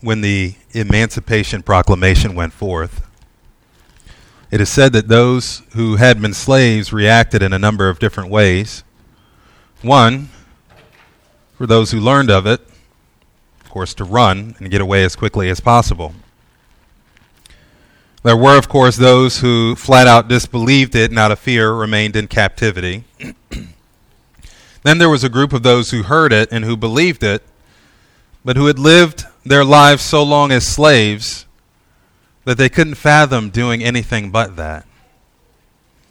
when 0.00 0.20
the 0.20 0.54
Emancipation 0.72 1.62
Proclamation 1.62 2.34
went 2.34 2.52
forth, 2.52 3.04
it 4.50 4.60
is 4.60 4.70
said 4.70 4.92
that 4.92 5.08
those 5.08 5.62
who 5.74 5.96
had 5.96 6.20
been 6.22 6.32
slaves 6.32 6.92
reacted 6.92 7.42
in 7.42 7.52
a 7.52 7.58
number 7.58 7.88
of 7.88 7.98
different 7.98 8.30
ways. 8.30 8.82
One, 9.82 10.30
for 11.54 11.66
those 11.66 11.90
who 11.90 12.00
learned 12.00 12.30
of 12.30 12.46
it, 12.46 12.60
of 13.60 13.70
course, 13.70 13.92
to 13.94 14.04
run 14.04 14.54
and 14.58 14.70
get 14.70 14.80
away 14.80 15.04
as 15.04 15.16
quickly 15.16 15.50
as 15.50 15.60
possible. 15.60 16.14
There 18.22 18.36
were, 18.36 18.56
of 18.56 18.68
course, 18.68 18.96
those 18.96 19.40
who 19.40 19.76
flat 19.76 20.06
out 20.06 20.28
disbelieved 20.28 20.94
it 20.94 21.10
and 21.10 21.18
out 21.18 21.30
of 21.30 21.38
fear 21.38 21.72
remained 21.72 22.16
in 22.16 22.26
captivity. 22.26 23.04
then 24.82 24.98
there 24.98 25.10
was 25.10 25.22
a 25.22 25.28
group 25.28 25.52
of 25.52 25.62
those 25.62 25.90
who 25.90 26.02
heard 26.02 26.32
it 26.32 26.48
and 26.50 26.64
who 26.64 26.76
believed 26.76 27.22
it, 27.22 27.42
but 28.44 28.56
who 28.56 28.66
had 28.66 28.78
lived 28.78 29.26
their 29.48 29.64
lives 29.64 30.02
so 30.02 30.22
long 30.22 30.52
as 30.52 30.66
slaves 30.66 31.46
that 32.44 32.56
they 32.56 32.68
couldn't 32.68 32.94
fathom 32.94 33.50
doing 33.50 33.82
anything 33.82 34.30
but 34.30 34.56
that. 34.56 34.86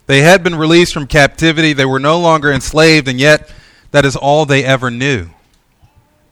They 0.05 0.21
had 0.21 0.43
been 0.43 0.55
released 0.55 0.93
from 0.93 1.07
captivity, 1.07 1.73
they 1.73 1.85
were 1.85 1.99
no 1.99 2.19
longer 2.19 2.51
enslaved, 2.51 3.07
and 3.07 3.19
yet 3.19 3.51
that 3.91 4.05
is 4.05 4.15
all 4.15 4.45
they 4.45 4.63
ever 4.63 4.91
knew. 4.91 5.29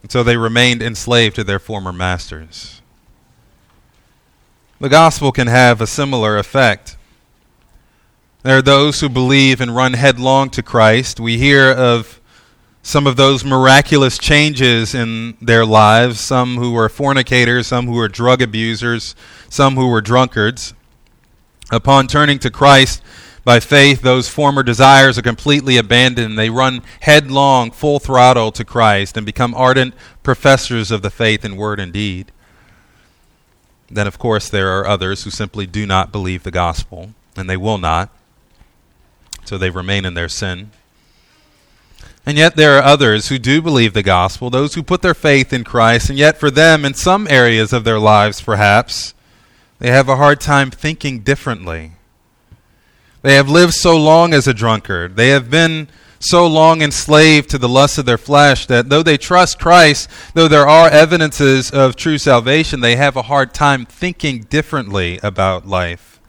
And 0.02 0.12
so 0.12 0.24
they 0.24 0.38
remained 0.38 0.82
enslaved 0.82 1.36
to 1.36 1.44
their 1.44 1.60
former 1.60 1.92
masters. 1.92 2.82
The 4.80 4.90
gospel 4.90 5.32
can 5.32 5.48
have 5.48 5.82
a 5.82 5.88
similar 5.88 6.38
effect. 6.38 6.98
There 8.44 8.58
are 8.58 8.62
those 8.62 9.00
who 9.00 9.10
believe 9.10 9.60
and 9.60 9.76
run 9.76 9.94
headlong 9.94 10.52
to 10.52 10.62
Christ. 10.62 11.20
We 11.20 11.38
hear 11.38 11.72
of 11.72 12.22
some 12.86 13.08
of 13.08 13.16
those 13.16 13.44
miraculous 13.44 14.16
changes 14.20 14.94
in 14.94 15.36
their 15.42 15.66
lives, 15.66 16.20
some 16.20 16.58
who 16.58 16.72
were 16.72 16.88
fornicators, 16.88 17.66
some 17.66 17.88
who 17.88 17.94
were 17.94 18.08
drug 18.08 18.44
abusers, 18.44 19.16
some 19.50 19.76
who 19.76 19.88
were 19.88 20.02
drunkards. 20.02 20.76
Upon 21.72 22.06
turning 22.06 22.38
to 22.38 22.52
Christ 22.52 23.02
by 23.44 23.60
faith, 23.60 24.04
those 24.04 24.30
former 24.30 24.62
desires 24.62 25.18
are 25.18 25.24
completely 25.24 25.78
abandoned. 25.78 26.38
They 26.38 26.52
run 26.52 26.84
headlong, 27.00 27.72
full 27.72 27.98
throttle 27.98 28.52
to 28.52 28.64
Christ 28.64 29.18
and 29.18 29.26
become 29.26 29.56
ardent 29.56 29.96
professors 30.22 30.92
of 30.92 31.02
the 31.02 31.10
faith 31.10 31.44
in 31.44 31.56
word 31.56 31.80
and 31.80 31.92
deed. 31.92 32.32
Then, 33.90 34.06
of 34.06 34.20
course, 34.20 34.48
there 34.48 34.78
are 34.78 34.86
others 34.86 35.24
who 35.24 35.32
simply 35.32 35.66
do 35.66 35.88
not 35.88 36.12
believe 36.12 36.44
the 36.44 36.52
gospel, 36.52 37.16
and 37.36 37.50
they 37.50 37.58
will 37.58 37.80
not. 37.80 38.12
So 39.44 39.58
they 39.58 39.72
remain 39.72 40.06
in 40.06 40.14
their 40.14 40.30
sin. 40.30 40.70
And 42.26 42.38
yet 42.38 42.56
there 42.56 42.78
are 42.78 42.84
others 42.84 43.28
who 43.28 43.38
do 43.38 43.62
believe 43.62 43.94
the 43.94 44.02
gospel, 44.02 44.50
those 44.50 44.74
who 44.74 44.82
put 44.82 45.02
their 45.02 45.14
faith 45.14 45.54
in 45.54 45.64
Christ, 45.64 46.10
and 46.10 46.18
yet 46.18 46.40
for 46.40 46.50
them, 46.50 46.84
in 46.84 46.96
some 46.96 47.28
areas 47.30 47.72
of 47.72 47.84
their 47.84 48.00
lives 48.00 48.42
perhaps, 48.42 49.14
they 49.78 49.92
have 49.92 50.10
a 50.10 50.16
hard 50.16 50.42
time 50.42 50.72
thinking 50.72 51.20
differently. 51.20 51.92
They 53.22 53.36
have 53.36 53.50
lived 53.50 53.74
so 53.74 53.98
long 53.98 54.34
as 54.34 54.48
a 54.48 54.54
drunkard. 54.54 55.16
They 55.16 55.30
have 55.30 55.50
been 55.50 55.88
so 56.20 56.48
long 56.48 56.82
enslaved 56.82 57.50
to 57.50 57.58
the 57.58 57.70
lusts 57.70 57.98
of 57.98 58.06
their 58.06 58.18
flesh 58.18 58.66
that 58.68 58.90
though 58.90 59.04
they 59.04 59.18
trust 59.18 59.60
Christ, 59.60 60.10
though 60.34 60.48
there 60.48 60.68
are 60.68 60.90
evidences 60.90 61.70
of 61.70 61.96
true 61.96 62.18
salvation, 62.18 62.80
they 62.80 62.96
have 62.96 63.16
a 63.16 63.24
hard 63.24 63.54
time 63.54 63.86
thinking 63.86 64.42
differently 64.42 65.20
about 65.22 65.68
life. 65.68 66.20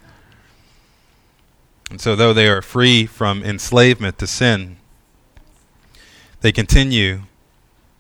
And 1.91 2.01
so, 2.01 2.17
though 2.17 2.33
they 2.33 2.49
are 2.49 2.63
free 2.63 3.07
from 3.07 3.45
enslavement 3.45 4.19
to 4.19 4.27
sin, 4.27 4.77
they 6.47 6.53
continue 6.53 7.23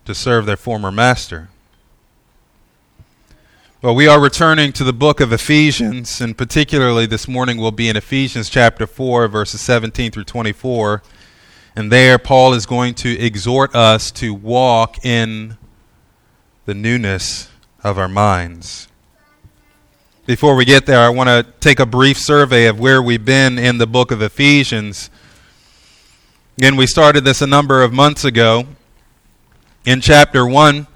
to 0.05 0.14
serve 0.14 0.47
their 0.47 0.56
former 0.56 0.92
master. 0.92 1.48
Well, 3.83 3.92
we 3.92 4.06
are 4.06 4.20
returning 4.20 4.72
to 4.75 4.84
the 4.84 4.92
book 4.92 5.19
of 5.19 5.33
Ephesians, 5.33 6.20
and 6.20 6.39
particularly 6.39 7.06
this 7.06 7.27
morning 7.27 7.58
we'll 7.58 7.72
be 7.72 7.89
in 7.89 7.97
Ephesians 7.97 8.48
chapter 8.48 8.86
4, 8.86 9.27
verses 9.27 9.61
17 9.62 10.12
through 10.12 10.22
24. 10.22 11.02
And 11.74 11.90
there, 11.90 12.18
Paul 12.18 12.55
is 12.55 12.67
going 12.67 12.95
to 12.95 13.18
exhort 13.18 13.74
us 13.74 14.12
to 14.12 14.33
walk 14.33 15.05
in 15.05 15.58
the 16.67 16.74
newness 16.74 17.51
of 17.83 17.98
our 17.98 18.06
minds. 18.06 18.86
Before 20.24 20.55
we 20.55 20.64
get 20.64 20.86
there, 20.86 21.01
I 21.01 21.08
want 21.08 21.30
to 21.30 21.45
take 21.58 21.80
a 21.80 21.86
brief 21.86 22.17
survey 22.17 22.67
of 22.67 22.79
where 22.79 23.02
we've 23.02 23.24
been 23.24 23.58
in 23.58 23.79
the 23.79 23.89
book 23.89 24.12
of 24.12 24.23
Ephesians. 24.23 25.11
Again, 26.58 26.77
we 26.77 26.86
started 26.86 27.22
this 27.22 27.42
a 27.42 27.46
number 27.46 27.83
of 27.83 27.92
months 27.92 28.24
ago. 28.24 28.64
In 29.84 30.00
chapter 30.00 30.46
1, 30.46 30.86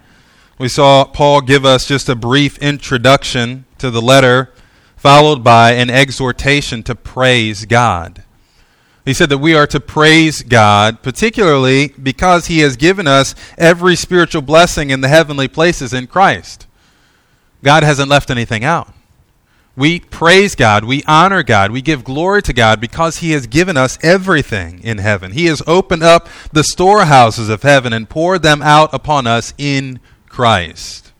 we 0.58 0.70
saw 0.70 1.04
Paul 1.04 1.42
give 1.42 1.66
us 1.66 1.86
just 1.86 2.08
a 2.08 2.14
brief 2.14 2.56
introduction 2.58 3.66
to 3.76 3.90
the 3.90 4.00
letter, 4.00 4.54
followed 4.96 5.44
by 5.44 5.72
an 5.72 5.90
exhortation 5.90 6.82
to 6.84 6.94
praise 6.94 7.66
God. 7.66 8.24
He 9.04 9.12
said 9.12 9.28
that 9.28 9.36
we 9.36 9.54
are 9.54 9.66
to 9.66 9.80
praise 9.80 10.40
God, 10.40 11.02
particularly 11.02 11.88
because 11.88 12.46
He 12.46 12.60
has 12.60 12.76
given 12.76 13.06
us 13.06 13.34
every 13.58 13.96
spiritual 13.96 14.40
blessing 14.40 14.88
in 14.88 15.02
the 15.02 15.08
heavenly 15.08 15.46
places 15.46 15.92
in 15.92 16.06
Christ. 16.06 16.66
God 17.62 17.82
hasn't 17.82 18.08
left 18.08 18.30
anything 18.30 18.64
out. 18.64 18.94
We 19.80 19.98
praise 19.98 20.54
God, 20.54 20.84
we 20.84 21.02
honor 21.06 21.42
God, 21.42 21.70
we 21.70 21.80
give 21.80 22.04
glory 22.04 22.42
to 22.42 22.52
God 22.52 22.82
because 22.82 23.20
He 23.20 23.30
has 23.30 23.46
given 23.46 23.78
us 23.78 23.98
everything 24.02 24.82
in 24.82 24.98
heaven. 24.98 25.32
He 25.32 25.46
has 25.46 25.62
opened 25.66 26.02
up 26.02 26.28
the 26.52 26.62
storehouses 26.62 27.48
of 27.48 27.62
heaven 27.62 27.94
and 27.94 28.06
poured 28.06 28.42
them 28.42 28.60
out 28.60 28.92
upon 28.92 29.26
us 29.26 29.54
in 29.56 29.98
Christ. 30.28 31.12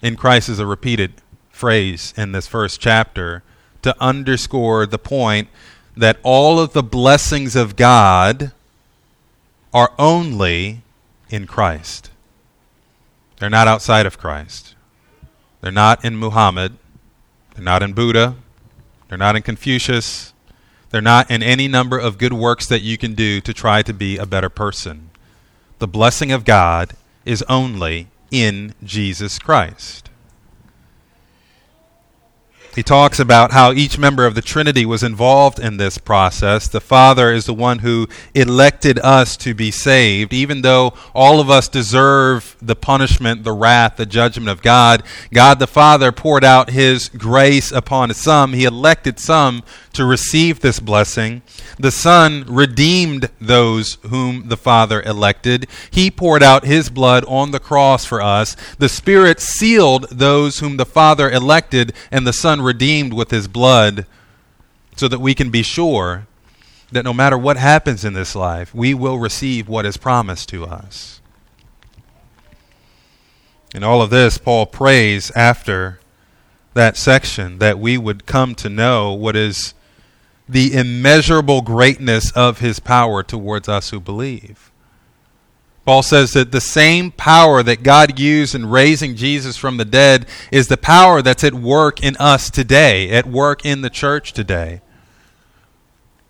In 0.00 0.14
Christ 0.14 0.48
is 0.48 0.60
a 0.60 0.66
repeated 0.66 1.14
phrase 1.50 2.14
in 2.16 2.30
this 2.30 2.46
first 2.46 2.80
chapter 2.80 3.42
to 3.82 3.96
underscore 4.00 4.86
the 4.86 4.96
point 4.96 5.48
that 5.96 6.20
all 6.22 6.60
of 6.60 6.74
the 6.74 6.84
blessings 6.84 7.56
of 7.56 7.74
God 7.74 8.52
are 9.74 9.90
only 9.98 10.82
in 11.30 11.48
Christ. 11.48 12.12
They're 13.40 13.50
not 13.50 13.66
outside 13.66 14.06
of 14.06 14.18
Christ. 14.18 14.76
They're 15.62 15.72
not 15.72 16.04
in 16.04 16.16
Muhammad. 16.16 16.78
They're 17.54 17.64
not 17.64 17.82
in 17.82 17.92
Buddha. 17.92 18.36
They're 19.08 19.18
not 19.18 19.36
in 19.36 19.42
Confucius. 19.42 20.32
They're 20.90 21.00
not 21.00 21.30
in 21.30 21.42
any 21.42 21.68
number 21.68 21.98
of 21.98 22.18
good 22.18 22.32
works 22.32 22.66
that 22.66 22.82
you 22.82 22.98
can 22.98 23.14
do 23.14 23.40
to 23.40 23.54
try 23.54 23.82
to 23.82 23.92
be 23.92 24.16
a 24.16 24.26
better 24.26 24.48
person. 24.48 25.10
The 25.78 25.88
blessing 25.88 26.30
of 26.32 26.44
God 26.44 26.94
is 27.24 27.42
only 27.48 28.08
in 28.30 28.74
Jesus 28.84 29.38
Christ. 29.38 30.10
He 32.74 32.82
talks 32.82 33.18
about 33.18 33.52
how 33.52 33.72
each 33.72 33.98
member 33.98 34.24
of 34.24 34.34
the 34.34 34.40
Trinity 34.40 34.86
was 34.86 35.02
involved 35.02 35.58
in 35.58 35.76
this 35.76 35.98
process. 35.98 36.68
The 36.68 36.80
Father 36.80 37.30
is 37.30 37.44
the 37.44 37.52
one 37.52 37.80
who 37.80 38.08
elected 38.34 38.98
us 39.00 39.36
to 39.38 39.52
be 39.52 39.70
saved. 39.70 40.32
Even 40.32 40.62
though 40.62 40.94
all 41.14 41.38
of 41.38 41.50
us 41.50 41.68
deserve 41.68 42.56
the 42.62 42.74
punishment, 42.74 43.44
the 43.44 43.52
wrath, 43.52 43.96
the 43.96 44.06
judgment 44.06 44.48
of 44.48 44.62
God, 44.62 45.02
God 45.34 45.58
the 45.58 45.66
Father 45.66 46.12
poured 46.12 46.44
out 46.44 46.70
His 46.70 47.10
grace 47.10 47.70
upon 47.72 48.14
some. 48.14 48.54
He 48.54 48.64
elected 48.64 49.20
some 49.20 49.62
to 49.92 50.06
receive 50.06 50.60
this 50.60 50.80
blessing. 50.80 51.42
The 51.78 51.90
Son 51.90 52.44
redeemed 52.48 53.28
those 53.38 53.98
whom 54.08 54.48
the 54.48 54.56
Father 54.56 55.02
elected. 55.02 55.66
He 55.90 56.10
poured 56.10 56.42
out 56.42 56.64
His 56.64 56.88
blood 56.88 57.24
on 57.28 57.50
the 57.50 57.60
cross 57.60 58.06
for 58.06 58.22
us. 58.22 58.56
The 58.78 58.88
Spirit 58.88 59.40
sealed 59.40 60.08
those 60.10 60.60
whom 60.60 60.78
the 60.78 60.86
Father 60.86 61.30
elected, 61.30 61.92
and 62.10 62.26
the 62.26 62.32
Son 62.32 62.61
redeemed 62.62 63.12
with 63.12 63.30
His 63.30 63.48
blood 63.48 64.06
so 64.96 65.08
that 65.08 65.20
we 65.20 65.34
can 65.34 65.50
be 65.50 65.62
sure 65.62 66.26
that 66.90 67.04
no 67.04 67.12
matter 67.12 67.38
what 67.38 67.56
happens 67.56 68.04
in 68.04 68.12
this 68.12 68.34
life, 68.34 68.74
we 68.74 68.94
will 68.94 69.18
receive 69.18 69.68
what 69.68 69.86
is 69.86 69.96
promised 69.96 70.48
to 70.50 70.64
us. 70.64 71.20
In 73.74 73.82
all 73.82 74.02
of 74.02 74.10
this, 74.10 74.36
Paul 74.36 74.66
prays 74.66 75.30
after 75.32 76.00
that 76.74 76.96
section 76.96 77.58
that 77.58 77.78
we 77.78 77.96
would 77.96 78.26
come 78.26 78.54
to 78.56 78.68
know 78.68 79.12
what 79.12 79.36
is 79.36 79.74
the 80.48 80.74
immeasurable 80.74 81.62
greatness 81.62 82.30
of 82.32 82.58
his 82.58 82.78
power 82.80 83.22
towards 83.22 83.68
us 83.68 83.90
who 83.90 84.00
believe. 84.00 84.71
Paul 85.84 86.02
says 86.02 86.32
that 86.32 86.52
the 86.52 86.60
same 86.60 87.10
power 87.10 87.62
that 87.62 87.82
God 87.82 88.18
used 88.18 88.54
in 88.54 88.66
raising 88.66 89.16
Jesus 89.16 89.56
from 89.56 89.78
the 89.78 89.84
dead 89.84 90.26
is 90.52 90.68
the 90.68 90.76
power 90.76 91.22
that's 91.22 91.42
at 91.42 91.54
work 91.54 92.02
in 92.02 92.16
us 92.18 92.50
today, 92.50 93.10
at 93.10 93.26
work 93.26 93.66
in 93.66 93.80
the 93.80 93.90
church 93.90 94.32
today. 94.32 94.80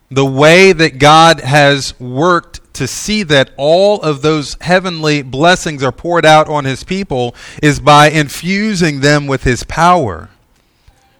The 0.09 0.25
way 0.25 0.73
that 0.73 0.97
God 0.97 1.41
has 1.41 1.99
worked 1.99 2.73
to 2.73 2.87
see 2.87 3.21
that 3.23 3.51
all 3.55 4.01
of 4.01 4.23
those 4.23 4.57
heavenly 4.61 5.21
blessings 5.21 5.83
are 5.83 5.91
poured 5.91 6.25
out 6.25 6.49
on 6.49 6.65
his 6.65 6.83
people 6.83 7.35
is 7.61 7.79
by 7.79 8.09
infusing 8.09 9.01
them 9.01 9.27
with 9.27 9.43
his 9.43 9.63
power 9.63 10.29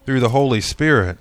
through 0.06 0.20
the 0.20 0.30
Holy 0.30 0.62
Spirit. 0.62 1.20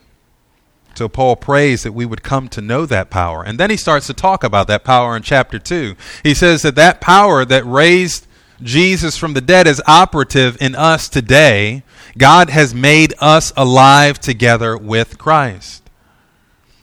So 0.94 1.08
Paul 1.08 1.36
prays 1.36 1.82
that 1.82 1.92
we 1.92 2.06
would 2.06 2.22
come 2.22 2.48
to 2.50 2.60
know 2.60 2.86
that 2.86 3.10
power. 3.10 3.42
And 3.42 3.58
then 3.58 3.70
he 3.70 3.76
starts 3.76 4.06
to 4.08 4.14
talk 4.14 4.44
about 4.44 4.66
that 4.68 4.84
power 4.84 5.16
in 5.16 5.22
chapter 5.22 5.58
2. 5.58 5.96
He 6.22 6.34
says 6.34 6.62
that 6.62 6.74
that 6.76 7.00
power 7.00 7.44
that 7.44 7.64
raised 7.64 8.26
Jesus 8.62 9.16
from 9.16 9.34
the 9.34 9.40
dead 9.40 9.66
is 9.66 9.82
operative 9.86 10.56
in 10.60 10.74
us 10.74 11.08
today, 11.08 11.82
God 12.16 12.50
has 12.50 12.74
made 12.74 13.14
us 13.20 13.52
alive 13.56 14.18
together 14.18 14.76
with 14.76 15.18
Christ. 15.18 15.82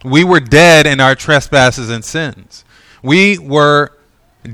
We 0.03 0.23
were 0.23 0.39
dead 0.39 0.87
in 0.87 0.99
our 0.99 1.15
trespasses 1.15 1.89
and 1.89 2.03
sins. 2.03 2.63
We 3.03 3.37
were 3.37 3.93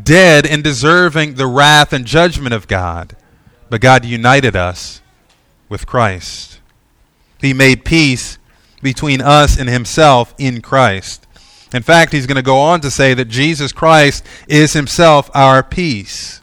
dead 0.04 0.46
and 0.46 0.64
deserving 0.64 1.36
the 1.36 1.48
wrath 1.48 1.94
and 1.94 2.06
judgment 2.06 2.54
of 2.54 2.68
God, 2.68 3.16
but 3.70 3.82
God 3.82 4.06
united 4.06 4.56
us 4.56 5.02
with 5.70 5.86
Christ. 5.86 6.60
He 7.40 7.54
made 7.54 7.86
peace 7.86 8.38
between 8.86 9.22
us 9.22 9.60
and 9.60 9.68
Himself 9.68 10.34
in 10.38 10.62
Christ. 10.62 11.28
In 11.74 11.84
fact, 11.84 12.14
He's 12.14 12.26
going 12.26 12.38
to 12.38 12.42
go 12.42 12.60
on 12.60 12.80
to 12.80 12.90
say 12.90 13.14
that 13.14 13.26
Jesus 13.26 13.74
Christ 13.74 14.26
is 14.48 14.72
Himself 14.72 15.30
our 15.34 15.62
peace. 15.62 16.40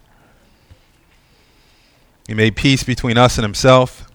He 2.27 2.35
made 2.35 2.55
peace 2.55 2.83
between 2.83 3.17
us 3.17 3.39
and 3.39 3.45
Himself. 3.45 4.11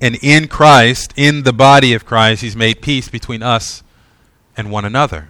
And 0.00 0.16
in 0.22 0.46
Christ, 0.46 1.12
in 1.16 1.42
the 1.42 1.52
body 1.52 1.94
of 1.94 2.04
Christ, 2.04 2.42
He's 2.42 2.54
made 2.54 2.80
peace 2.80 3.08
between 3.08 3.42
us 3.42 3.82
and 4.56 4.70
one 4.70 4.84
another 4.84 5.28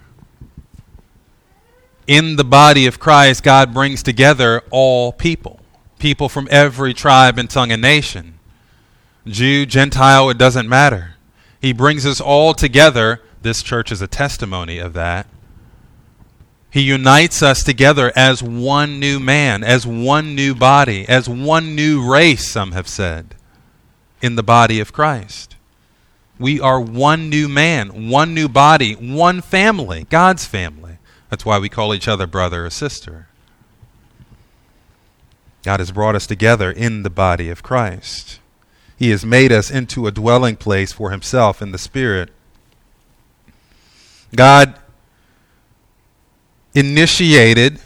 in 2.07 2.35
the 2.35 2.43
body 2.43 2.85
of 2.85 2.99
Christ, 2.99 3.43
God 3.43 3.73
brings 3.73 4.03
together 4.03 4.61
all 4.71 5.11
people, 5.11 5.59
people 5.99 6.29
from 6.29 6.47
every 6.51 6.93
tribe 6.93 7.37
and 7.37 7.49
tongue 7.49 7.71
and 7.71 7.81
nation. 7.81 8.39
Jew, 9.25 9.65
Gentile, 9.65 10.29
it 10.29 10.37
doesn't 10.37 10.67
matter. 10.67 11.12
He 11.63 11.71
brings 11.71 12.05
us 12.05 12.19
all 12.19 12.53
together. 12.53 13.21
This 13.41 13.63
church 13.63 13.89
is 13.89 14.01
a 14.01 14.07
testimony 14.07 14.79
of 14.79 14.91
that. 14.93 15.27
He 16.69 16.81
unites 16.81 17.41
us 17.41 17.63
together 17.63 18.11
as 18.17 18.43
one 18.43 18.99
new 18.99 19.17
man, 19.17 19.63
as 19.63 19.87
one 19.87 20.35
new 20.35 20.55
body, 20.55 21.07
as 21.07 21.29
one 21.29 21.73
new 21.73 22.05
race, 22.05 22.51
some 22.51 22.73
have 22.73 22.89
said, 22.89 23.35
in 24.21 24.35
the 24.35 24.43
body 24.43 24.81
of 24.81 24.91
Christ. 24.91 25.55
We 26.37 26.59
are 26.59 26.81
one 26.81 27.29
new 27.29 27.47
man, 27.47 28.09
one 28.09 28.33
new 28.33 28.49
body, 28.49 28.95
one 28.95 29.39
family, 29.39 30.05
God's 30.09 30.45
family. 30.45 30.97
That's 31.29 31.45
why 31.45 31.59
we 31.59 31.69
call 31.69 31.93
each 31.93 32.09
other 32.09 32.27
brother 32.27 32.65
or 32.65 32.71
sister. 32.71 33.29
God 35.63 35.79
has 35.79 35.93
brought 35.93 36.15
us 36.15 36.27
together 36.27 36.69
in 36.69 37.03
the 37.03 37.09
body 37.09 37.49
of 37.49 37.63
Christ. 37.63 38.41
He 38.97 39.09
has 39.09 39.25
made 39.25 39.51
us 39.51 39.71
into 39.71 40.07
a 40.07 40.11
dwelling 40.11 40.55
place 40.55 40.91
for 40.91 41.11
Himself 41.11 41.61
in 41.61 41.71
the 41.71 41.77
Spirit. 41.77 42.29
God 44.35 44.75
initiated 46.73 47.79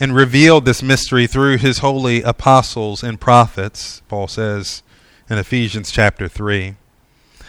and 0.00 0.14
revealed 0.14 0.64
this 0.64 0.82
mystery 0.82 1.26
through 1.26 1.58
His 1.58 1.78
holy 1.78 2.22
apostles 2.22 3.02
and 3.02 3.20
prophets, 3.20 4.02
Paul 4.08 4.28
says 4.28 4.82
in 5.28 5.38
Ephesians 5.38 5.90
chapter 5.90 6.28
3. 6.28 6.76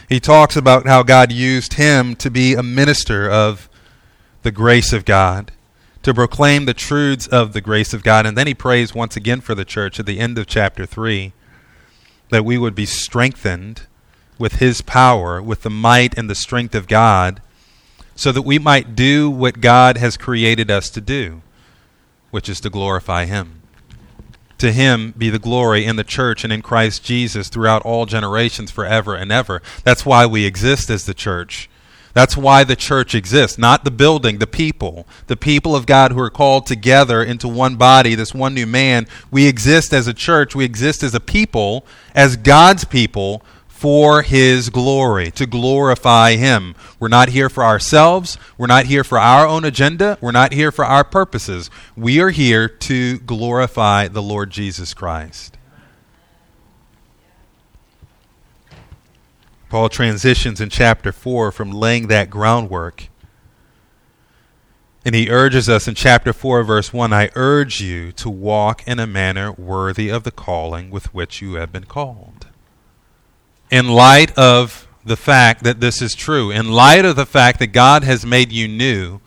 He 0.07 0.19
talks 0.19 0.55
about 0.55 0.85
how 0.85 1.03
God 1.03 1.31
used 1.31 1.73
him 1.73 2.15
to 2.17 2.29
be 2.29 2.53
a 2.53 2.61
minister 2.61 3.29
of 3.29 3.69
the 4.43 4.51
grace 4.51 4.93
of 4.93 5.03
God, 5.03 5.51
to 6.03 6.13
proclaim 6.13 6.65
the 6.65 6.75
truths 6.75 7.25
of 7.27 7.53
the 7.53 7.61
grace 7.61 7.93
of 7.93 8.03
God. 8.03 8.25
And 8.27 8.37
then 8.37 8.45
he 8.45 8.53
prays 8.53 8.93
once 8.93 9.17
again 9.17 9.41
for 9.41 9.55
the 9.55 9.65
church 9.65 9.99
at 9.99 10.05
the 10.05 10.19
end 10.19 10.37
of 10.37 10.45
chapter 10.45 10.85
3 10.85 11.33
that 12.29 12.45
we 12.45 12.57
would 12.57 12.75
be 12.75 12.85
strengthened 12.85 13.81
with 14.37 14.53
his 14.53 14.81
power, 14.81 15.41
with 15.41 15.61
the 15.61 15.69
might 15.69 16.17
and 16.17 16.29
the 16.29 16.35
strength 16.35 16.75
of 16.75 16.87
God, 16.87 17.41
so 18.15 18.31
that 18.31 18.41
we 18.43 18.59
might 18.59 18.95
do 18.95 19.29
what 19.29 19.61
God 19.61 19.97
has 19.97 20.17
created 20.17 20.71
us 20.71 20.89
to 20.89 21.01
do, 21.01 21.41
which 22.31 22.49
is 22.49 22.59
to 22.61 22.69
glorify 22.69 23.25
him. 23.25 23.61
To 24.59 24.71
him 24.71 25.13
be 25.17 25.29
the 25.29 25.39
glory 25.39 25.85
in 25.85 25.97
the 25.97 26.03
church 26.03 26.43
and 26.43 26.53
in 26.53 26.61
Christ 26.61 27.03
Jesus 27.03 27.49
throughout 27.49 27.81
all 27.81 28.05
generations, 28.05 28.71
forever 28.71 29.15
and 29.15 29.31
ever. 29.31 29.61
That's 29.83 30.05
why 30.05 30.25
we 30.25 30.45
exist 30.45 30.89
as 30.89 31.05
the 31.05 31.13
church 31.13 31.69
that's 32.15 32.37
why 32.37 32.63
the 32.63 32.77
church 32.77 33.13
exists, 33.13 33.57
not 33.57 33.83
the 33.83 33.91
building, 33.91 34.37
the 34.37 34.47
people. 34.47 35.05
The 35.27 35.35
people 35.35 35.75
of 35.75 35.85
God 35.85 36.13
who 36.13 36.19
are 36.21 36.29
called 36.29 36.65
together 36.65 37.21
into 37.21 37.49
one 37.49 37.75
body, 37.75 38.15
this 38.15 38.33
one 38.33 38.53
new 38.53 38.65
man. 38.65 39.05
We 39.31 39.47
exist 39.47 39.93
as 39.93 40.07
a 40.07 40.13
church, 40.13 40.55
we 40.55 40.63
exist 40.63 41.03
as 41.03 41.13
a 41.13 41.19
people, 41.19 41.85
as 42.15 42.37
God's 42.37 42.85
people 42.85 43.43
for 43.67 44.21
his 44.21 44.69
glory, 44.69 45.29
to 45.31 45.45
glorify 45.45 46.37
him. 46.37 46.73
We're 47.01 47.09
not 47.09 47.27
here 47.27 47.49
for 47.49 47.65
ourselves. 47.65 48.37
We're 48.57 48.67
not 48.67 48.85
here 48.85 49.03
for 49.03 49.19
our 49.19 49.45
own 49.45 49.65
agenda. 49.65 50.17
We're 50.21 50.31
not 50.31 50.53
here 50.53 50.71
for 50.71 50.85
our 50.85 51.03
purposes. 51.03 51.69
We 51.97 52.21
are 52.21 52.29
here 52.29 52.69
to 52.69 53.19
glorify 53.19 54.07
the 54.07 54.21
Lord 54.21 54.51
Jesus 54.51 54.93
Christ. 54.93 55.54
Paul 59.75 59.89
transitions 59.89 60.61
in 60.61 60.69
chapter 60.69 61.11
4 61.11 61.51
from 61.51 61.69
laying 61.69 62.07
that 62.07 62.29
groundwork. 62.29 63.09
And 65.03 65.13
he 65.13 65.29
urges 65.29 65.67
us 65.67 65.85
in 65.85 65.95
chapter 65.95 66.31
4, 66.31 66.63
verse 66.63 66.93
1 66.93 67.11
I 67.11 67.29
urge 67.35 67.81
you 67.81 68.13
to 68.13 68.29
walk 68.29 68.87
in 68.87 68.99
a 68.99 69.05
manner 69.05 69.51
worthy 69.51 70.07
of 70.07 70.23
the 70.23 70.31
calling 70.31 70.91
with 70.91 71.13
which 71.13 71.41
you 71.41 71.55
have 71.55 71.73
been 71.73 71.83
called. 71.83 72.47
In 73.69 73.89
light 73.89 74.31
of 74.37 74.87
the 75.03 75.17
fact 75.17 75.65
that 75.65 75.81
this 75.81 76.01
is 76.01 76.15
true, 76.15 76.51
in 76.51 76.71
light 76.71 77.03
of 77.03 77.17
the 77.17 77.25
fact 77.25 77.59
that 77.59 77.73
God 77.73 78.05
has 78.05 78.25
made 78.25 78.53
you 78.53 78.69
new, 78.69 79.19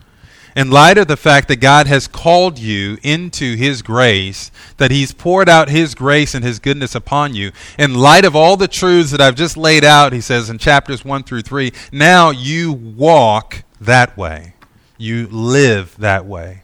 in 0.58 0.72
light 0.72 0.98
of 0.98 1.06
the 1.06 1.16
fact 1.16 1.46
that 1.46 1.60
God 1.60 1.86
has 1.86 2.08
called 2.08 2.58
you 2.58 2.98
into 3.04 3.54
His 3.54 3.80
grace, 3.80 4.50
that 4.78 4.90
He's 4.90 5.12
poured 5.12 5.48
out 5.48 5.68
His 5.68 5.94
grace 5.94 6.34
and 6.34 6.44
His 6.44 6.58
goodness 6.58 6.96
upon 6.96 7.32
you, 7.32 7.52
in 7.78 7.94
light 7.94 8.24
of 8.24 8.34
all 8.34 8.56
the 8.56 8.66
truths 8.66 9.12
that 9.12 9.20
I've 9.20 9.36
just 9.36 9.56
laid 9.56 9.84
out, 9.84 10.12
he 10.12 10.20
says 10.20 10.50
in 10.50 10.58
chapters 10.58 11.04
1 11.04 11.22
through 11.22 11.42
3, 11.42 11.72
now 11.92 12.30
you 12.30 12.72
walk 12.72 13.62
that 13.80 14.16
way. 14.16 14.54
You 14.96 15.28
live 15.28 15.94
that 15.98 16.26
way. 16.26 16.62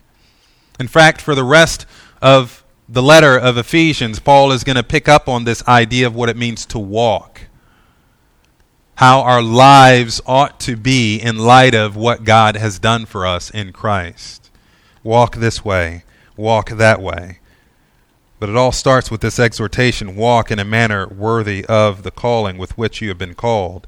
In 0.81 0.89
fact, 0.89 1.21
for 1.21 1.37
the 1.37 1.45
rest 1.45 1.87
of 2.21 2.65
the 2.89 3.01
letter 3.01 3.39
of 3.39 3.57
Ephesians, 3.57 4.19
Paul 4.19 4.51
is 4.51 4.65
going 4.65 4.75
to 4.75 4.83
pick 4.83 5.09
up 5.09 5.29
on 5.29 5.45
this 5.45 5.63
idea 5.69 6.09
of 6.09 6.17
what 6.17 6.29
it 6.29 6.37
means 6.37 6.67
to 6.67 6.81
walk 6.81 7.43
how 8.97 9.21
our 9.21 9.43
lives 9.43 10.21
ought 10.27 10.61
to 10.61 10.77
be 10.77 11.19
in 11.19 11.39
light 11.39 11.75
of 11.75 11.97
what 11.97 12.25
God 12.25 12.57
has 12.57 12.79
done 12.79 13.07
for 13.07 13.27
us 13.27 13.51
in 13.51 13.73
Christ. 13.73 14.51
Walk 15.03 15.37
this 15.37 15.65
way, 15.65 16.05
walk 16.37 16.71
that 16.71 17.01
way. 17.01 17.41
But 18.39 18.49
it 18.49 18.57
all 18.57 18.73
starts 18.73 19.11
with 19.11 19.21
this 19.21 19.39
exhortation 19.39 20.17
walk 20.17 20.51
in 20.51 20.59
a 20.59 20.65
manner 20.65 21.07
worthy 21.09 21.65
of 21.67 22.03
the 22.03 22.11
calling 22.11 22.59
with 22.59 22.77
which 22.77 23.01
you 23.01 23.09
have 23.09 23.19
been 23.19 23.35
called. 23.35 23.87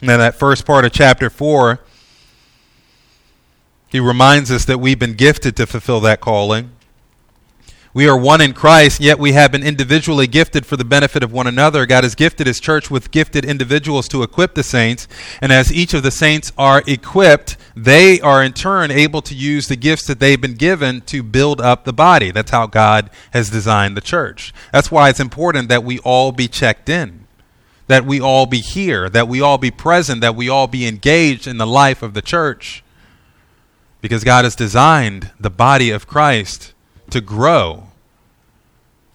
Now, 0.00 0.16
that 0.16 0.38
first 0.38 0.64
part 0.64 0.84
of 0.84 0.92
chapter 0.92 1.28
4, 1.28 1.80
he 3.88 4.00
reminds 4.00 4.50
us 4.50 4.64
that 4.66 4.78
we've 4.78 4.98
been 4.98 5.14
gifted 5.14 5.56
to 5.56 5.66
fulfill 5.66 6.00
that 6.00 6.20
calling. 6.20 6.70
We 7.94 8.06
are 8.06 8.16
one 8.16 8.42
in 8.42 8.52
Christ, 8.52 9.00
yet 9.00 9.18
we 9.18 9.32
have 9.32 9.50
been 9.50 9.62
individually 9.62 10.26
gifted 10.26 10.66
for 10.66 10.76
the 10.76 10.84
benefit 10.84 11.22
of 11.22 11.32
one 11.32 11.46
another. 11.46 11.86
God 11.86 12.04
has 12.04 12.14
gifted 12.14 12.46
His 12.46 12.60
church 12.60 12.90
with 12.90 13.10
gifted 13.10 13.46
individuals 13.46 14.08
to 14.08 14.22
equip 14.22 14.54
the 14.54 14.62
saints, 14.62 15.08
and 15.40 15.50
as 15.50 15.72
each 15.72 15.94
of 15.94 16.02
the 16.02 16.10
saints 16.10 16.52
are 16.58 16.82
equipped, 16.86 17.56
they 17.74 18.20
are 18.20 18.42
in 18.42 18.52
turn 18.52 18.90
able 18.90 19.22
to 19.22 19.34
use 19.34 19.68
the 19.68 19.76
gifts 19.76 20.06
that 20.06 20.20
they've 20.20 20.40
been 20.40 20.54
given 20.54 21.00
to 21.02 21.22
build 21.22 21.62
up 21.62 21.84
the 21.84 21.92
body. 21.94 22.30
That's 22.30 22.50
how 22.50 22.66
God 22.66 23.08
has 23.32 23.48
designed 23.48 23.96
the 23.96 24.02
church. 24.02 24.52
That's 24.70 24.90
why 24.90 25.08
it's 25.08 25.20
important 25.20 25.70
that 25.70 25.82
we 25.82 25.98
all 26.00 26.30
be 26.30 26.46
checked 26.46 26.90
in, 26.90 27.26
that 27.86 28.04
we 28.04 28.20
all 28.20 28.44
be 28.44 28.60
here, 28.60 29.08
that 29.08 29.28
we 29.28 29.40
all 29.40 29.56
be 29.56 29.70
present, 29.70 30.20
that 30.20 30.36
we 30.36 30.48
all 30.50 30.66
be 30.66 30.86
engaged 30.86 31.46
in 31.46 31.56
the 31.56 31.66
life 31.66 32.02
of 32.02 32.12
the 32.12 32.22
church, 32.22 32.84
because 34.02 34.24
God 34.24 34.44
has 34.44 34.54
designed 34.54 35.30
the 35.40 35.50
body 35.50 35.90
of 35.90 36.06
Christ 36.06 36.74
to 37.10 37.20
grow 37.20 37.88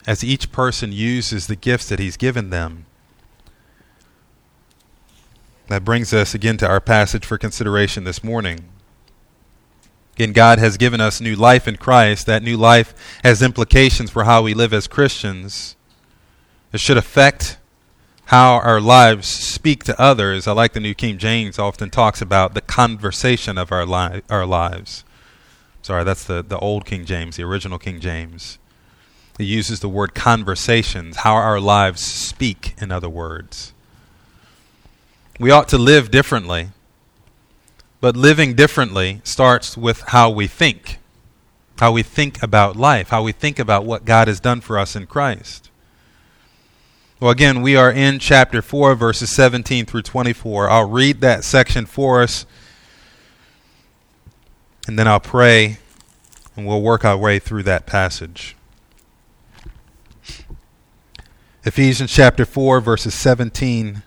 as 0.05 0.23
each 0.23 0.51
person 0.51 0.91
uses 0.91 1.47
the 1.47 1.55
gifts 1.55 1.87
that 1.89 1.99
he's 1.99 2.17
given 2.17 2.49
them. 2.49 2.85
That 5.67 5.85
brings 5.85 6.13
us 6.13 6.33
again 6.33 6.57
to 6.57 6.67
our 6.67 6.81
passage 6.81 7.25
for 7.25 7.37
consideration 7.37 8.03
this 8.03 8.23
morning. 8.23 8.65
Again, 10.15 10.33
God 10.33 10.59
has 10.59 10.77
given 10.77 11.01
us 11.01 11.21
new 11.21 11.35
life 11.35 11.67
in 11.67 11.77
Christ. 11.77 12.25
That 12.27 12.43
new 12.43 12.57
life 12.57 12.93
has 13.23 13.41
implications 13.41 14.11
for 14.11 14.25
how 14.25 14.43
we 14.43 14.53
live 14.53 14.73
as 14.73 14.87
Christians. 14.87 15.75
It 16.71 16.79
should 16.79 16.97
affect 16.97 17.57
how 18.25 18.55
our 18.59 18.79
lives 18.79 19.27
speak 19.27 19.83
to 19.85 19.99
others. 19.99 20.47
I 20.47 20.51
like 20.51 20.73
the 20.73 20.79
New 20.79 20.93
King 20.93 21.17
James 21.17 21.57
often 21.57 21.89
talks 21.89 22.21
about 22.21 22.53
the 22.53 22.61
conversation 22.61 23.57
of 23.57 23.71
our, 23.71 23.85
li- 23.85 24.21
our 24.29 24.45
lives. 24.45 25.03
Sorry, 25.83 26.03
that's 26.03 26.23
the, 26.23 26.41
the 26.41 26.57
old 26.57 26.85
King 26.85 27.05
James, 27.05 27.35
the 27.35 27.43
original 27.43 27.77
King 27.77 27.99
James. 27.99 28.57
He 29.37 29.45
uses 29.45 29.81
the 29.81 29.89
word 29.89 30.15
conversations, 30.15 31.17
how 31.17 31.35
our 31.35 31.59
lives 31.59 32.01
speak, 32.01 32.73
in 32.81 32.91
other 32.91 33.09
words. 33.09 33.73
We 35.39 35.51
ought 35.51 35.67
to 35.69 35.77
live 35.77 36.09
differently, 36.09 36.69
but 37.99 38.15
living 38.15 38.55
differently 38.55 39.21
starts 39.23 39.77
with 39.77 40.01
how 40.07 40.29
we 40.31 40.47
think. 40.47 40.99
how 41.79 41.91
we 41.91 42.03
think 42.03 42.41
about 42.41 42.75
life, 42.75 43.09
how 43.09 43.23
we 43.23 43.31
think 43.31 43.59
about 43.59 43.83
what 43.83 44.05
God 44.05 44.27
has 44.27 44.39
done 44.39 44.61
for 44.61 44.77
us 44.77 44.95
in 44.95 45.07
Christ. 45.07 45.69
Well, 47.19 47.31
again, 47.31 47.61
we 47.61 47.75
are 47.75 47.91
in 47.91 48.19
chapter 48.19 48.61
4, 48.61 48.95
verses 48.95 49.33
17 49.35 49.85
through 49.85 50.03
24. 50.03 50.69
I'll 50.69 50.87
read 50.87 51.21
that 51.21 51.43
section 51.43 51.85
for 51.85 52.21
us, 52.21 52.45
and 54.87 54.99
then 54.99 55.07
I'll 55.07 55.19
pray, 55.19 55.77
and 56.55 56.65
we'll 56.65 56.81
work 56.81 57.05
our 57.05 57.17
way 57.17 57.39
through 57.39 57.63
that 57.63 57.85
passage. 57.85 58.55
Ephesians 61.65 62.11
chapter 62.11 62.45
4, 62.45 62.81
verses 62.81 63.13
17 63.13 64.03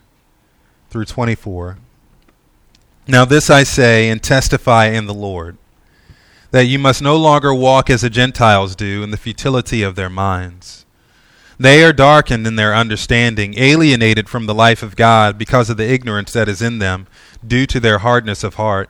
through 0.89 1.05
24. 1.05 1.77
Now, 3.07 3.25
this 3.25 3.49
I 3.49 3.63
say 3.63 4.09
and 4.09 4.21
testify 4.21 4.87
in 4.87 5.07
the 5.07 5.13
Lord, 5.13 5.57
that 6.51 6.65
you 6.65 6.77
must 6.77 7.01
no 7.01 7.17
longer 7.17 7.53
walk 7.53 7.89
as 7.89 8.01
the 8.01 8.09
Gentiles 8.09 8.75
do 8.75 9.01
in 9.01 9.11
the 9.11 9.17
futility 9.17 9.81
of 9.81 9.95
their 9.95 10.09
minds. 10.09 10.85
They 11.59 11.83
are 11.83 11.93
darkened 11.93 12.45
in 12.45 12.55
their 12.55 12.75
understanding, 12.75 13.57
alienated 13.57 14.29
from 14.29 14.45
the 14.45 14.53
life 14.53 14.83
of 14.83 14.95
God 14.95 15.37
because 15.37 15.69
of 15.71 15.77
the 15.77 15.91
ignorance 15.91 16.31
that 16.33 16.47
is 16.47 16.61
in 16.61 16.77
them, 16.77 17.07
due 17.45 17.65
to 17.65 17.79
their 17.79 17.99
hardness 17.99 18.43
of 18.43 18.55
heart. 18.55 18.89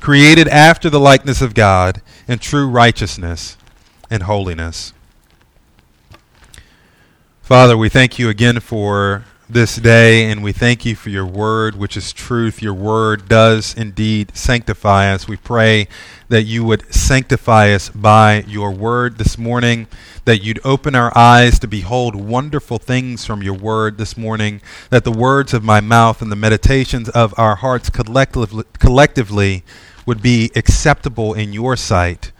created 0.00 0.48
after 0.48 0.88
the 0.88 1.00
likeness 1.00 1.42
of 1.42 1.54
God, 1.54 2.02
in 2.26 2.38
true 2.38 2.68
righteousness 2.68 3.56
and 4.10 4.24
holiness. 4.24 4.92
Father, 7.42 7.76
we 7.76 7.88
thank 7.88 8.18
you 8.18 8.28
again 8.28 8.60
for 8.60 9.24
this 9.48 9.76
day, 9.76 10.30
and 10.30 10.42
we 10.42 10.52
thank 10.52 10.84
you 10.84 10.94
for 10.94 11.08
your 11.08 11.24
word, 11.24 11.74
which 11.74 11.96
is 11.96 12.12
truth. 12.12 12.60
Your 12.60 12.74
word 12.74 13.26
does 13.28 13.74
indeed 13.74 14.36
sanctify 14.36 15.10
us. 15.10 15.26
We 15.26 15.38
pray 15.38 15.88
that 16.28 16.42
you 16.42 16.64
would 16.64 16.92
sanctify 16.94 17.72
us 17.72 17.88
by 17.88 18.44
your 18.46 18.70
word 18.70 19.16
this 19.16 19.38
morning, 19.38 19.86
that 20.26 20.44
you'd 20.44 20.60
open 20.64 20.94
our 20.94 21.16
eyes 21.16 21.58
to 21.60 21.66
behold 21.66 22.14
wonderful 22.14 22.76
things 22.76 23.24
from 23.24 23.42
your 23.42 23.54
word 23.54 23.96
this 23.96 24.18
morning, 24.18 24.60
that 24.90 25.04
the 25.04 25.10
words 25.10 25.54
of 25.54 25.64
my 25.64 25.80
mouth 25.80 26.20
and 26.20 26.30
the 26.30 26.36
meditations 26.36 27.08
of 27.08 27.32
our 27.38 27.56
hearts 27.56 27.88
collectively, 27.88 28.64
collectively 28.78 29.64
would 30.08 30.22
be 30.22 30.50
acceptable 30.56 31.34
in 31.34 31.52
your 31.52 31.76
sight. 31.76 32.32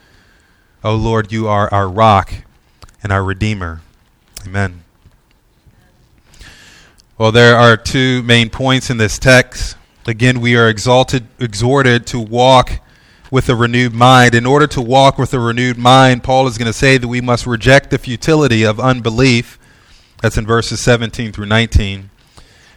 O 0.83 0.95
Lord, 0.95 1.31
you 1.31 1.47
are 1.47 1.71
our 1.71 1.87
rock 1.87 2.33
and 3.03 3.11
our 3.11 3.23
redeemer. 3.23 3.81
Amen. 4.43 4.83
Well, 7.19 7.31
there 7.31 7.55
are 7.55 7.77
two 7.77 8.23
main 8.23 8.49
points 8.49 8.89
in 8.89 8.97
this 8.97 9.19
text. 9.19 9.77
Again, 10.07 10.41
we 10.41 10.55
are 10.55 10.67
exalted, 10.67 11.27
exhorted 11.39 12.07
to 12.07 12.19
walk 12.19 12.81
with 13.29 13.47
a 13.49 13.55
renewed 13.55 13.93
mind. 13.93 14.33
In 14.33 14.47
order 14.47 14.65
to 14.65 14.81
walk 14.81 15.19
with 15.19 15.31
a 15.35 15.39
renewed 15.39 15.77
mind, 15.77 16.23
Paul 16.23 16.47
is 16.47 16.57
going 16.57 16.65
to 16.65 16.73
say 16.73 16.97
that 16.97 17.07
we 17.07 17.21
must 17.21 17.45
reject 17.45 17.91
the 17.91 17.99
futility 17.99 18.63
of 18.63 18.79
unbelief. 18.79 19.59
That's 20.23 20.39
in 20.39 20.47
verses 20.47 20.81
17 20.81 21.31
through 21.33 21.45
19. 21.45 22.09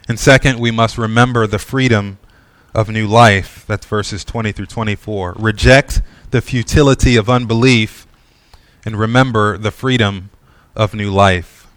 And 0.07 0.19
second, 0.19 0.59
we 0.59 0.69
must 0.69 0.99
remember 0.99 1.47
the 1.47 1.57
freedom 1.57 2.19
of 2.73 2.89
new 2.89 3.07
life. 3.07 3.65
That's 3.67 3.85
verses 3.85 4.23
20 4.23 4.51
through 4.51 4.67
24. 4.67 5.35
Reject 5.37 6.01
the 6.31 6.41
futility 6.41 7.15
of 7.15 7.29
unbelief 7.29 8.07
and 8.85 8.99
remember 8.99 9.57
the 9.57 9.71
freedom 9.71 10.29
of 10.75 10.93
new 10.93 11.11
life. 11.11 11.67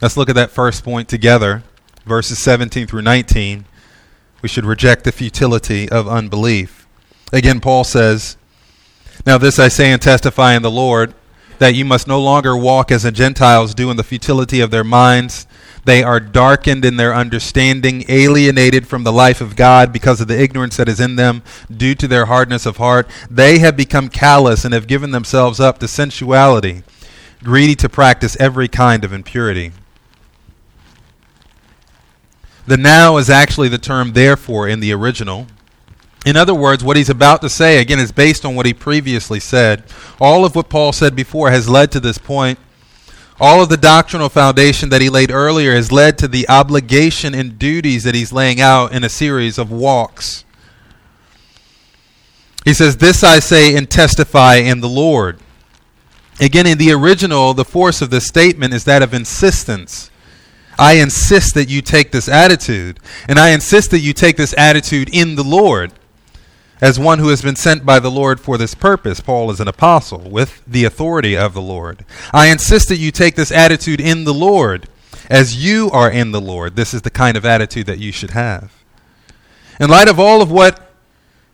Let's 0.00 0.16
look 0.16 0.28
at 0.28 0.34
that 0.36 0.50
first 0.50 0.84
point 0.84 1.08
together 1.08 1.62
verses 2.08 2.42
17 2.42 2.86
through 2.86 3.02
19, 3.02 3.66
we 4.40 4.48
should 4.48 4.64
reject 4.64 5.04
the 5.04 5.12
futility 5.12 5.88
of 5.88 6.08
unbelief. 6.08 6.86
Again, 7.32 7.60
Paul 7.60 7.84
says, 7.84 8.36
Now 9.26 9.38
this 9.38 9.58
I 9.58 9.68
say 9.68 9.92
and 9.92 10.00
testify 10.00 10.54
in 10.54 10.62
the 10.62 10.70
Lord, 10.70 11.14
that 11.58 11.74
you 11.74 11.84
must 11.84 12.08
no 12.08 12.20
longer 12.20 12.56
walk 12.56 12.90
as 12.90 13.02
the 13.02 13.12
Gentiles 13.12 13.74
do 13.74 13.90
in 13.90 13.96
the 13.96 14.04
futility 14.04 14.60
of 14.60 14.70
their 14.70 14.84
minds. 14.84 15.46
They 15.88 16.02
are 16.02 16.20
darkened 16.20 16.84
in 16.84 16.98
their 16.98 17.14
understanding, 17.14 18.04
alienated 18.10 18.86
from 18.86 19.04
the 19.04 19.10
life 19.10 19.40
of 19.40 19.56
God 19.56 19.90
because 19.90 20.20
of 20.20 20.28
the 20.28 20.38
ignorance 20.38 20.76
that 20.76 20.86
is 20.86 21.00
in 21.00 21.16
them 21.16 21.42
due 21.74 21.94
to 21.94 22.06
their 22.06 22.26
hardness 22.26 22.66
of 22.66 22.76
heart. 22.76 23.08
They 23.30 23.58
have 23.60 23.74
become 23.74 24.10
callous 24.10 24.66
and 24.66 24.74
have 24.74 24.86
given 24.86 25.12
themselves 25.12 25.60
up 25.60 25.78
to 25.78 25.88
sensuality, 25.88 26.82
greedy 27.42 27.74
to 27.76 27.88
practice 27.88 28.36
every 28.38 28.68
kind 28.68 29.02
of 29.02 29.14
impurity. 29.14 29.72
The 32.66 32.76
now 32.76 33.16
is 33.16 33.30
actually 33.30 33.68
the 33.68 33.78
term 33.78 34.12
therefore 34.12 34.68
in 34.68 34.80
the 34.80 34.92
original. 34.92 35.46
In 36.26 36.36
other 36.36 36.54
words, 36.54 36.84
what 36.84 36.98
he's 36.98 37.08
about 37.08 37.40
to 37.40 37.48
say, 37.48 37.78
again, 37.78 37.98
is 37.98 38.12
based 38.12 38.44
on 38.44 38.54
what 38.54 38.66
he 38.66 38.74
previously 38.74 39.40
said. 39.40 39.84
All 40.20 40.44
of 40.44 40.54
what 40.54 40.68
Paul 40.68 40.92
said 40.92 41.16
before 41.16 41.50
has 41.50 41.66
led 41.66 41.90
to 41.92 41.98
this 41.98 42.18
point. 42.18 42.58
All 43.40 43.62
of 43.62 43.68
the 43.68 43.76
doctrinal 43.76 44.28
foundation 44.28 44.88
that 44.88 45.00
he 45.00 45.08
laid 45.08 45.30
earlier 45.30 45.74
has 45.74 45.92
led 45.92 46.18
to 46.18 46.28
the 46.28 46.48
obligation 46.48 47.34
and 47.34 47.58
duties 47.58 48.02
that 48.02 48.14
he's 48.14 48.32
laying 48.32 48.60
out 48.60 48.92
in 48.92 49.04
a 49.04 49.08
series 49.08 49.58
of 49.58 49.70
walks. 49.70 50.44
He 52.64 52.74
says, 52.74 52.96
This 52.96 53.22
I 53.22 53.38
say 53.38 53.76
and 53.76 53.88
testify 53.88 54.56
in 54.56 54.80
the 54.80 54.88
Lord. 54.88 55.38
Again, 56.40 56.66
in 56.66 56.78
the 56.78 56.92
original, 56.92 57.54
the 57.54 57.64
force 57.64 58.02
of 58.02 58.10
this 58.10 58.26
statement 58.26 58.74
is 58.74 58.84
that 58.84 59.02
of 59.02 59.14
insistence. 59.14 60.10
I 60.78 60.94
insist 60.94 61.54
that 61.54 61.68
you 61.68 61.82
take 61.82 62.12
this 62.12 62.28
attitude. 62.28 63.00
And 63.28 63.38
I 63.38 63.50
insist 63.50 63.90
that 63.92 64.00
you 64.00 64.12
take 64.12 64.36
this 64.36 64.54
attitude 64.56 65.10
in 65.12 65.34
the 65.34 65.42
Lord. 65.42 65.92
As 66.80 66.98
one 66.98 67.18
who 67.18 67.28
has 67.28 67.42
been 67.42 67.56
sent 67.56 67.84
by 67.84 67.98
the 67.98 68.10
Lord 68.10 68.38
for 68.38 68.56
this 68.56 68.74
purpose, 68.74 69.20
Paul 69.20 69.50
is 69.50 69.58
an 69.58 69.68
apostle 69.68 70.30
with 70.30 70.62
the 70.66 70.84
authority 70.84 71.36
of 71.36 71.52
the 71.52 71.62
Lord. 71.62 72.04
I 72.32 72.48
insist 72.48 72.88
that 72.88 72.98
you 72.98 73.10
take 73.10 73.34
this 73.34 73.50
attitude 73.50 74.00
in 74.00 74.24
the 74.24 74.34
Lord. 74.34 74.88
As 75.28 75.62
you 75.62 75.90
are 75.90 76.10
in 76.10 76.30
the 76.30 76.40
Lord, 76.40 76.76
this 76.76 76.94
is 76.94 77.02
the 77.02 77.10
kind 77.10 77.36
of 77.36 77.44
attitude 77.44 77.86
that 77.86 77.98
you 77.98 78.12
should 78.12 78.30
have. 78.30 78.72
In 79.80 79.90
light 79.90 80.08
of 80.08 80.18
all 80.18 80.40
of 80.40 80.50
what 80.50 80.88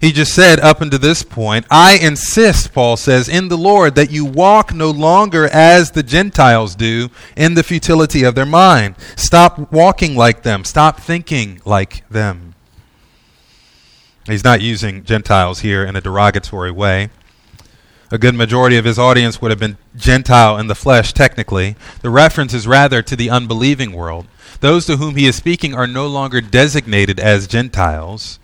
he 0.01 0.13
just 0.13 0.35
said 0.35 0.61
up 0.61 0.83
until 0.83 0.99
this 0.99 1.23
point, 1.23 1.67
I 1.71 1.97
insist, 1.97 2.75
Paul 2.75 2.97
says, 2.99 3.29
in 3.29 3.49
the 3.49 3.57
Lord 3.57 3.95
that 3.95 4.11
you 4.11 4.27
walk 4.27 4.75
no 4.75 4.91
longer 4.91 5.49
as 5.49 5.91
the 5.91 6.03
Gentiles 6.03 6.75
do 6.75 7.09
in 7.37 7.55
the 7.55 7.63
futility 7.63 8.23
of 8.23 8.35
their 8.35 8.45
mind. 8.45 8.97
Stop 9.17 9.73
walking 9.73 10.15
like 10.15 10.43
them. 10.43 10.65
Stop 10.65 11.01
thinking 11.01 11.61
like 11.65 12.07
them. 12.11 12.54
He's 14.27 14.45
not 14.45 14.63
using 14.63 15.05
Gentiles 15.05 15.61
here 15.61 15.85
in 15.85 15.97
a 15.97 16.01
derogatory 16.01 16.71
way. 16.71 17.11
A 18.11 18.19
good 18.19 18.35
majority 18.35 18.77
of 18.77 18.85
his 18.85 18.99
audience 18.99 19.41
would 19.41 19.51
have 19.51 19.61
been 19.61 19.77
Gentile 19.97 20.57
in 20.57 20.67
the 20.67 20.75
flesh, 20.75 21.13
technically. 21.13 21.77
The 22.01 22.11
reference 22.11 22.55
is 22.55 22.67
rather 22.67 23.03
to 23.03 23.17
the 23.17 23.29
unbelieving 23.29 23.93
world. 23.93 24.27
Those 24.61 24.87
to 24.87 24.97
whom 24.97 25.17
he 25.17 25.27
is 25.27 25.37
speaking 25.37 25.75
are 25.75 25.87
no 25.87 26.07
longer 26.07 26.41
designated 26.41 27.19
as 27.21 27.47
Gentiles. 27.47 28.39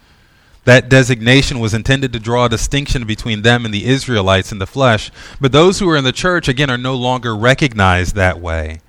That 0.64 0.88
designation 0.88 1.60
was 1.60 1.72
intended 1.72 2.12
to 2.12 2.18
draw 2.18 2.44
a 2.44 2.50
distinction 2.50 3.06
between 3.06 3.42
them 3.42 3.64
and 3.64 3.72
the 3.72 3.86
Israelites 3.86 4.52
in 4.52 4.58
the 4.58 4.66
flesh, 4.66 5.10
but 5.40 5.52
those 5.52 5.78
who 5.78 5.88
are 5.88 5.96
in 5.96 6.04
the 6.04 6.12
church, 6.12 6.48
again, 6.48 6.68
are 6.68 6.76
no 6.76 6.94
longer 6.94 7.34
recognized 7.34 8.14
that 8.14 8.40
way. 8.40 8.80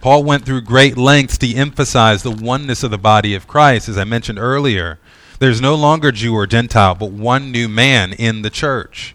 Paul 0.00 0.22
went 0.22 0.44
through 0.44 0.62
great 0.62 0.98
lengths 0.98 1.38
to 1.38 1.54
emphasize 1.54 2.22
the 2.22 2.30
oneness 2.30 2.82
of 2.82 2.90
the 2.90 2.98
body 2.98 3.34
of 3.34 3.46
Christ, 3.46 3.88
as 3.88 3.96
I 3.96 4.04
mentioned 4.04 4.38
earlier. 4.38 4.98
There's 5.38 5.60
no 5.60 5.74
longer 5.74 6.12
Jew 6.12 6.34
or 6.34 6.46
Gentile, 6.46 6.94
but 6.94 7.10
one 7.10 7.50
new 7.50 7.68
man 7.68 8.12
in 8.12 8.42
the 8.42 8.50
church. 8.50 9.14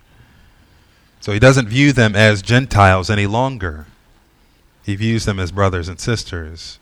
So 1.21 1.31
he 1.31 1.39
doesn't 1.39 1.69
view 1.69 1.91
them 1.91 2.15
as 2.15 2.41
Gentiles 2.41 3.09
any 3.09 3.27
longer. 3.27 3.87
He 4.83 4.95
views 4.95 5.25
them 5.25 5.39
as 5.39 5.51
brothers 5.51 5.87
and 5.87 5.99
sisters. 5.99 6.79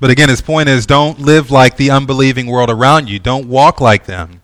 But 0.00 0.10
again, 0.10 0.28
his 0.28 0.40
point 0.40 0.68
is 0.68 0.86
don't 0.86 1.20
live 1.20 1.50
like 1.50 1.76
the 1.76 1.90
unbelieving 1.90 2.46
world 2.46 2.70
around 2.70 3.08
you. 3.08 3.18
Don't 3.18 3.48
walk 3.48 3.80
like 3.80 4.06
them 4.06 4.40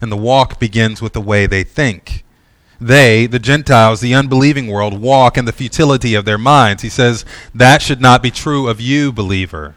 and 0.00 0.12
the 0.12 0.16
walk 0.16 0.58
begins 0.58 1.02
with 1.02 1.12
the 1.12 1.20
way 1.20 1.46
they 1.46 1.64
think. 1.64 2.24
They, 2.80 3.26
the 3.26 3.40
Gentiles, 3.40 4.00
the 4.00 4.14
unbelieving 4.14 4.68
world, 4.68 5.00
walk 5.00 5.36
in 5.36 5.44
the 5.44 5.52
futility 5.52 6.14
of 6.14 6.24
their 6.24 6.38
minds. 6.38 6.82
He 6.82 6.88
says, 6.88 7.24
that 7.54 7.82
should 7.82 8.00
not 8.00 8.22
be 8.22 8.30
true 8.30 8.68
of 8.68 8.80
you, 8.80 9.10
believer. 9.10 9.74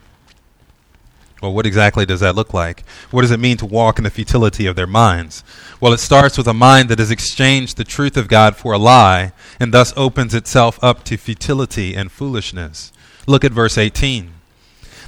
Well, 1.42 1.52
what 1.52 1.66
exactly 1.66 2.06
does 2.06 2.20
that 2.20 2.36
look 2.36 2.54
like? 2.54 2.84
What 3.10 3.22
does 3.22 3.32
it 3.32 3.40
mean 3.40 3.56
to 3.56 3.66
walk 3.66 3.98
in 3.98 4.04
the 4.04 4.10
futility 4.10 4.64
of 4.66 4.76
their 4.76 4.86
minds? 4.86 5.42
Well, 5.80 5.92
it 5.92 5.98
starts 5.98 6.38
with 6.38 6.46
a 6.46 6.54
mind 6.54 6.88
that 6.88 7.00
has 7.00 7.10
exchanged 7.10 7.76
the 7.76 7.84
truth 7.84 8.16
of 8.16 8.28
God 8.28 8.54
for 8.54 8.72
a 8.72 8.78
lie 8.78 9.32
and 9.58 9.74
thus 9.74 9.92
opens 9.96 10.34
itself 10.34 10.78
up 10.82 11.02
to 11.04 11.16
futility 11.16 11.96
and 11.96 12.12
foolishness. 12.12 12.92
Look 13.26 13.44
at 13.44 13.50
verse 13.50 13.76
18. 13.76 14.30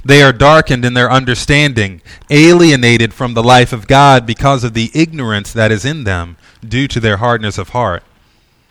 They 0.03 0.21
are 0.21 0.33
darkened 0.33 0.83
in 0.83 0.93
their 0.93 1.09
understanding, 1.09 2.01
alienated 2.29 3.13
from 3.13 3.33
the 3.33 3.41
life 3.41 3.71
of 3.71 3.87
God 3.87 4.25
because 4.25 4.65
of 4.65 4.73
the 4.73 4.91
ignorance 4.93 5.53
that 5.53 5.71
is 5.71 5.85
in 5.85 6.03
them 6.03 6.35
due 6.67 6.89
to 6.89 6.99
their 6.99 7.17
hardness 7.17 7.57
of 7.57 7.69
heart. 7.69 8.03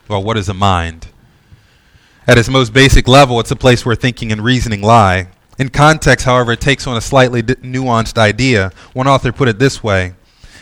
Well, 0.07 0.23
what 0.23 0.37
is 0.37 0.51
a 0.51 0.55
mind? 0.55 1.09
At 2.27 2.37
its 2.37 2.51
most 2.51 2.75
basic 2.75 3.09
level, 3.09 3.41
it's 3.41 3.51
a 3.51 3.57
place 3.57 3.87
where 3.87 3.97
thinking 3.97 4.31
and 4.31 4.45
reasoning 4.45 4.83
lie. 4.83 5.29
In 5.59 5.69
context, 5.69 6.27
however, 6.27 6.53
it 6.53 6.61
takes 6.61 6.87
on 6.87 6.97
a 6.97 7.01
slightly 7.01 7.43
d- 7.43 7.55
nuanced 7.57 8.19
idea. 8.19 8.73
One 8.93 9.07
author 9.07 9.33
put 9.33 9.49
it 9.49 9.59
this 9.59 9.83
way 9.83 10.15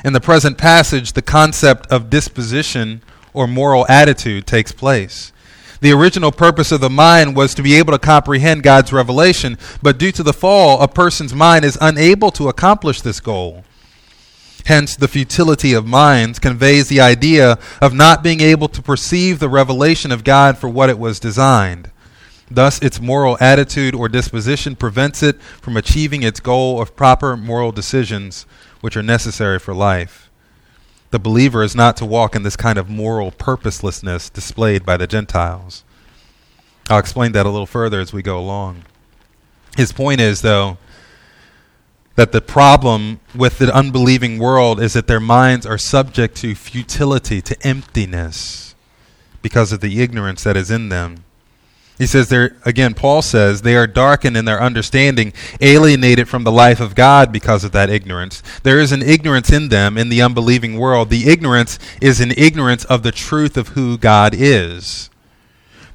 In 0.05 0.13
the 0.13 0.21
present 0.21 0.59
passage, 0.59 1.13
the 1.13 1.23
concept 1.23 1.87
of 1.91 2.11
disposition 2.11 3.03
or 3.33 3.47
moral 3.47 3.87
attitude 3.89 4.47
takes 4.47 4.73
place. 4.73 5.33
The 5.81 5.93
original 5.93 6.31
purpose 6.31 6.71
of 6.71 6.81
the 6.81 6.91
mind 6.91 7.35
was 7.35 7.55
to 7.55 7.63
be 7.63 7.75
able 7.75 7.93
to 7.93 7.99
comprehend 7.99 8.63
God's 8.63 8.93
revelation, 8.93 9.59
but 9.83 9.99
due 9.99 10.13
to 10.13 10.23
the 10.23 10.33
fall, 10.33 10.81
a 10.81 10.87
person's 10.87 11.35
mind 11.35 11.65
is 11.65 11.77
unable 11.81 12.31
to 12.33 12.49
accomplish 12.49 13.01
this 13.01 13.19
goal. 13.19 13.65
Hence, 14.67 14.95
the 14.95 15.09
futility 15.09 15.73
of 15.73 15.85
minds 15.85 16.39
conveys 16.39 16.89
the 16.89 17.01
idea 17.01 17.59
of 17.81 17.95
not 17.95 18.23
being 18.23 18.41
able 18.41 18.69
to 18.69 18.81
perceive 18.81 19.41
the 19.41 19.49
revelation 19.49 20.13
of 20.13 20.23
God 20.23 20.57
for 20.57 20.69
what 20.69 20.89
it 20.89 21.01
was 21.01 21.19
designed. 21.19 21.91
Thus, 22.55 22.83
its 22.83 23.01
moral 23.01 23.39
attitude 23.41 23.95
or 23.95 24.11
disposition 24.11 24.77
prevents 24.77 25.23
it 25.23 25.41
from 25.41 25.77
achieving 25.77 26.23
its 26.23 26.39
goal 26.39 26.83
of 26.83 26.95
proper 26.95 27.35
moral 27.35 27.73
decisions 27.73 28.45
which 28.83 28.95
are 28.95 29.03
necessary 29.03 29.59
for 29.59 29.73
life. 29.73 30.31
The 31.13 31.19
believer 31.19 31.63
is 31.63 31.75
not 31.75 31.97
to 31.97 32.07
walk 32.07 32.37
in 32.37 32.43
this 32.43 32.57
kind 32.57 32.79
of 32.79 32.91
moral 32.91 33.31
purposelessness 33.31 34.29
displayed 34.29 34.85
by 34.85 34.99
the 34.99 35.07
Gentiles. 35.07 35.83
I'll 36.91 36.99
explain 36.99 37.33
that 37.33 37.47
a 37.47 37.51
little 37.51 37.67
further 37.67 38.01
as 38.01 38.13
we 38.13 38.23
go 38.23 38.39
along. 38.39 38.83
His 39.77 39.93
point 39.93 40.21
is, 40.21 40.43
though, 40.43 40.77
that 42.17 42.33
the 42.33 42.43
problem 42.43 43.21
with 43.35 43.59
the 43.59 43.75
unbelieving 43.75 44.39
world 44.39 44.79
is 44.79 44.93
that 44.93 45.07
their 45.07 45.21
minds 45.21 45.65
are 45.65 45.79
subject 45.79 46.37
to 46.39 46.55
futility, 46.55 47.41
to 47.41 47.67
emptiness, 47.67 48.75
because 49.41 49.73
of 49.73 49.81
the 49.81 50.03
ignorance 50.03 50.45
that 50.45 50.57
is 50.57 50.71
in 50.71 50.91
them. 50.91 51.25
He 52.03 52.07
says 52.07 52.31
there 52.31 52.57
again, 52.65 52.95
Paul 52.95 53.23
says 53.23 53.63
they 53.63 53.77
are 53.77 53.87
darkened 53.87 54.37
in 54.37 54.45
their 54.45 54.61
understanding, 54.61 55.33
alienated 55.61 56.29
from 56.29 56.43
the 56.43 56.51
life 56.51 56.81
of 56.81 56.97
God 56.97 57.31
because 57.31 57.63
of 57.63 57.71
that 57.71 57.91
ignorance. 57.91 58.43
There 58.65 58.81
is 58.81 58.91
an 58.91 59.03
ignorance 59.03 59.53
in 59.53 59.69
them 59.69 59.97
in 59.97 60.09
the 60.09 60.21
unbelieving 60.21 60.79
world. 60.79 61.11
The 61.11 61.31
ignorance 61.31 61.79
is 62.01 62.21
an 62.21 62.33
ignorance 62.37 62.85
of 62.87 63.05
the 63.05 63.13
truth 63.13 63.57
of 63.57 63.69
who 63.69 63.97
God 63.99 64.35
is. 64.37 65.11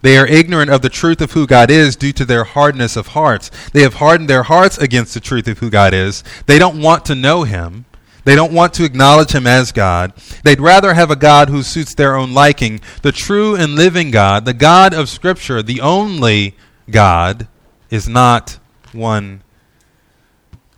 They 0.01 0.17
are 0.17 0.25
ignorant 0.25 0.71
of 0.71 0.81
the 0.81 0.87
truth 0.87 1.19
of 1.19 1.33
who 1.33 1.45
God 1.45 1.69
is 1.69 1.97
due 1.97 2.13
to 2.13 2.23
their 2.23 2.45
hardness 2.45 2.95
of 2.95 3.07
hearts. 3.07 3.51
They 3.73 3.81
have 3.81 3.95
hardened 3.95 4.29
their 4.29 4.43
hearts 4.43 4.77
against 4.77 5.13
the 5.13 5.19
truth 5.19 5.49
of 5.49 5.59
who 5.59 5.69
God 5.69 5.93
is. 5.93 6.23
They 6.45 6.57
don't 6.57 6.81
want 6.81 7.03
to 7.07 7.15
know 7.15 7.43
Him. 7.43 7.83
They 8.27 8.35
don't 8.35 8.51
want 8.51 8.73
to 8.73 8.83
acknowledge 8.83 9.31
him 9.31 9.47
as 9.47 9.71
God. 9.71 10.11
They'd 10.43 10.59
rather 10.59 10.93
have 10.93 11.09
a 11.09 11.15
God 11.15 11.47
who 11.47 11.63
suits 11.63 11.93
their 11.95 12.17
own 12.17 12.33
liking. 12.33 12.81
The 13.01 13.13
true 13.13 13.55
and 13.55 13.75
living 13.75 14.11
God, 14.11 14.43
the 14.43 14.53
God 14.53 14.93
of 14.93 15.07
Scripture, 15.07 15.63
the 15.63 15.79
only 15.79 16.53
God, 16.89 17.47
is 17.89 18.09
not 18.09 18.59
one 18.91 19.43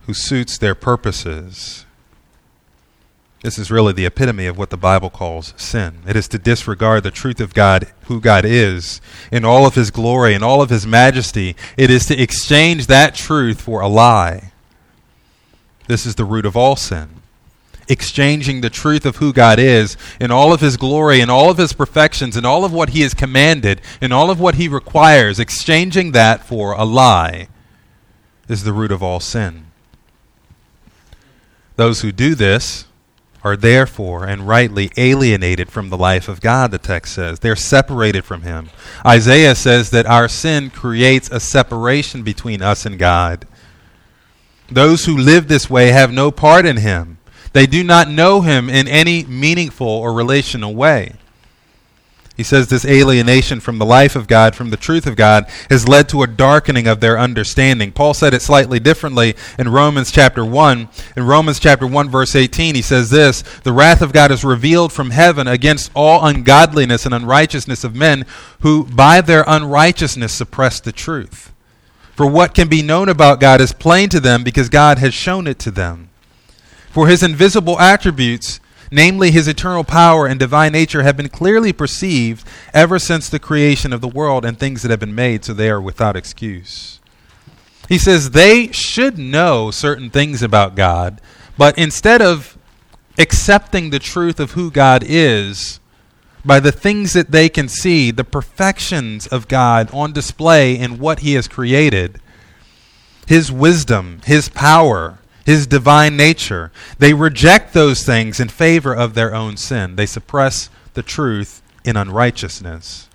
who 0.05 0.13
suits 0.13 0.59
their 0.59 0.75
purposes. 0.75 1.87
This 3.41 3.57
is 3.57 3.71
really 3.71 3.93
the 3.93 4.05
epitome 4.05 4.45
of 4.45 4.59
what 4.59 4.69
the 4.69 4.77
Bible 4.77 5.09
calls 5.09 5.55
sin. 5.57 6.03
It 6.07 6.15
is 6.15 6.27
to 6.27 6.37
disregard 6.37 7.01
the 7.01 7.09
truth 7.09 7.39
of 7.39 7.55
God, 7.55 7.87
who 8.03 8.21
God 8.21 8.45
is, 8.45 9.01
in 9.31 9.43
all 9.43 9.65
of 9.65 9.73
his 9.73 9.89
glory 9.89 10.35
and 10.35 10.43
all 10.43 10.61
of 10.61 10.69
his 10.69 10.85
majesty. 10.85 11.55
It 11.77 11.89
is 11.89 12.05
to 12.05 12.21
exchange 12.21 12.85
that 12.85 13.15
truth 13.15 13.59
for 13.59 13.81
a 13.81 13.87
lie. 13.87 14.51
This 15.87 16.05
is 16.05 16.13
the 16.13 16.25
root 16.25 16.45
of 16.45 16.55
all 16.55 16.75
sin 16.75 17.18
exchanging 17.89 18.61
the 18.61 18.69
truth 18.69 19.05
of 19.05 19.17
who 19.17 19.33
God 19.33 19.59
is 19.59 19.97
in 20.21 20.31
all 20.31 20.53
of 20.53 20.61
his 20.61 20.77
glory 20.77 21.19
and 21.19 21.29
all 21.29 21.49
of 21.49 21.57
his 21.57 21.73
perfections 21.73 22.37
and 22.37 22.45
all 22.45 22.63
of 22.63 22.71
what 22.71 22.89
he 22.89 23.01
has 23.01 23.13
commanded 23.13 23.81
and 23.99 24.13
all 24.13 24.29
of 24.29 24.39
what 24.39 24.55
he 24.55 24.67
requires, 24.67 25.39
exchanging 25.39 26.11
that 26.13 26.45
for 26.45 26.73
a 26.73 26.85
lie 26.85 27.47
is 28.47 28.63
the 28.63 28.73
root 28.73 28.91
of 28.91 29.03
all 29.03 29.19
sin. 29.19 29.65
Those 31.75 32.01
who 32.01 32.11
do 32.11 32.35
this 32.35 32.85
are 33.43 33.55
therefore 33.55 34.25
and 34.25 34.47
rightly 34.47 34.91
alienated 34.97 35.71
from 35.71 35.89
the 35.89 35.97
life 35.97 36.27
of 36.27 36.41
God, 36.41 36.71
the 36.71 36.77
text 36.77 37.13
says. 37.13 37.39
They're 37.39 37.55
separated 37.55 38.25
from 38.25 38.41
Him. 38.41 38.69
Isaiah 39.05 39.55
says 39.55 39.89
that 39.91 40.05
our 40.05 40.27
sin 40.27 40.71
creates 40.71 41.29
a 41.29 41.39
separation 41.39 42.23
between 42.23 42.61
us 42.61 42.85
and 42.85 42.99
God. 42.99 43.47
Those 44.69 45.05
who 45.05 45.17
live 45.17 45.47
this 45.47 45.69
way 45.69 45.89
have 45.89 46.11
no 46.11 46.31
part 46.31 46.65
in 46.65 46.77
Him. 46.77 47.17
They 47.53 47.65
do 47.65 47.83
not 47.83 48.09
know 48.09 48.41
him 48.41 48.69
in 48.69 48.87
any 48.87 49.23
meaningful 49.23 49.87
or 49.87 50.13
relational 50.13 50.75
way. 50.75 51.13
He 52.39 52.43
says 52.43 52.69
this 52.69 52.85
alienation 52.85 53.59
from 53.59 53.79
the 53.79 53.85
life 53.85 54.15
of 54.15 54.25
God, 54.25 54.55
from 54.55 54.69
the 54.69 54.77
truth 54.77 55.05
of 55.05 55.17
God, 55.17 55.45
has 55.69 55.89
led 55.89 56.07
to 56.07 56.23
a 56.23 56.27
darkening 56.27 56.87
of 56.87 57.01
their 57.01 57.19
understanding. 57.19 57.91
Paul 57.91 58.13
said 58.13 58.33
it 58.33 58.41
slightly 58.41 58.79
differently 58.79 59.35
in 59.57 59.67
Romans 59.67 60.09
chapter 60.09 60.45
1. 60.45 60.87
In 61.17 61.25
Romans 61.25 61.59
chapter 61.59 61.85
1, 61.85 62.07
verse 62.07 62.37
18, 62.37 62.75
he 62.75 62.81
says 62.81 63.09
this 63.09 63.41
The 63.63 63.73
wrath 63.73 64.01
of 64.01 64.13
God 64.13 64.31
is 64.31 64.45
revealed 64.45 64.93
from 64.93 65.09
heaven 65.09 65.49
against 65.49 65.91
all 65.93 66.25
ungodliness 66.25 67.05
and 67.05 67.13
unrighteousness 67.13 67.83
of 67.83 67.93
men 67.93 68.25
who 68.61 68.85
by 68.85 69.19
their 69.19 69.43
unrighteousness 69.45 70.31
suppress 70.31 70.79
the 70.79 70.93
truth. 70.93 71.51
For 72.15 72.25
what 72.25 72.53
can 72.53 72.69
be 72.69 72.81
known 72.81 73.09
about 73.09 73.41
God 73.41 73.59
is 73.59 73.73
plain 73.73 74.07
to 74.09 74.21
them 74.21 74.45
because 74.45 74.69
God 74.69 74.97
has 74.99 75.13
shown 75.13 75.45
it 75.45 75.59
to 75.59 75.71
them. 75.71 76.08
For 76.89 77.07
his 77.07 77.23
invisible 77.23 77.79
attributes, 77.79 78.59
namely 78.91 79.31
his 79.31 79.47
eternal 79.47 79.83
power 79.83 80.25
and 80.25 80.39
divine 80.39 80.71
nature, 80.71 81.03
have 81.03 81.17
been 81.17 81.29
clearly 81.29 81.71
perceived 81.71 82.47
ever 82.73 82.97
since 82.97 83.29
the 83.29 83.39
creation 83.39 83.93
of 83.93 84.01
the 84.01 84.07
world 84.07 84.43
and 84.43 84.57
things 84.57 84.81
that 84.81 84.91
have 84.91 84.99
been 84.99 85.15
made, 85.15 85.45
so 85.45 85.53
they 85.53 85.69
are 85.69 85.81
without 85.81 86.15
excuse. 86.15 86.99
He 87.87 87.97
says 87.97 88.31
they 88.31 88.71
should 88.71 89.17
know 89.17 89.71
certain 89.71 90.09
things 90.09 90.41
about 90.41 90.75
God, 90.75 91.21
but 91.57 91.77
instead 91.77 92.21
of 92.21 92.57
accepting 93.17 93.89
the 93.89 93.99
truth 93.99 94.39
of 94.39 94.51
who 94.51 94.71
God 94.71 95.03
is, 95.05 95.79
by 96.45 96.59
the 96.59 96.71
things 96.71 97.13
that 97.13 97.31
they 97.31 97.49
can 97.49 97.67
see, 97.67 98.11
the 98.11 98.23
perfections 98.23 99.27
of 99.27 99.47
God 99.47 99.89
on 99.93 100.13
display 100.13 100.77
in 100.77 100.97
what 100.97 101.19
He 101.19 101.33
has 101.33 101.47
created, 101.47 102.19
His 103.27 103.51
wisdom, 103.51 104.21
His 104.25 104.49
power, 104.49 105.18
his 105.49 105.65
divine 105.65 106.15
nature. 106.15 106.71
They 106.99 107.15
reject 107.15 107.73
those 107.73 108.03
things 108.03 108.39
in 108.39 108.49
favor 108.49 108.95
of 108.95 109.15
their 109.15 109.33
own 109.33 109.57
sin. 109.57 109.95
They 109.95 110.05
suppress 110.05 110.69
the 110.93 111.01
truth 111.01 111.63
in 111.83 111.97
unrighteousness. 111.97 113.09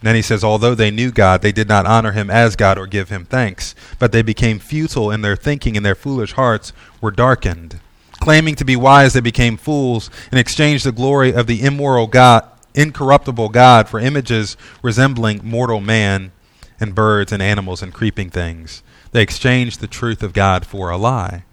And 0.00 0.06
then 0.06 0.14
he 0.14 0.20
says, 0.20 0.44
Although 0.44 0.74
they 0.74 0.90
knew 0.90 1.10
God, 1.10 1.40
they 1.40 1.50
did 1.50 1.66
not 1.66 1.86
honor 1.86 2.12
him 2.12 2.28
as 2.28 2.56
God 2.56 2.76
or 2.76 2.86
give 2.86 3.08
him 3.08 3.24
thanks, 3.24 3.74
but 3.98 4.12
they 4.12 4.20
became 4.20 4.58
futile 4.58 5.10
in 5.10 5.22
their 5.22 5.34
thinking, 5.34 5.78
and 5.78 5.86
their 5.86 5.94
foolish 5.94 6.32
hearts 6.32 6.74
were 7.00 7.10
darkened. 7.10 7.80
Claiming 8.20 8.54
to 8.56 8.64
be 8.64 8.76
wise, 8.76 9.14
they 9.14 9.20
became 9.20 9.56
fools 9.56 10.10
and 10.30 10.38
exchanged 10.38 10.84
the 10.84 10.92
glory 10.92 11.32
of 11.32 11.46
the 11.46 11.62
immoral 11.62 12.06
God, 12.06 12.46
incorruptible 12.74 13.48
God 13.48 13.88
for 13.88 13.98
images 13.98 14.58
resembling 14.82 15.40
mortal 15.42 15.80
man 15.80 16.32
and 16.78 16.94
birds 16.94 17.32
and 17.32 17.42
animals 17.42 17.82
and 17.82 17.94
creeping 17.94 18.28
things. 18.28 18.82
They 19.12 19.22
exchanged 19.22 19.80
the 19.80 19.86
truth 19.86 20.22
of 20.22 20.32
God 20.32 20.66
for 20.66 20.90
a 20.90 20.96
lie. 20.96 21.44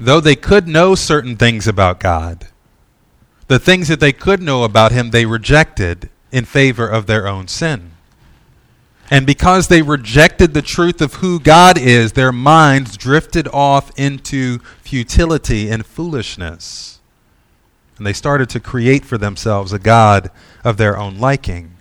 Though 0.00 0.20
they 0.20 0.36
could 0.36 0.66
know 0.66 0.94
certain 0.94 1.36
things 1.36 1.68
about 1.68 2.00
God, 2.00 2.48
the 3.46 3.58
things 3.58 3.88
that 3.88 4.00
they 4.00 4.12
could 4.12 4.40
know 4.40 4.64
about 4.64 4.92
Him 4.92 5.10
they 5.10 5.26
rejected 5.26 6.08
in 6.32 6.44
favor 6.44 6.88
of 6.88 7.06
their 7.06 7.28
own 7.28 7.46
sin. 7.48 7.92
And 9.10 9.26
because 9.26 9.68
they 9.68 9.82
rejected 9.82 10.54
the 10.54 10.62
truth 10.62 11.00
of 11.02 11.14
who 11.14 11.38
God 11.38 11.78
is, 11.78 12.12
their 12.12 12.32
minds 12.32 12.96
drifted 12.96 13.46
off 13.48 13.96
into 13.98 14.60
futility 14.80 15.68
and 15.68 15.84
foolishness. 15.84 17.00
And 17.98 18.06
they 18.06 18.12
started 18.12 18.48
to 18.50 18.60
create 18.60 19.04
for 19.04 19.18
themselves 19.18 19.72
a 19.72 19.78
God 19.78 20.30
of 20.64 20.78
their 20.78 20.96
own 20.96 21.18
liking. 21.18 21.73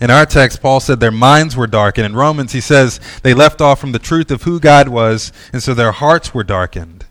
In 0.00 0.10
our 0.10 0.26
text, 0.26 0.62
Paul 0.62 0.80
said 0.80 1.00
their 1.00 1.10
minds 1.10 1.56
were 1.56 1.66
darkened. 1.66 2.06
In 2.06 2.14
Romans, 2.14 2.52
he 2.52 2.60
says 2.60 3.00
they 3.22 3.34
left 3.34 3.60
off 3.60 3.80
from 3.80 3.92
the 3.92 3.98
truth 3.98 4.30
of 4.30 4.42
who 4.42 4.60
God 4.60 4.88
was, 4.88 5.32
and 5.52 5.62
so 5.62 5.74
their 5.74 5.92
hearts 5.92 6.32
were 6.32 6.44
darkened. 6.44 7.04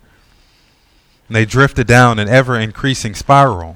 And 1.28 1.36
they 1.36 1.46
drifted 1.46 1.88
down 1.88 2.20
an 2.20 2.30
ever 2.30 2.58
increasing 2.58 3.14
spiral. 3.14 3.76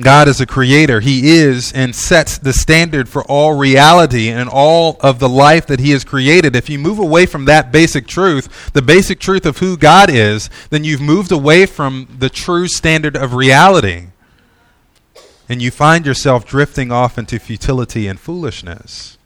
God 0.00 0.28
is 0.28 0.40
a 0.40 0.46
creator. 0.46 1.00
He 1.00 1.36
is 1.38 1.72
and 1.72 1.94
sets 1.94 2.38
the 2.38 2.52
standard 2.52 3.08
for 3.08 3.24
all 3.24 3.56
reality 3.56 4.28
and 4.28 4.48
all 4.48 4.96
of 5.00 5.18
the 5.18 5.28
life 5.28 5.66
that 5.66 5.80
He 5.80 5.90
has 5.90 6.04
created. 6.04 6.54
If 6.54 6.70
you 6.70 6.78
move 6.78 7.00
away 7.00 7.26
from 7.26 7.46
that 7.46 7.72
basic 7.72 8.06
truth, 8.06 8.72
the 8.72 8.82
basic 8.82 9.18
truth 9.18 9.44
of 9.44 9.58
who 9.58 9.76
God 9.76 10.08
is, 10.08 10.50
then 10.70 10.84
you've 10.84 11.00
moved 11.00 11.32
away 11.32 11.66
from 11.66 12.16
the 12.18 12.30
true 12.30 12.68
standard 12.68 13.16
of 13.16 13.34
reality. 13.34 14.08
And 15.48 15.62
you 15.62 15.70
find 15.70 16.04
yourself 16.04 16.44
drifting 16.44 16.92
off 16.92 17.16
into 17.18 17.38
futility 17.38 18.06
and 18.06 18.20
foolishness. 18.20 19.16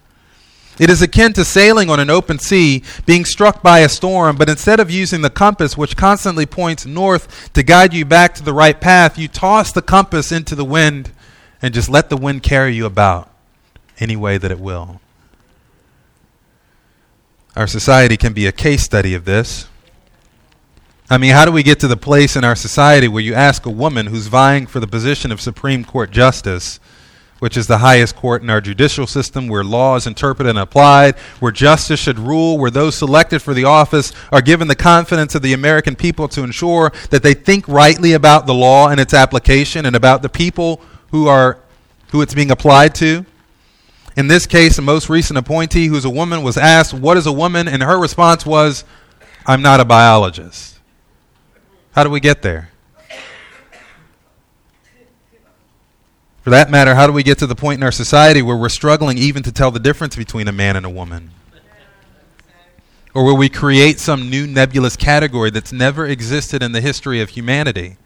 It 0.79 0.89
is 0.89 1.03
akin 1.03 1.33
to 1.35 1.45
sailing 1.45 1.91
on 1.91 2.01
an 2.01 2.09
open 2.09 2.39
sea, 2.39 2.83
being 3.05 3.25
struck 3.25 3.63
by 3.63 3.81
a 3.81 3.89
storm, 3.89 4.37
but 4.37 4.49
instead 4.49 4.81
of 4.81 4.91
using 4.91 5.21
the 5.21 5.31
compass, 5.31 5.77
which 5.77 5.97
constantly 5.97 6.47
points 6.47 6.87
north 6.87 7.53
to 7.53 7.63
guide 7.63 7.93
you 7.93 8.05
back 8.05 8.35
to 8.35 8.43
the 8.43 8.55
right 8.55 8.81
path, 8.81 9.19
you 9.19 9.29
toss 9.29 9.71
the 9.73 9.83
compass 9.83 10.33
into 10.33 10.55
the 10.55 10.65
wind 10.65 11.13
and 11.61 11.75
just 11.75 11.89
let 11.89 12.09
the 12.09 12.17
wind 12.17 12.43
carry 12.43 12.75
you 12.75 12.87
about 12.87 13.31
any 14.01 14.17
way 14.17 14.39
that 14.39 14.51
it 14.51 14.59
will. 14.59 15.01
Our 17.55 17.67
society 17.67 18.17
can 18.17 18.33
be 18.33 18.47
a 18.47 18.53
case 18.53 18.83
study 18.83 19.15
of 19.15 19.27
this. 19.27 19.69
I 21.11 21.19
mean, 21.19 21.33
how 21.33 21.45
do 21.45 21.53
we 21.53 21.63
get 21.63 21.81
to 21.81 21.89
the 21.89 21.97
place 21.97 22.37
in 22.37 22.45
our 22.45 22.57
society 22.57 23.09
where 23.09 23.23
you 23.23 23.35
ask 23.35 23.67
a 23.67 23.71
woman 23.71 24.07
who's 24.07 24.29
vying 24.29 24.67
for 24.67 24.81
the 24.81 24.87
position 24.87 25.31
of 25.31 25.41
Supreme 25.41 25.85
Court 25.85 26.11
Justice? 26.11 26.81
which 27.43 27.57
is 27.57 27.67
the 27.67 27.79
highest 27.79 28.15
court 28.15 28.41
in 28.41 28.49
our 28.49 28.61
judicial 28.61 29.05
system, 29.05 29.49
where 29.49 29.65
law 29.65 29.97
is 29.97 30.07
interpreted 30.07 30.51
and 30.51 30.61
applied, 30.61 31.19
where 31.41 31.51
justice 31.51 31.99
should 31.99 32.17
rule, 32.17 32.57
where 32.57 32.71
those 32.71 32.95
selected 32.95 33.43
for 33.43 33.53
the 33.53 33.65
office 33.65 34.13
are 34.31 34.41
given 34.41 34.69
the 34.69 34.77
confidence 34.77 35.35
of 35.35 35.43
the 35.43 35.53
American 35.53 35.97
people 35.97 36.29
to 36.29 36.45
ensure 36.45 36.93
that 37.11 37.25
they 37.25 37.35
think 37.35 37.67
rightly 37.67 38.13
about 38.13 38.47
the 38.47 38.55
law 38.55 38.91
and 38.91 39.01
its 39.01 39.13
application 39.13 39.87
and 39.87 39.97
about 39.97 40.23
the 40.23 40.29
people 40.29 40.81
who 41.11 41.27
are 41.27 41.59
who 42.13 42.23
it's 42.23 42.33
being 42.33 42.53
applied 42.53 42.95
to. 42.95 43.27
In 44.17 44.29
this 44.29 44.47
case, 44.47 44.77
the 44.77 44.83
most 44.83 45.09
recent 45.09 45.37
appointee, 45.37 45.87
who's 45.87 46.05
a 46.05 46.11
woman, 46.11 46.45
was 46.45 46.57
asked, 46.57 46.95
What 46.95 47.17
is 47.17 47.27
a 47.27 47.33
woman? 47.33 47.67
And 47.67 47.83
her 47.83 47.99
response 47.99 48.47
was, 48.47 48.85
I'm 49.49 49.63
not 49.63 49.81
a 49.81 49.85
biologist. 49.85 50.72
How 51.93 52.05
do 52.05 52.11
we 52.11 52.21
get 52.21 52.43
there? 52.43 52.71
For 56.43 56.51
that 56.51 56.71
matter, 56.71 56.95
how 56.95 57.07
do 57.07 57.13
we 57.13 57.23
get 57.23 57.39
to 57.39 57.47
the 57.47 57.55
point 57.55 57.79
in 57.79 57.85
our 57.85 57.93
society 57.93 58.43
where 58.43 58.57
we're 58.57 58.69
struggling 58.69 59.17
even 59.17 59.43
to 59.45 59.53
tell 59.53 59.71
the 59.71 59.79
difference 59.79 60.17
between 60.17 60.49
a 60.49 60.53
man 60.53 60.75
and 60.75 60.85
a 60.85 60.91
woman? 60.91 61.31
Or 63.15 63.25
where 63.25 63.35
we 63.35 63.49
create 63.49 64.01
some 64.01 64.31
new 64.31 64.47
nebulous 64.47 64.97
category 64.97 65.51
that's 65.51 65.73
never 65.73 66.07
existed 66.07 66.63
in 66.63 66.73
the 66.73 66.81
history 66.81 67.21
of 67.21 67.31
humanity? 67.31 67.97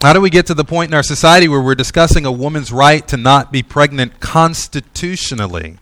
How 0.00 0.12
do 0.12 0.20
we 0.20 0.30
get 0.30 0.46
to 0.46 0.54
the 0.54 0.64
point 0.64 0.90
in 0.90 0.94
our 0.94 1.02
society 1.02 1.48
where 1.48 1.60
we're 1.60 1.74
discussing 1.74 2.24
a 2.24 2.32
woman's 2.32 2.70
right 2.70 3.06
to 3.08 3.16
not 3.16 3.50
be 3.50 3.62
pregnant 3.62 4.20
constitutionally? 4.20 5.78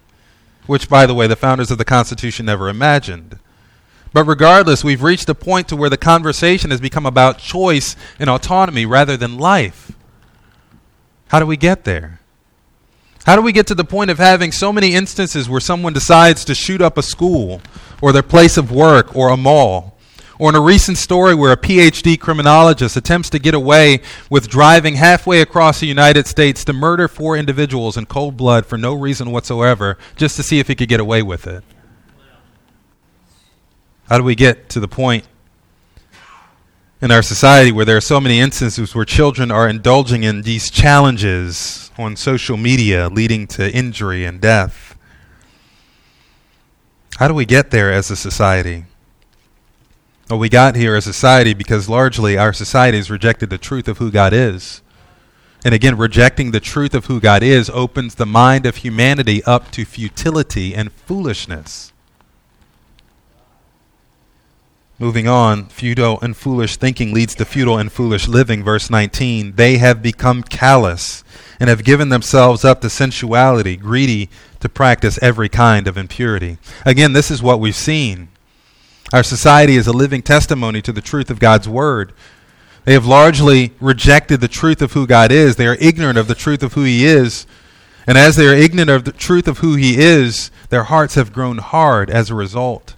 Which, 0.67 0.89
by 0.89 1.05
the 1.05 1.15
way, 1.15 1.27
the 1.27 1.37
founders 1.37 1.71
of 1.71 1.77
the 1.77 1.85
Constitution 1.85 2.47
never 2.47 2.71
imagined. 2.71 3.39
But 4.14 4.24
regardless, 4.24 4.85
we've 4.85 5.03
reached 5.03 5.29
a 5.29 5.35
point 5.35 5.66
to 5.68 5.77
where 5.77 5.90
the 5.90 5.96
conversation 5.96 6.70
has 6.70 6.81
become 6.81 7.05
about 7.05 7.38
choice 7.38 7.96
and 8.20 8.31
autonomy 8.31 8.87
rather 8.87 9.16
than 9.16 9.37
life. 9.37 9.90
How 11.29 11.40
do 11.40 11.46
we 11.46 11.57
get 11.57 11.83
there? 11.83 12.20
How 13.27 13.35
do 13.35 13.42
we 13.42 13.50
get 13.50 13.66
to 13.66 13.74
the 13.74 13.85
point 13.85 14.12
of 14.12 14.18
having 14.18 14.53
so 14.53 14.72
many 14.72 14.94
instances 14.94 15.48
where 15.48 15.61
someone 15.61 15.92
decides 15.92 16.44
to 16.44 16.55
shoot 16.55 16.81
up 16.81 16.96
a 16.96 17.03
school 17.03 17.61
or 18.00 18.12
their 18.12 18.22
place 18.22 18.57
of 18.57 18.70
work 18.70 19.16
or 19.16 19.31
a 19.31 19.37
mall? 19.37 19.98
Or 20.38 20.48
in 20.48 20.55
a 20.55 20.61
recent 20.61 20.96
story 20.96 21.35
where 21.35 21.50
a 21.50 21.57
PhD 21.57 22.18
criminologist 22.18 22.96
attempts 22.96 23.31
to 23.31 23.40
get 23.40 23.55
away 23.55 24.00
with 24.31 24.48
driving 24.48 24.94
halfway 24.94 25.40
across 25.40 25.81
the 25.81 25.87
United 25.87 26.29
States 26.29 26.64
to 26.66 26.72
murder 26.72 27.09
four 27.09 27.37
individuals 27.37 27.96
in 27.96 28.07
cold 28.07 28.37
blood 28.37 28.64
for 28.64 28.79
no 28.79 28.94
reason 28.94 29.33
whatsoever 29.33 29.98
just 30.14 30.37
to 30.37 30.44
see 30.44 30.61
if 30.61 30.68
he 30.68 30.77
could 30.77 30.88
get 30.88 31.00
away 31.00 31.22
with 31.22 31.48
it. 31.48 31.64
How 34.14 34.18
do 34.18 34.22
we 34.22 34.37
get 34.37 34.68
to 34.68 34.79
the 34.79 34.87
point 34.87 35.24
in 37.03 37.11
our 37.11 37.20
society 37.20 37.72
where 37.72 37.85
there 37.85 37.96
are 37.96 38.00
so 38.00 38.20
many 38.20 38.38
instances 38.38 38.94
where 38.94 39.05
children 39.05 39.50
are 39.50 39.68
indulging 39.68 40.22
in 40.22 40.42
these 40.42 40.70
challenges 40.70 41.90
on 41.98 42.14
social 42.14 42.57
media 42.57 43.09
leading 43.09 43.48
to 43.48 43.74
injury 43.74 44.24
and 44.24 44.40
death. 44.40 44.96
How 47.16 47.27
do 47.27 47.35
we 47.35 47.44
get 47.44 47.72
there 47.72 47.92
as 47.92 48.09
a 48.09 48.14
society? 48.14 48.85
Well, 50.31 50.38
we 50.38 50.48
got 50.48 50.77
here 50.77 50.94
as 50.94 51.09
a 51.09 51.12
society 51.12 51.53
because 51.53 51.88
largely 51.88 52.38
our 52.38 52.53
society 52.53 52.98
has 52.98 53.11
rejected 53.11 53.50
the 53.50 53.59
truth 53.59 53.88
of 53.88 53.98
who 53.98 54.12
God 54.12 54.33
is. 54.33 54.81
And 55.64 55.74
again, 55.74 55.98
rejecting 55.98 56.53
the 56.53 56.61
truth 56.61 56.94
of 56.94 57.07
who 57.07 57.18
God 57.18 57.42
is 57.42 57.68
opens 57.68 58.14
the 58.14 58.27
mind 58.27 58.64
of 58.64 58.77
humanity 58.77 59.42
up 59.42 59.72
to 59.72 59.85
futility 59.85 60.72
and 60.72 60.92
foolishness. 60.92 61.90
Moving 64.99 65.27
on, 65.27 65.67
futile 65.67 66.21
and 66.21 66.37
foolish 66.37 66.77
thinking 66.77 67.13
leads 67.13 67.35
to 67.35 67.45
futile 67.45 67.79
and 67.79 67.91
foolish 67.91 68.29
living. 68.29 68.63
Verse 68.63 68.89
19. 68.89 69.57
They 69.57 69.79
have 69.79 70.03
become 70.03 70.45
callous 70.45 71.25
and 71.59 71.69
have 71.69 71.83
given 71.83 72.11
themselves 72.11 72.65
up 72.65 72.81
to 72.81 72.91
sensuality, 72.91 73.77
greedy 73.77 74.31
to 74.61 74.69
practice 74.69 75.19
every 75.21 75.49
kind 75.49 75.89
of 75.89 75.99
impurity. 75.99 76.59
Again, 76.87 77.13
this 77.13 77.31
is 77.31 77.43
what 77.43 77.59
we've 77.59 77.75
seen. 77.75 78.29
Our 79.13 79.25
society 79.25 79.75
is 79.75 79.89
a 79.89 79.93
living 79.93 80.23
testimony 80.23 80.81
to 80.83 80.93
the 80.93 81.01
truth 81.01 81.29
of 81.29 81.41
God's 81.41 81.69
Word. 81.69 82.13
They 82.85 82.93
have 82.93 83.07
largely 83.07 83.73
rejected 83.81 84.41
the 84.41 84.49
truth 84.49 84.81
of 84.81 84.93
who 84.93 85.09
God 85.09 85.33
is. 85.33 85.57
They 85.57 85.67
are 85.67 85.77
ignorant 85.81 86.19
of 86.19 86.29
the 86.29 86.35
truth 86.37 86.63
of 86.63 86.75
who 86.75 86.85
He 86.85 87.05
is. 87.05 87.47
And 88.07 88.17
as 88.17 88.37
they 88.37 88.47
are 88.47 88.55
ignorant 88.55 88.91
of 88.91 89.05
the 89.05 89.13
truth 89.13 89.49
of 89.49 89.59
who 89.59 89.75
He 89.75 89.99
is, 89.99 90.53
their 90.69 90.85
hearts 90.85 91.17
have 91.17 91.33
grown 91.33 91.59
hard 91.59 92.11
as 92.11 92.31
a 92.31 92.35
result. 92.35 92.95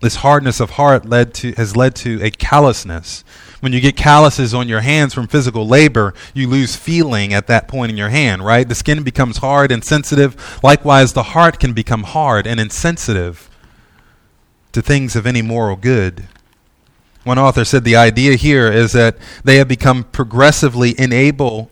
This 0.00 0.16
hardness 0.16 0.60
of 0.60 0.70
heart 0.70 1.04
led 1.04 1.34
to, 1.34 1.52
has 1.52 1.76
led 1.76 1.94
to 1.96 2.22
a 2.22 2.30
callousness. 2.30 3.22
When 3.60 3.74
you 3.74 3.80
get 3.80 3.96
calluses 3.96 4.54
on 4.54 4.66
your 4.66 4.80
hands 4.80 5.12
from 5.12 5.26
physical 5.26 5.66
labor, 5.66 6.14
you 6.32 6.48
lose 6.48 6.74
feeling 6.74 7.34
at 7.34 7.46
that 7.48 7.68
point 7.68 7.90
in 7.90 7.98
your 7.98 8.08
hand, 8.08 8.42
right? 8.42 8.66
The 8.66 8.74
skin 8.74 9.02
becomes 9.02 9.38
hard 9.38 9.70
and 9.70 9.84
sensitive. 9.84 10.58
Likewise, 10.62 11.12
the 11.12 11.22
heart 11.22 11.60
can 11.60 11.74
become 11.74 12.04
hard 12.04 12.46
and 12.46 12.58
insensitive 12.58 13.50
to 14.72 14.80
things 14.80 15.14
of 15.16 15.26
any 15.26 15.42
moral 15.42 15.76
good. 15.76 16.26
One 17.24 17.38
author 17.38 17.66
said 17.66 17.84
the 17.84 17.96
idea 17.96 18.36
here 18.36 18.72
is 18.72 18.92
that 18.92 19.18
they 19.44 19.56
have 19.56 19.68
become 19.68 20.04
progressively 20.04 20.94
unable, 20.96 21.70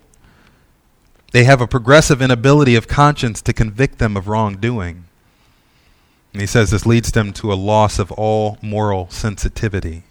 they 1.32 1.44
have 1.44 1.62
a 1.62 1.66
progressive 1.66 2.20
inability 2.20 2.74
of 2.74 2.88
conscience 2.88 3.40
to 3.42 3.54
convict 3.54 3.98
them 3.98 4.16
of 4.16 4.28
wrongdoing. 4.28 5.07
And 6.32 6.40
he 6.40 6.46
says 6.46 6.70
this 6.70 6.86
leads 6.86 7.10
them 7.10 7.32
to 7.34 7.52
a 7.52 7.54
loss 7.54 7.98
of 7.98 8.12
all 8.12 8.58
moral 8.62 9.08
sensitivity. 9.10 10.04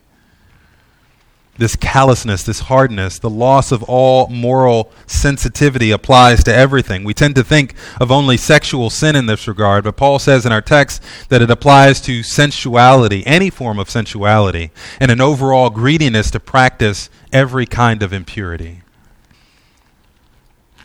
This 1.57 1.75
callousness, 1.75 2.43
this 2.43 2.61
hardness, 2.61 3.17
the 3.17 3.31
loss 3.31 3.71
of 3.71 3.81
all 3.83 4.27
moral 4.27 4.91
sensitivity 5.07 5.89
applies 5.89 6.43
to 6.43 6.53
everything. 6.53 7.03
We 7.03 7.15
tend 7.15 7.33
to 7.35 7.43
think 7.43 7.73
of 7.99 8.11
only 8.11 8.37
sexual 8.37 8.91
sin 8.91 9.15
in 9.15 9.25
this 9.25 9.47
regard, 9.47 9.83
but 9.83 9.97
Paul 9.97 10.19
says 10.19 10.45
in 10.45 10.51
our 10.51 10.61
text 10.61 11.01
that 11.29 11.41
it 11.41 11.49
applies 11.49 11.99
to 12.01 12.21
sensuality, 12.21 13.23
any 13.25 13.49
form 13.49 13.79
of 13.79 13.89
sensuality, 13.89 14.69
and 14.99 15.09
an 15.09 15.19
overall 15.19 15.71
greediness 15.71 16.29
to 16.31 16.39
practice 16.39 17.09
every 17.33 17.65
kind 17.65 18.03
of 18.03 18.13
impurity. 18.13 18.81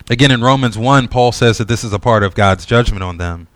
Again, 0.08 0.30
in 0.30 0.40
Romans 0.40 0.78
1, 0.78 1.08
Paul 1.08 1.32
says 1.32 1.58
that 1.58 1.68
this 1.68 1.84
is 1.84 1.92
a 1.92 1.98
part 1.98 2.22
of 2.22 2.34
God's 2.34 2.64
judgment 2.64 3.02
on 3.02 3.18
them. 3.18 3.46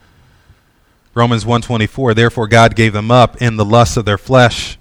Romans 1.16 1.46
1:24 1.46 2.14
Therefore 2.14 2.46
God 2.46 2.76
gave 2.76 2.92
them 2.92 3.10
up 3.10 3.40
in 3.40 3.56
the 3.56 3.64
lusts 3.64 3.96
of 3.96 4.04
their 4.04 4.18
flesh 4.18 4.76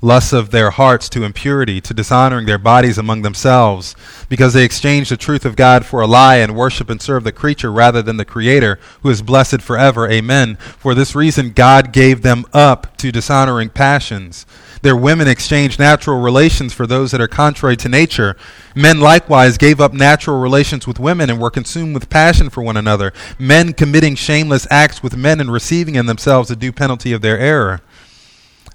lusts 0.00 0.32
of 0.32 0.50
their 0.50 0.70
hearts 0.70 1.08
to 1.08 1.24
impurity 1.24 1.80
to 1.80 1.92
dishonoring 1.92 2.46
their 2.46 2.58
bodies 2.58 2.96
among 2.96 3.22
themselves 3.22 3.96
because 4.28 4.52
they 4.54 4.64
exchanged 4.64 5.10
the 5.10 5.16
truth 5.16 5.44
of 5.44 5.56
God 5.56 5.84
for 5.84 6.00
a 6.00 6.06
lie 6.06 6.36
and 6.36 6.54
worship 6.54 6.88
and 6.88 7.02
serve 7.02 7.24
the 7.24 7.32
creature 7.32 7.72
rather 7.72 8.00
than 8.00 8.16
the 8.16 8.24
creator 8.24 8.78
who 9.02 9.10
is 9.10 9.20
blessed 9.20 9.60
forever. 9.60 10.08
Amen. 10.08 10.54
For 10.78 10.94
this 10.94 11.16
reason 11.16 11.50
God 11.50 11.92
gave 11.92 12.22
them 12.22 12.44
up 12.52 12.96
to 12.98 13.10
dishonoring 13.10 13.70
passions 13.70 14.46
their 14.82 14.96
women 14.96 15.28
exchanged 15.28 15.78
natural 15.78 16.20
relations 16.20 16.72
for 16.72 16.86
those 16.86 17.10
that 17.10 17.20
are 17.20 17.28
contrary 17.28 17.76
to 17.76 17.88
nature. 17.88 18.36
Men 18.74 19.00
likewise 19.00 19.58
gave 19.58 19.80
up 19.80 19.92
natural 19.92 20.40
relations 20.40 20.86
with 20.86 20.98
women 20.98 21.30
and 21.30 21.40
were 21.40 21.50
consumed 21.50 21.94
with 21.94 22.10
passion 22.10 22.50
for 22.50 22.62
one 22.62 22.76
another, 22.76 23.12
men 23.38 23.72
committing 23.72 24.14
shameless 24.14 24.66
acts 24.70 25.02
with 25.02 25.16
men 25.16 25.40
and 25.40 25.52
receiving 25.52 25.94
in 25.94 26.06
themselves 26.06 26.48
the 26.48 26.56
due 26.56 26.72
penalty 26.72 27.12
of 27.12 27.22
their 27.22 27.38
error. 27.38 27.80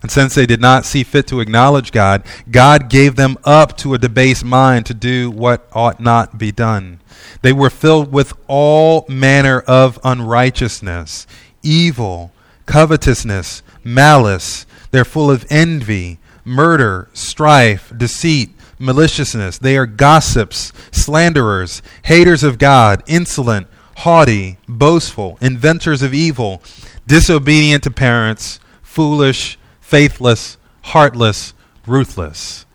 And 0.03 0.11
since 0.11 0.35
they 0.35 0.45
did 0.45 0.59
not 0.59 0.83
see 0.83 1.03
fit 1.03 1.27
to 1.27 1.39
acknowledge 1.39 1.93
God, 1.93 2.23
God 2.51 2.89
gave 2.89 3.15
them 3.15 3.37
up 3.45 3.77
to 3.77 3.93
a 3.93 3.97
debased 3.97 4.43
mind 4.43 4.85
to 4.87 4.93
do 4.93 5.31
what 5.31 5.65
ought 5.71 6.01
not 6.01 6.37
be 6.37 6.51
done. 6.51 6.99
They 7.41 7.53
were 7.53 7.69
filled 7.69 8.11
with 8.11 8.33
all 8.47 9.05
manner 9.07 9.61
of 9.61 9.99
unrighteousness, 10.03 11.25
evil, 11.63 12.33
covetousness, 12.65 13.63
malice. 13.83 14.65
They're 14.93 15.03
full 15.03 15.31
of 15.31 15.47
envy, 15.49 16.19
murder, 16.45 17.09
strife, 17.13 17.91
deceit, 17.97 18.51
maliciousness. 18.77 19.57
They 19.57 19.75
are 19.75 19.87
gossips, 19.87 20.71
slanderers, 20.91 21.81
haters 22.03 22.43
of 22.43 22.59
God, 22.59 23.01
insolent, 23.07 23.65
haughty, 23.97 24.59
boastful, 24.69 25.39
inventors 25.41 26.03
of 26.03 26.13
evil, 26.13 26.61
disobedient 27.07 27.81
to 27.85 27.89
parents, 27.89 28.59
foolish, 28.83 29.57
faithless, 29.81 30.57
heartless, 30.83 31.55
ruthless. 31.87 32.67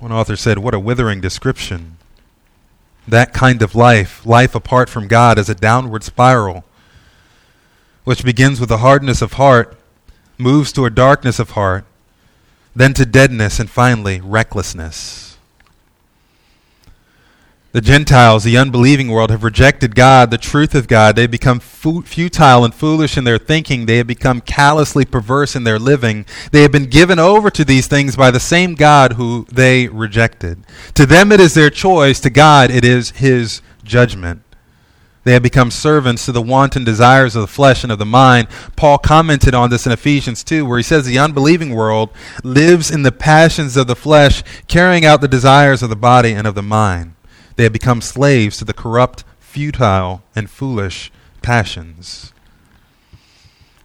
One 0.00 0.10
author 0.10 0.34
said, 0.34 0.58
What 0.58 0.74
a 0.74 0.80
withering 0.80 1.20
description. 1.20 1.96
That 3.06 3.32
kind 3.32 3.62
of 3.62 3.76
life, 3.76 4.26
life 4.26 4.56
apart 4.56 4.88
from 4.88 5.06
God, 5.06 5.38
is 5.38 5.48
a 5.48 5.54
downward 5.54 6.02
spiral, 6.02 6.64
which 8.04 8.24
begins 8.24 8.60
with 8.60 8.70
a 8.70 8.78
hardness 8.78 9.22
of 9.22 9.34
heart, 9.34 9.76
moves 10.38 10.72
to 10.72 10.84
a 10.84 10.90
darkness 10.90 11.38
of 11.38 11.50
heart, 11.50 11.84
then 12.74 12.94
to 12.94 13.04
deadness, 13.04 13.58
and 13.58 13.68
finally, 13.68 14.20
recklessness. 14.20 15.30
The 17.72 17.80
Gentiles, 17.80 18.42
the 18.42 18.58
unbelieving 18.58 19.12
world, 19.12 19.30
have 19.30 19.44
rejected 19.44 19.94
God, 19.94 20.32
the 20.32 20.38
truth 20.38 20.74
of 20.74 20.88
God. 20.88 21.14
They 21.14 21.28
become 21.28 21.60
fu- 21.60 22.02
futile 22.02 22.64
and 22.64 22.74
foolish 22.74 23.16
in 23.16 23.22
their 23.22 23.38
thinking. 23.38 23.86
They 23.86 23.98
have 23.98 24.08
become 24.08 24.40
callously 24.40 25.04
perverse 25.04 25.54
in 25.54 25.62
their 25.62 25.78
living. 25.78 26.26
They 26.50 26.62
have 26.62 26.72
been 26.72 26.86
given 26.86 27.20
over 27.20 27.48
to 27.50 27.64
these 27.64 27.86
things 27.86 28.16
by 28.16 28.32
the 28.32 28.40
same 28.40 28.74
God 28.74 29.12
who 29.12 29.46
they 29.52 29.86
rejected. 29.86 30.64
To 30.94 31.06
them 31.06 31.30
it 31.30 31.38
is 31.38 31.54
their 31.54 31.70
choice, 31.70 32.18
to 32.20 32.30
God 32.30 32.72
it 32.72 32.84
is 32.84 33.10
his 33.10 33.62
judgment. 33.84 34.42
They 35.22 35.32
have 35.34 35.42
become 35.42 35.70
servants 35.70 36.24
to 36.24 36.32
the 36.32 36.40
wanton 36.40 36.82
desires 36.82 37.36
of 37.36 37.42
the 37.42 37.46
flesh 37.46 37.82
and 37.82 37.92
of 37.92 37.98
the 37.98 38.06
mind. 38.06 38.48
Paul 38.74 38.96
commented 38.98 39.54
on 39.54 39.68
this 39.68 39.84
in 39.84 39.92
Ephesians 39.92 40.42
2, 40.42 40.64
where 40.64 40.78
he 40.78 40.82
says 40.82 41.04
the 41.04 41.18
unbelieving 41.18 41.74
world 41.74 42.08
lives 42.42 42.90
in 42.90 43.02
the 43.02 43.12
passions 43.12 43.76
of 43.76 43.86
the 43.86 43.96
flesh, 43.96 44.42
carrying 44.66 45.04
out 45.04 45.20
the 45.20 45.28
desires 45.28 45.82
of 45.82 45.90
the 45.90 45.96
body 45.96 46.32
and 46.32 46.46
of 46.46 46.54
the 46.54 46.62
mind. 46.62 47.14
They 47.56 47.64
have 47.64 47.72
become 47.72 48.00
slaves 48.00 48.56
to 48.58 48.64
the 48.64 48.72
corrupt, 48.72 49.24
futile, 49.38 50.22
and 50.34 50.48
foolish 50.48 51.12
passions. 51.42 52.32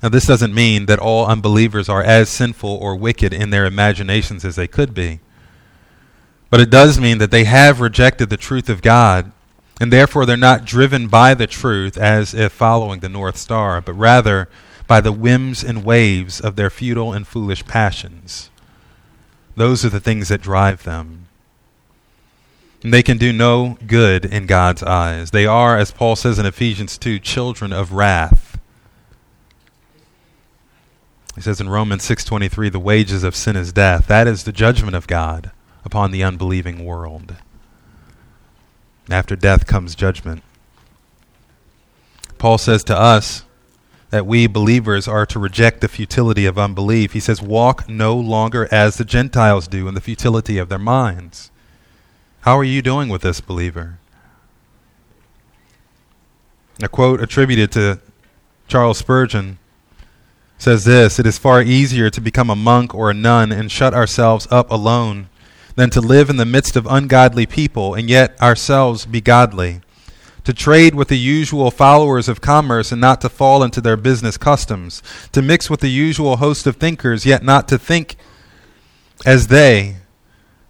Now, 0.01 0.09
this 0.09 0.27
doesn't 0.27 0.53
mean 0.53 0.85
that 0.85 0.99
all 0.99 1.25
unbelievers 1.25 1.89
are 1.89 2.03
as 2.03 2.29
sinful 2.29 2.69
or 2.69 2.95
wicked 2.95 3.33
in 3.33 3.49
their 3.49 3.65
imaginations 3.65 4.45
as 4.45 4.55
they 4.55 4.67
could 4.67 4.93
be. 4.93 5.19
But 6.49 6.61
it 6.61 6.69
does 6.69 6.99
mean 6.99 7.17
that 7.17 7.31
they 7.31 7.43
have 7.45 7.81
rejected 7.81 8.29
the 8.29 8.37
truth 8.37 8.69
of 8.69 8.81
God, 8.81 9.31
and 9.79 9.91
therefore 9.91 10.25
they're 10.25 10.37
not 10.37 10.65
driven 10.65 11.07
by 11.07 11.33
the 11.33 11.47
truth 11.47 11.97
as 11.97 12.33
if 12.33 12.51
following 12.51 12.99
the 12.99 13.09
North 13.09 13.37
Star, 13.37 13.81
but 13.81 13.93
rather 13.93 14.47
by 14.87 15.01
the 15.01 15.11
whims 15.11 15.63
and 15.63 15.83
waves 15.83 16.39
of 16.39 16.55
their 16.55 16.69
futile 16.69 17.13
and 17.13 17.27
foolish 17.27 17.65
passions. 17.65 18.49
Those 19.55 19.83
are 19.85 19.89
the 19.89 19.99
things 19.99 20.27
that 20.29 20.41
drive 20.41 20.83
them. 20.83 21.27
They 22.81 23.01
can 23.01 23.17
do 23.17 23.33
no 23.33 23.77
good 23.87 24.25
in 24.25 24.45
God's 24.45 24.83
eyes. 24.83 25.31
They 25.31 25.47
are, 25.47 25.75
as 25.77 25.91
Paul 25.91 26.15
says 26.15 26.37
in 26.37 26.45
Ephesians 26.45 26.97
2, 26.99 27.17
children 27.19 27.73
of 27.73 27.93
wrath. 27.93 28.59
He 31.33 31.41
says 31.41 31.59
in 31.59 31.67
Romans 31.67 32.03
6:23, 32.03 32.69
the 32.69 32.79
wages 32.79 33.23
of 33.23 33.35
sin 33.35 33.55
is 33.55 33.73
death. 33.73 34.07
That 34.07 34.27
is 34.27 34.43
the 34.43 34.51
judgment 34.51 34.95
of 34.95 35.07
God 35.07 35.51
upon 35.83 36.11
the 36.11 36.23
unbelieving 36.23 36.85
world. 36.85 37.35
After 39.09 39.35
death 39.35 39.67
comes 39.67 39.95
judgment. 39.95 40.43
Paul 42.37 42.57
says 42.57 42.83
to 42.85 42.97
us 42.97 43.43
that 44.09 44.25
we 44.25 44.47
believers 44.47 45.07
are 45.07 45.25
to 45.25 45.39
reject 45.39 45.81
the 45.81 45.87
futility 45.87 46.45
of 46.45 46.57
unbelief. 46.57 47.13
He 47.13 47.19
says, 47.19 47.41
Walk 47.41 47.87
no 47.87 48.15
longer 48.15 48.67
as 48.71 48.97
the 48.97 49.05
Gentiles 49.05 49.67
do 49.67 49.87
in 49.87 49.93
the 49.93 50.01
futility 50.01 50.57
of 50.57 50.69
their 50.69 50.79
minds. 50.79 51.51
How 52.41 52.57
are 52.57 52.63
you 52.63 52.81
doing 52.81 53.09
with 53.09 53.21
this, 53.21 53.41
believer? 53.41 53.99
A 56.81 56.87
quote 56.87 57.21
attributed 57.21 57.71
to 57.73 57.99
Charles 58.67 58.97
Spurgeon 58.97 59.57
says 60.57 60.85
this 60.85 61.19
It 61.19 61.25
is 61.25 61.37
far 61.37 61.61
easier 61.61 62.09
to 62.09 62.21
become 62.21 62.49
a 62.49 62.55
monk 62.55 62.93
or 62.93 63.09
a 63.09 63.13
nun 63.13 63.51
and 63.51 63.71
shut 63.71 63.93
ourselves 63.93 64.47
up 64.51 64.69
alone 64.69 65.29
than 65.75 65.89
to 65.91 66.01
live 66.01 66.29
in 66.29 66.37
the 66.37 66.45
midst 66.45 66.75
of 66.75 66.85
ungodly 66.87 67.45
people 67.45 67.93
and 67.93 68.09
yet 68.09 68.39
ourselves 68.41 69.05
be 69.05 69.21
godly. 69.21 69.81
To 70.45 70.53
trade 70.53 70.95
with 70.95 71.07
the 71.07 71.17
usual 71.17 71.71
followers 71.71 72.29
of 72.29 72.39
commerce 72.39 72.91
and 72.91 73.01
not 73.01 73.19
to 73.21 73.29
fall 73.29 73.63
into 73.63 73.81
their 73.81 73.97
business 73.97 74.37
customs. 74.37 75.01
To 75.31 75.41
mix 75.41 75.69
with 75.69 75.79
the 75.79 75.89
usual 75.89 76.37
host 76.37 76.67
of 76.67 76.75
thinkers 76.75 77.25
yet 77.25 77.43
not 77.43 77.67
to 77.69 77.77
think 77.77 78.15
as 79.25 79.47
they 79.47 79.97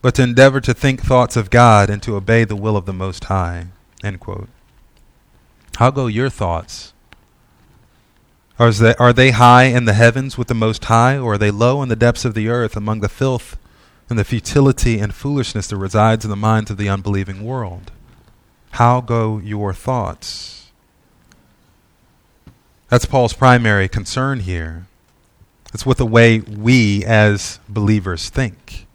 but 0.01 0.13
to 0.13 0.21
endeavor 0.21 0.61
to 0.61 0.71
think 0.71 1.01
thoughts 1.01 1.35
of 1.35 1.49
God 1.49 1.89
and 1.89 1.99
to 2.03 2.15
obey 2.15 2.43
the 2.43 2.55
will 2.55 2.77
of 2.77 2.85
the 2.85 2.93
Most 2.93 3.23
High. 3.23 3.65
End 4.03 4.19
quote. 4.19 4.49
How 5.77 5.89
go 5.89 6.05
your 6.05 6.29
thoughts? 6.29 6.93
Are 8.59 8.71
they, 8.71 8.93
are 8.99 9.11
they 9.11 9.31
high 9.31 9.63
in 9.63 9.85
the 9.85 9.93
heavens 9.93 10.37
with 10.37 10.47
the 10.47 10.53
Most 10.53 10.85
High, 10.85 11.17
or 11.17 11.33
are 11.33 11.37
they 11.39 11.49
low 11.49 11.81
in 11.81 11.89
the 11.89 11.95
depths 11.95 12.23
of 12.23 12.35
the 12.35 12.49
earth 12.49 12.77
among 12.77 12.99
the 12.99 13.09
filth 13.09 13.57
and 14.09 14.19
the 14.19 14.23
futility 14.23 14.99
and 14.99 15.13
foolishness 15.13 15.67
that 15.67 15.77
resides 15.77 16.23
in 16.23 16.29
the 16.29 16.35
minds 16.35 16.69
of 16.71 16.77
the 16.77 16.89
unbelieving 16.89 17.43
world? 17.43 17.91
How 18.71 19.01
go 19.01 19.39
your 19.39 19.73
thoughts? 19.73 20.71
That's 22.89 23.05
Paul's 23.05 23.33
primary 23.33 23.87
concern 23.87 24.41
here. 24.41 24.87
It's 25.73 25.85
with 25.85 25.97
the 25.97 26.05
way 26.05 26.39
we 26.39 27.03
as 27.03 27.59
believers 27.67 28.29
think 28.29 28.85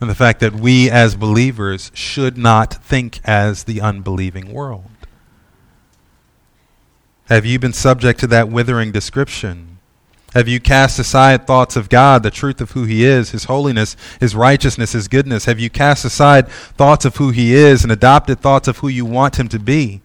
and 0.00 0.08
the 0.08 0.14
fact 0.14 0.40
that 0.40 0.54
we 0.54 0.90
as 0.90 1.14
believers 1.14 1.90
should 1.94 2.38
not 2.38 2.72
think 2.82 3.20
as 3.24 3.64
the 3.64 3.80
unbelieving 3.80 4.52
world. 4.52 4.90
Have 7.26 7.44
you 7.44 7.58
been 7.58 7.74
subject 7.74 8.18
to 8.20 8.26
that 8.28 8.48
withering 8.48 8.90
description? 8.90 9.69
Have 10.34 10.46
you 10.46 10.60
cast 10.60 10.98
aside 10.98 11.46
thoughts 11.46 11.74
of 11.74 11.88
God, 11.88 12.22
the 12.22 12.30
truth 12.30 12.60
of 12.60 12.70
who 12.70 12.84
He 12.84 13.04
is, 13.04 13.30
His 13.30 13.44
holiness, 13.44 13.96
His 14.20 14.36
righteousness, 14.36 14.92
His 14.92 15.08
goodness? 15.08 15.46
Have 15.46 15.58
you 15.58 15.70
cast 15.70 16.04
aside 16.04 16.48
thoughts 16.48 17.04
of 17.04 17.16
who 17.16 17.30
He 17.30 17.52
is 17.52 17.82
and 17.82 17.90
adopted 17.90 18.40
thoughts 18.40 18.68
of 18.68 18.78
who 18.78 18.88
you 18.88 19.04
want 19.04 19.40
Him 19.40 19.48
to 19.48 19.58
be? 19.58 20.02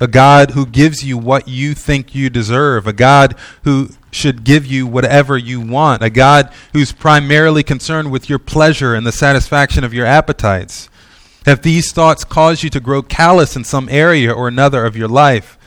A 0.00 0.08
God 0.08 0.52
who 0.52 0.64
gives 0.64 1.04
you 1.04 1.18
what 1.18 1.48
you 1.48 1.74
think 1.74 2.14
you 2.14 2.30
deserve, 2.30 2.86
a 2.86 2.94
God 2.94 3.36
who 3.64 3.90
should 4.10 4.42
give 4.42 4.64
you 4.66 4.86
whatever 4.86 5.36
you 5.36 5.60
want, 5.60 6.02
a 6.02 6.10
God 6.10 6.50
who's 6.72 6.92
primarily 6.92 7.62
concerned 7.62 8.10
with 8.10 8.28
your 8.28 8.38
pleasure 8.38 8.94
and 8.94 9.06
the 9.06 9.12
satisfaction 9.12 9.84
of 9.84 9.94
your 9.94 10.06
appetites. 10.06 10.88
Have 11.44 11.62
these 11.62 11.92
thoughts 11.92 12.24
caused 12.24 12.62
you 12.62 12.70
to 12.70 12.80
grow 12.80 13.02
callous 13.02 13.54
in 13.54 13.64
some 13.64 13.88
area 13.90 14.32
or 14.32 14.48
another 14.48 14.86
of 14.86 14.96
your 14.96 15.08
life? 15.08 15.58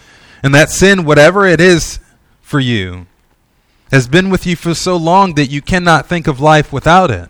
And 0.42 0.56
that 0.56 0.70
sin, 0.70 1.06
whatever 1.06 1.46
it 1.46 1.62
is 1.62 2.00
for 2.42 2.60
you, 2.60 3.08
has 3.92 4.08
been 4.08 4.30
with 4.30 4.46
you 4.46 4.56
for 4.56 4.74
so 4.74 4.98
long 4.98 5.36
that 5.36 5.48
you 5.48 5.62
cannot 5.62 6.08
think 6.08 6.28
of 6.28 6.40
life 6.40 6.74
without 6.74 7.12
it. 7.12 7.30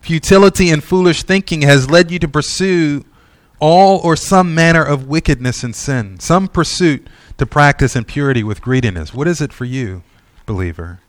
Futility 0.00 0.70
and 0.70 0.84
foolish 0.84 1.22
thinking 1.24 1.62
has 1.62 1.90
led 1.90 2.10
you 2.10 2.18
to 2.20 2.28
pursue 2.28 3.04
all 3.58 3.98
or 4.04 4.14
some 4.16 4.54
manner 4.54 4.84
of 4.84 5.08
wickedness 5.08 5.64
and 5.64 5.74
sin, 5.74 6.20
some 6.20 6.46
pursuit 6.46 7.06
to 7.38 7.46
practice 7.46 7.96
impurity 7.96 8.44
with 8.44 8.62
greediness. 8.62 9.12
What 9.12 9.26
is 9.26 9.40
it 9.40 9.52
for 9.52 9.64
you, 9.64 10.02
believer? 10.44 11.00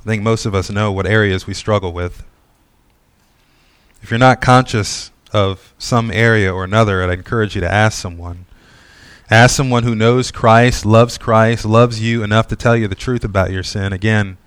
I 0.00 0.04
think 0.04 0.22
most 0.22 0.46
of 0.46 0.54
us 0.54 0.70
know 0.70 0.90
what 0.90 1.06
areas 1.06 1.46
we 1.46 1.52
struggle 1.52 1.92
with. 1.92 2.24
If 4.02 4.10
you're 4.10 4.18
not 4.18 4.40
conscious 4.40 5.10
of 5.30 5.74
some 5.78 6.10
area 6.10 6.52
or 6.52 6.64
another, 6.64 7.02
I'd 7.02 7.10
encourage 7.10 7.54
you 7.54 7.60
to 7.60 7.70
ask 7.70 8.00
someone. 8.00 8.46
Ask 9.32 9.54
someone 9.54 9.84
who 9.84 9.94
knows 9.94 10.32
Christ, 10.32 10.84
loves 10.84 11.16
Christ, 11.16 11.64
loves 11.64 12.00
you 12.00 12.24
enough 12.24 12.48
to 12.48 12.56
tell 12.56 12.76
you 12.76 12.88
the 12.88 12.96
truth 12.96 13.22
about 13.22 13.52
your 13.52 13.62
sin. 13.62 13.92
Again, 13.92 14.38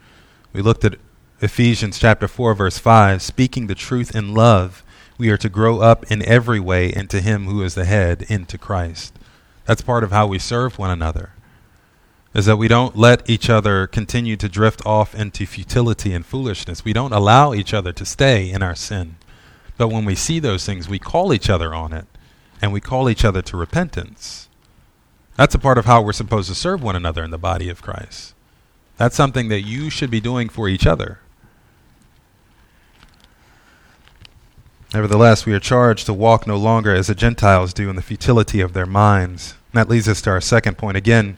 we 0.51 0.61
looked 0.61 0.83
at 0.83 0.97
Ephesians 1.39 1.97
chapter 1.97 2.27
4 2.27 2.53
verse 2.53 2.77
5, 2.79 3.21
speaking 3.21 3.67
the 3.67 3.75
truth 3.75 4.13
in 4.13 4.33
love 4.33 4.83
we 5.17 5.29
are 5.29 5.37
to 5.37 5.47
grow 5.47 5.79
up 5.79 6.11
in 6.11 6.21
every 6.25 6.59
way 6.59 6.93
into 6.93 7.21
Him 7.21 7.45
who 7.45 7.63
is 7.63 7.75
the 7.75 7.85
head, 7.85 8.23
into 8.23 8.57
Christ. 8.57 9.17
That's 9.63 9.81
part 9.81 10.03
of 10.03 10.11
how 10.11 10.27
we 10.27 10.37
serve 10.37 10.77
one 10.77 10.91
another. 10.91 11.31
Is 12.33 12.45
that 12.45 12.57
we 12.57 12.67
don't 12.67 12.97
let 12.97 13.29
each 13.29 13.49
other 13.49 13.87
continue 13.87 14.35
to 14.35 14.49
drift 14.49 14.85
off 14.85 15.15
into 15.15 15.45
futility 15.45 16.13
and 16.13 16.25
foolishness. 16.25 16.83
We 16.83 16.91
don't 16.91 17.13
allow 17.13 17.53
each 17.53 17.73
other 17.73 17.93
to 17.93 18.05
stay 18.05 18.51
in 18.51 18.61
our 18.61 18.75
sin. 18.75 19.15
But 19.77 19.93
when 19.93 20.03
we 20.03 20.15
see 20.15 20.39
those 20.39 20.65
things, 20.65 20.89
we 20.89 20.99
call 20.99 21.33
each 21.33 21.49
other 21.49 21.73
on 21.73 21.93
it 21.93 22.07
and 22.61 22.73
we 22.73 22.81
call 22.81 23.09
each 23.09 23.23
other 23.23 23.41
to 23.43 23.55
repentance. 23.55 24.49
That's 25.35 25.55
a 25.55 25.59
part 25.59 25.77
of 25.77 25.85
how 25.85 26.01
we're 26.01 26.13
supposed 26.13 26.49
to 26.49 26.55
serve 26.55 26.83
one 26.83 26.95
another 26.95 27.23
in 27.23 27.31
the 27.31 27.37
body 27.37 27.69
of 27.69 27.81
Christ. 27.81 28.33
That's 28.97 29.15
something 29.15 29.49
that 29.49 29.61
you 29.61 29.89
should 29.89 30.11
be 30.11 30.21
doing 30.21 30.49
for 30.49 30.69
each 30.69 30.85
other. 30.85 31.19
Nevertheless, 34.93 35.45
we 35.45 35.53
are 35.53 35.59
charged 35.59 36.05
to 36.05 36.13
walk 36.13 36.45
no 36.45 36.55
longer 36.55 36.93
as 36.93 37.07
the 37.07 37.15
Gentiles 37.15 37.73
do 37.73 37.89
in 37.89 37.95
the 37.95 38.03
futility 38.03 38.61
of 38.61 38.73
their 38.73 38.85
minds. 38.85 39.55
And 39.71 39.79
that 39.79 39.89
leads 39.89 40.07
us 40.07 40.21
to 40.21 40.29
our 40.29 40.41
second 40.41 40.77
point. 40.77 40.97
Again, 40.97 41.37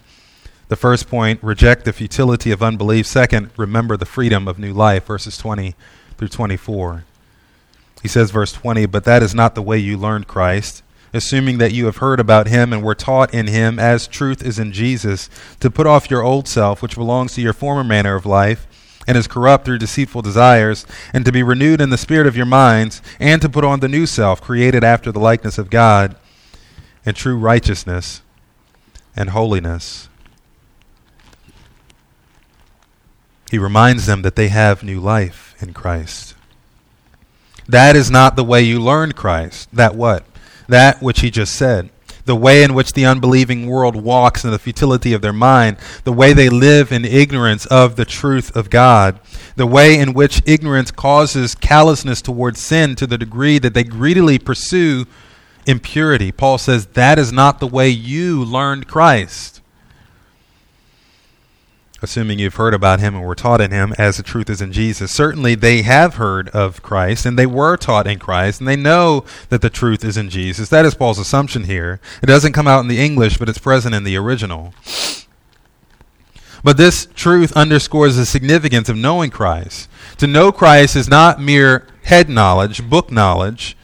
The 0.68 0.76
first 0.76 1.08
point, 1.08 1.44
reject 1.44 1.86
the 1.86 1.94
futility 1.94 2.50
of 2.52 2.64
unbelief. 2.64 3.06
Second, 3.06 3.52
remember 3.56 3.98
the 3.98 4.06
freedom 4.06 4.48
of 4.48 4.58
new 4.58 4.74
life, 4.74 5.06
verses 5.06 5.38
20 5.38 5.76
through 6.18 6.30
24. 6.30 7.04
He 8.02 8.08
says, 8.08 8.32
verse 8.32 8.52
20, 8.52 8.88
But 8.88 9.04
that 9.04 9.22
is 9.22 9.36
not 9.36 9.54
the 9.54 9.62
way 9.62 9.78
you 9.78 9.96
learned 9.98 10.28
Christ, 10.28 10.82
assuming 11.18 11.58
that 11.60 11.74
you 11.74 11.86
have 11.86 11.98
heard 11.98 12.20
about 12.20 12.48
him 12.48 12.74
and 12.74 12.84
were 12.84 12.96
taught 12.96 13.34
in 13.34 13.48
him, 13.48 13.80
as 13.80 14.08
truth 14.08 14.44
is 14.44 14.60
in 14.60 14.72
Jesus, 14.72 15.30
to 15.60 15.72
put 15.72 15.88
off 15.88 16.10
your 16.10 16.24
old 16.24 16.48
self, 16.48 16.82
which 16.82 16.96
belongs 16.96 17.34
to 17.34 17.42
your 17.42 17.54
former 17.54 17.84
manner 17.84 18.16
of 18.16 18.26
life 18.26 18.68
and 19.08 19.18
is 19.18 19.28
corrupt 19.28 19.66
through 19.66 19.78
deceitful 19.78 20.22
desires, 20.22 20.86
and 21.14 21.26
to 21.26 21.32
be 21.32 21.44
renewed 21.44 21.80
in 21.80 21.92
the 21.92 21.98
spirit 21.98 22.26
of 22.26 22.36
your 22.36 22.46
minds, 22.46 23.02
and 23.20 23.42
to 23.42 23.50
put 23.50 23.64
on 23.64 23.80
the 23.80 23.88
new 23.88 24.06
self, 24.06 24.42
created 24.42 24.84
after 24.84 25.12
the 25.12 25.20
likeness 25.20 25.58
of 25.58 25.70
God, 25.70 26.16
in 27.06 27.14
true 27.14 27.38
righteousness 27.38 28.22
and 29.16 29.30
holiness. 29.30 30.10
He 33.52 33.60
reminds 33.60 34.08
them 34.08 34.24
that 34.24 34.36
they 34.36 34.48
have 34.48 34.82
new 34.82 35.00
life 35.00 35.56
in 35.60 35.72
Christ. 35.72 36.34
That 37.68 37.96
is 37.96 38.10
not 38.10 38.36
the 38.36 38.44
way 38.44 38.62
you 38.62 38.80
learned 38.80 39.16
Christ. 39.16 39.70
That 39.72 39.96
what? 39.96 40.26
That 40.68 41.02
which 41.02 41.22
he 41.22 41.30
just 41.30 41.56
said 41.56 41.90
the 42.26 42.36
way 42.36 42.64
in 42.64 42.74
which 42.74 42.94
the 42.94 43.06
unbelieving 43.06 43.68
world 43.68 43.96
walks 43.96 44.44
in 44.44 44.52
the 44.52 44.60
futility 44.60 45.14
of 45.14 45.22
their 45.22 45.34
mind, 45.34 45.78
the 46.04 46.12
way 46.12 46.34
they 46.34 46.50
live 46.50 46.92
in 46.92 47.06
ignorance 47.06 47.66
of 47.68 47.96
the 47.96 48.06
truth 48.06 48.56
of 48.56 48.70
God, 48.70 49.20
the 49.56 49.68
way 49.68 49.98
in 49.98 50.14
which 50.14 50.42
ignorance 50.46 50.92
causes 50.92 51.56
callousness 51.56 52.22
towards 52.22 52.60
sin 52.60 52.96
to 52.96 53.08
the 53.08 53.18
degree 53.18 53.60
that 53.60 53.74
they 53.74 53.84
greedily 53.84 54.40
pursue 54.40 55.06
impurity. 55.68 56.32
Paul 56.32 56.58
says 56.58 56.88
that 56.88 57.20
is 57.20 57.32
not 57.32 57.60
the 57.60 57.68
way 57.68 57.90
you 57.90 58.44
learned 58.44 58.88
Christ 58.88 59.62
assuming 62.06 62.40
you've 62.40 62.56
heard 62.56 62.74
about 62.74 63.02
him 63.02 63.16
and 63.16 63.26
were 63.26 63.36
taught 63.36 63.60
in 63.60 63.72
him 63.72 63.94
as 63.98 64.16
the 64.16 64.24
truth 64.24 64.50
is 64.50 64.62
in 64.62 64.72
Jesus. 64.72 65.12
Certainly 65.12 65.56
they 65.56 65.82
have 65.82 66.16
heard 66.16 66.48
of 66.50 66.82
Christ 66.82 67.26
and 67.26 67.38
they 67.38 67.46
were 67.46 67.76
taught 67.76 68.08
in 68.08 68.20
Christ 68.20 68.62
and 68.62 68.68
they 68.68 68.78
know 68.78 69.26
that 69.50 69.62
the 69.62 69.70
truth 69.70 70.06
is 70.06 70.16
in 70.16 70.30
Jesus. 70.30 70.70
That 70.70 70.86
is 70.86 70.96
Paul's 70.96 71.20
assumption 71.20 71.66
here. 71.66 72.00
It 72.24 72.28
doesn't 72.28 72.54
come 72.54 72.68
out 72.68 72.80
in 72.80 72.88
the 72.88 73.04
English, 73.04 73.38
but 73.38 73.50
it's 73.50 73.58
present 73.58 73.94
in 73.94 74.06
the 74.06 74.16
original. 74.16 74.74
But 76.64 76.78
this 76.78 77.08
truth 77.14 77.52
underscores 77.58 78.16
the 78.16 78.26
significance 78.26 78.88
of 78.88 78.98
knowing 78.98 79.30
Christ. 79.30 79.90
To 80.18 80.28
know 80.28 80.52
Christ 80.52 80.96
is 80.96 81.10
not 81.10 81.42
mere 81.42 81.86
head 82.04 82.30
knowledge, 82.30 82.90
book 82.90 83.12
knowledge. 83.12 83.76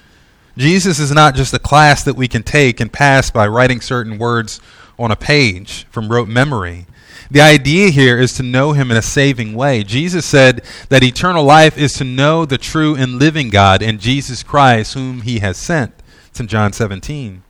Jesus 0.57 0.99
is 0.99 1.11
not 1.11 1.35
just 1.35 1.53
a 1.53 1.59
class 1.59 2.03
that 2.03 2.15
we 2.15 2.27
can 2.27 2.43
take 2.43 2.79
and 2.79 2.91
pass 2.91 3.29
by 3.29 3.47
writing 3.47 3.81
certain 3.81 4.17
words 4.17 4.61
on 4.97 5.11
a 5.11 5.15
page 5.15 5.85
from 5.89 6.09
rote 6.09 6.27
memory. 6.27 6.85
The 7.31 7.39
idea 7.39 7.91
here 7.91 8.19
is 8.19 8.33
to 8.33 8.43
know 8.43 8.73
him 8.73 8.91
in 8.91 8.97
a 8.97 9.01
saving 9.01 9.53
way. 9.53 9.85
Jesus 9.85 10.25
said 10.25 10.65
that 10.89 11.01
eternal 11.01 11.45
life 11.45 11.77
is 11.77 11.93
to 11.93 12.03
know 12.03 12.43
the 12.43 12.57
true 12.57 12.93
and 12.93 13.19
living 13.19 13.49
God 13.49 13.81
and 13.81 14.01
Jesus 14.01 14.43
Christ, 14.43 14.95
whom 14.95 15.21
he 15.21 15.39
has 15.39 15.55
sent. 15.55 15.93
It's 16.27 16.41
in 16.41 16.47
John 16.47 16.73
17. 16.73 17.41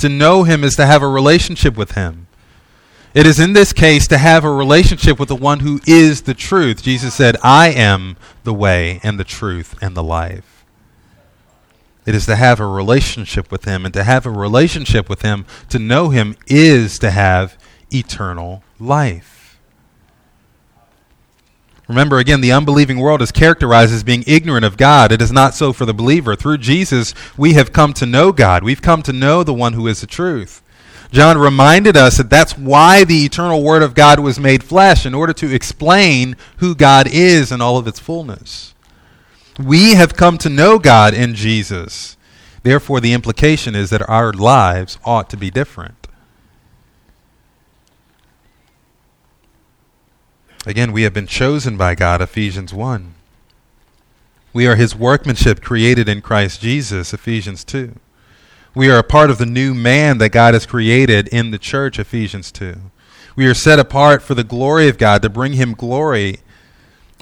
To 0.00 0.08
know 0.10 0.42
him 0.42 0.62
is 0.62 0.74
to 0.74 0.84
have 0.84 1.02
a 1.02 1.08
relationship 1.08 1.78
with 1.78 1.92
him. 1.92 2.26
It 3.14 3.26
is 3.26 3.40
in 3.40 3.54
this 3.54 3.72
case 3.72 4.06
to 4.08 4.18
have 4.18 4.44
a 4.44 4.52
relationship 4.52 5.18
with 5.18 5.30
the 5.30 5.34
one 5.34 5.60
who 5.60 5.80
is 5.86 6.22
the 6.22 6.34
truth. 6.34 6.82
Jesus 6.82 7.14
said, 7.14 7.38
I 7.42 7.68
am 7.70 8.18
the 8.44 8.52
way 8.52 9.00
and 9.02 9.18
the 9.18 9.24
truth 9.24 9.74
and 9.80 9.96
the 9.96 10.02
life. 10.02 10.66
It 12.04 12.14
is 12.14 12.26
to 12.26 12.36
have 12.36 12.60
a 12.60 12.66
relationship 12.66 13.50
with 13.50 13.64
him, 13.64 13.86
and 13.86 13.94
to 13.94 14.04
have 14.04 14.26
a 14.26 14.30
relationship 14.30 15.08
with 15.08 15.22
him, 15.22 15.46
to 15.70 15.78
know 15.78 16.10
him, 16.10 16.36
is 16.46 16.98
to 16.98 17.10
have 17.10 17.56
eternal 17.96 18.62
life. 18.78 19.58
Remember, 21.88 22.18
again, 22.18 22.40
the 22.40 22.52
unbelieving 22.52 22.98
world 22.98 23.22
is 23.22 23.30
characterized 23.30 23.92
as 23.92 24.02
being 24.02 24.24
ignorant 24.26 24.64
of 24.64 24.76
God. 24.76 25.12
It 25.12 25.22
is 25.22 25.30
not 25.30 25.54
so 25.54 25.72
for 25.72 25.86
the 25.86 25.94
believer. 25.94 26.34
Through 26.34 26.58
Jesus, 26.58 27.14
we 27.36 27.52
have 27.52 27.72
come 27.72 27.92
to 27.94 28.06
know 28.06 28.32
God. 28.32 28.64
We've 28.64 28.82
come 28.82 29.02
to 29.02 29.12
know 29.12 29.44
the 29.44 29.54
one 29.54 29.74
who 29.74 29.86
is 29.86 30.00
the 30.00 30.06
truth. 30.08 30.62
John 31.12 31.38
reminded 31.38 31.96
us 31.96 32.16
that 32.16 32.28
that's 32.28 32.58
why 32.58 33.04
the 33.04 33.24
eternal 33.24 33.62
Word 33.62 33.82
of 33.82 33.94
God 33.94 34.18
was 34.18 34.40
made 34.40 34.64
flesh, 34.64 35.06
in 35.06 35.14
order 35.14 35.32
to 35.34 35.54
explain 35.54 36.36
who 36.56 36.74
God 36.74 37.06
is 37.08 37.52
in 37.52 37.60
all 37.60 37.78
of 37.78 37.86
its 37.86 38.00
fullness. 38.00 38.74
We 39.58 39.94
have 39.94 40.16
come 40.16 40.38
to 40.38 40.50
know 40.50 40.80
God 40.80 41.14
in 41.14 41.34
Jesus. 41.34 42.16
Therefore, 42.64 43.00
the 43.00 43.12
implication 43.12 43.76
is 43.76 43.90
that 43.90 44.08
our 44.08 44.32
lives 44.32 44.98
ought 45.04 45.30
to 45.30 45.36
be 45.36 45.50
different. 45.50 45.94
Again, 50.66 50.90
we 50.90 51.02
have 51.02 51.14
been 51.14 51.28
chosen 51.28 51.76
by 51.76 51.94
God, 51.94 52.20
Ephesians 52.20 52.74
1. 52.74 53.14
We 54.52 54.66
are 54.66 54.74
his 54.74 54.96
workmanship 54.96 55.62
created 55.62 56.08
in 56.08 56.20
Christ 56.20 56.60
Jesus, 56.60 57.14
Ephesians 57.14 57.62
2. 57.62 57.94
We 58.74 58.90
are 58.90 58.98
a 58.98 59.04
part 59.04 59.30
of 59.30 59.38
the 59.38 59.46
new 59.46 59.74
man 59.74 60.18
that 60.18 60.30
God 60.30 60.54
has 60.54 60.66
created 60.66 61.28
in 61.28 61.52
the 61.52 61.58
church, 61.58 62.00
Ephesians 62.00 62.50
2. 62.50 62.78
We 63.36 63.46
are 63.46 63.54
set 63.54 63.78
apart 63.78 64.24
for 64.24 64.34
the 64.34 64.42
glory 64.42 64.88
of 64.88 64.98
God 64.98 65.22
to 65.22 65.28
bring 65.28 65.52
him 65.52 65.72
glory 65.72 66.40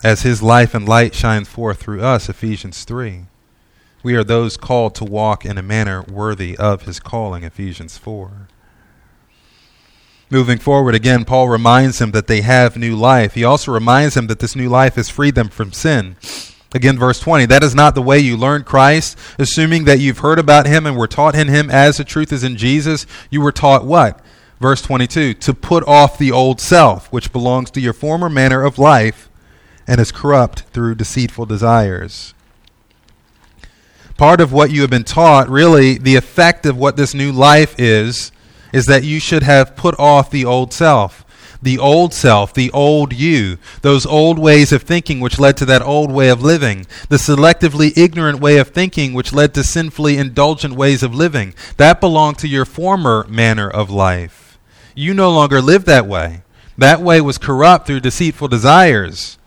as 0.03 0.23
his 0.23 0.43
life 0.43 0.75
and 0.75 0.89
light 0.89 1.15
shines 1.15 1.47
forth 1.47 1.81
through 1.81 2.01
us, 2.01 2.31
Ephesians 2.31 2.85
3. 2.85 3.27
We 4.03 4.15
are 4.15 4.25
those 4.25 4.57
called 4.57 4.95
to 4.95 5.05
walk 5.05 5.45
in 5.45 5.59
a 5.59 5.63
manner 5.63 6.03
worthy 6.03 6.57
of 6.57 6.85
his 6.85 6.99
calling, 6.99 7.45
Ephesians 7.45 7.99
4. 7.99 8.49
Moving 10.31 10.59
forward, 10.59 10.95
again, 10.95 11.25
Paul 11.25 11.49
reminds 11.49 11.99
them 11.99 12.13
that 12.13 12.27
they 12.27 12.41
have 12.41 12.77
new 12.77 12.97
life. 12.97 13.35
He 13.35 13.45
also 13.45 13.73
reminds 13.73 14.15
them 14.15 14.27
that 14.29 14.39
this 14.39 14.57
new 14.57 14.69
life 14.69 14.95
has 14.97 15.11
freed 15.11 15.35
them 15.35 15.49
from 15.49 15.73
sin. 15.73 16.17
Again, 16.75 16.99
verse 16.99 17.21
20, 17.21 17.47
that 17.47 17.63
is 17.63 17.75
not 17.75 17.95
the 17.95 18.03
way 18.03 18.19
you 18.19 18.37
learned 18.37 18.67
Christ, 18.67 19.17
assuming 19.39 19.85
that 19.85 20.01
you've 20.01 20.19
heard 20.19 20.41
about 20.41 20.67
him 20.67 20.87
and 20.87 20.97
were 20.97 21.07
taught 21.07 21.37
in 21.37 21.47
him 21.47 21.71
as 21.71 21.99
the 21.99 22.05
truth 22.05 22.33
is 22.33 22.43
in 22.43 22.57
Jesus. 22.57 23.07
You 23.31 23.43
were 23.43 23.53
taught 23.53 23.85
what? 23.85 24.21
Verse 24.59 24.83
22, 24.83 25.35
to 25.35 25.55
put 25.55 25.87
off 25.87 26.19
the 26.19 26.33
old 26.33 26.61
self, 26.61 27.13
which 27.13 27.33
belongs 27.33 27.71
to 27.73 27.81
your 27.81 27.93
former 27.93 28.29
manner 28.29 28.65
of 28.65 28.79
life 28.79 29.29
and 29.87 30.01
is 30.01 30.11
corrupt 30.11 30.61
through 30.73 30.97
deceitful 30.97 31.47
desires. 31.47 32.35
Part 34.17 34.41
of 34.41 34.53
what 34.53 34.71
you 34.71 34.81
have 34.81 34.91
been 34.91 35.05
taught, 35.05 35.49
really, 35.49 35.99
the 35.99 36.17
effect 36.17 36.67
of 36.67 36.77
what 36.77 36.97
this 36.97 37.15
new 37.15 37.31
life 37.31 37.75
is, 37.79 38.33
is 38.75 38.87
that 38.87 39.05
you 39.05 39.21
should 39.21 39.45
have 39.45 39.77
put 39.77 39.99
off 40.01 40.31
the 40.31 40.45
old 40.45 40.73
self. 40.73 41.25
The 41.63 41.79
old 41.79 42.13
self, 42.13 42.53
the 42.53 42.71
old 42.73 43.15
you, 43.15 43.57
those 43.81 44.05
old 44.05 44.39
ways 44.39 44.73
of 44.73 44.83
thinking 44.83 45.21
which 45.21 45.39
led 45.39 45.57
to 45.59 45.65
that 45.67 45.81
old 45.81 46.13
way 46.13 46.29
of 46.29 46.43
living, 46.43 46.87
the 47.09 47.17
selectively 47.17 47.97
ignorant 47.97 48.41
way 48.41 48.59
of 48.59 48.69
thinking 48.69 49.15
which 49.15 49.33
led 49.33 49.55
to 49.55 49.65
sinfully 49.65 50.19
indulgent 50.19 50.75
ways 50.75 51.03
of 51.03 51.15
living, 51.15 51.55
that 51.79 52.01
belonged 52.01 52.39
to 52.41 52.49
your 52.49 52.67
former 52.67 53.25
manner 53.31 53.71
of 53.71 53.89
life. 53.89 54.59
You 54.95 55.15
no 55.15 55.31
longer 55.31 55.63
live 55.63 55.87
that 55.87 56.07
way. 56.07 56.43
That 56.77 57.01
way 57.01 57.21
was 57.21 57.39
corrupt 57.39 57.87
through 57.87 58.01
deceitful 58.01 58.49
desires. 58.49 59.39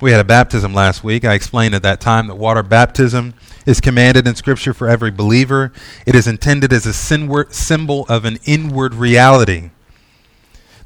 We 0.00 0.12
had 0.12 0.20
a 0.20 0.24
baptism 0.24 0.72
last 0.72 1.02
week. 1.02 1.24
I 1.24 1.34
explained 1.34 1.74
at 1.74 1.82
that 1.82 2.00
time 2.00 2.28
that 2.28 2.36
water 2.36 2.62
baptism 2.62 3.34
is 3.66 3.80
commanded 3.80 4.28
in 4.28 4.36
Scripture 4.36 4.72
for 4.72 4.88
every 4.88 5.10
believer. 5.10 5.72
It 6.06 6.14
is 6.14 6.28
intended 6.28 6.72
as 6.72 6.86
a 6.86 6.92
symbol 6.92 8.06
of 8.08 8.24
an 8.24 8.38
inward 8.44 8.94
reality. 8.94 9.70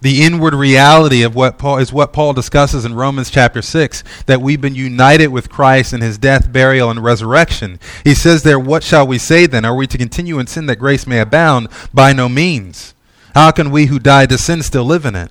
The 0.01 0.23
inward 0.23 0.55
reality 0.55 1.23
of 1.23 1.35
what 1.35 1.59
Paul 1.59 1.77
is 1.77 1.93
what 1.93 2.15
Paul 2.15 2.33
discusses 2.33 2.87
in 2.87 2.95
Romans 2.95 3.31
chapter 3.31 3.61
6 3.61 4.03
that 4.27 4.41
we've 4.41 4.61
been 4.61 4.75
united 4.75 5.29
with 5.29 5.51
Christ 5.51 5.93
in 5.93 6.01
his 6.01 6.17
death, 6.17 6.51
burial 6.51 6.91
and 6.91 7.05
resurrection. 7.05 7.79
He 8.03 8.15
says 8.15 8.43
there, 8.43 8.59
what 8.59 8.83
shall 8.83 9.07
we 9.07 9.19
say 9.19 9.47
then? 9.47 9.65
Are 9.67 9.77
we 9.77 9.87
to 9.89 9.99
continue 9.99 10.39
in 10.39 10.47
sin 10.47 10.67
that 10.67 10.77
grace 10.77 11.07
may 11.07 11.21
abound? 11.21 11.69
By 11.93 12.15
no 12.15 12.31
means. 12.31 12.95
How 13.35 13.51
can 13.51 13.71
we 13.71 13.87
who 13.87 13.99
died 13.99 14.31
to 14.31 14.39
sin 14.39 14.63
still 14.63 14.85
live 14.85 15.05
in 15.05 15.15
it? 15.15 15.31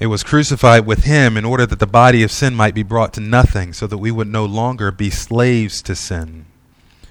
it 0.00 0.06
was 0.06 0.24
crucified 0.24 0.86
with 0.86 1.04
him 1.04 1.36
in 1.36 1.44
order 1.44 1.66
that 1.66 1.78
the 1.78 1.86
body 1.86 2.22
of 2.22 2.32
sin 2.32 2.54
might 2.54 2.74
be 2.74 2.82
brought 2.82 3.12
to 3.12 3.20
nothing, 3.20 3.74
so 3.74 3.86
that 3.86 3.98
we 3.98 4.10
would 4.10 4.28
no 4.28 4.46
longer 4.46 4.90
be 4.90 5.10
slaves 5.10 5.82
to 5.82 5.94
sin. 5.94 6.46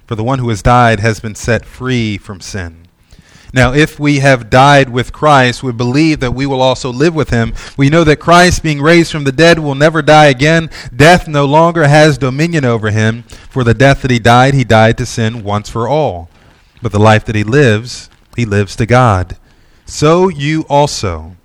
For 0.07 0.15
the 0.15 0.23
one 0.23 0.39
who 0.39 0.49
has 0.49 0.63
died 0.63 0.99
has 0.99 1.19
been 1.19 1.35
set 1.35 1.65
free 1.65 2.17
from 2.17 2.41
sin. 2.41 2.87
Now, 3.53 3.73
if 3.73 3.99
we 3.99 4.19
have 4.19 4.49
died 4.49 4.89
with 4.89 5.13
Christ, 5.13 5.61
we 5.61 5.71
believe 5.71 6.19
that 6.19 6.33
we 6.33 6.47
will 6.47 6.61
also 6.61 6.91
live 6.91 7.13
with 7.13 7.29
him. 7.29 7.53
We 7.77 7.89
know 7.89 8.03
that 8.03 8.17
Christ, 8.17 8.63
being 8.63 8.81
raised 8.81 9.11
from 9.11 9.23
the 9.23 9.31
dead, 9.31 9.59
will 9.59 9.75
never 9.75 10.01
die 10.01 10.27
again. 10.27 10.69
Death 10.95 11.27
no 11.27 11.45
longer 11.45 11.87
has 11.87 12.17
dominion 12.17 12.65
over 12.65 12.91
him. 12.91 13.23
For 13.49 13.63
the 13.63 13.73
death 13.73 14.01
that 14.01 14.11
he 14.11 14.19
died, 14.19 14.53
he 14.53 14.63
died 14.63 14.97
to 14.99 15.05
sin 15.05 15.43
once 15.43 15.69
for 15.69 15.87
all. 15.87 16.29
But 16.81 16.91
the 16.91 16.99
life 16.99 17.25
that 17.25 17.35
he 17.35 17.43
lives, 17.43 18.09
he 18.35 18.45
lives 18.45 18.75
to 18.77 18.85
God. 18.85 19.37
So 19.85 20.29
you 20.29 20.65
also 20.69 21.35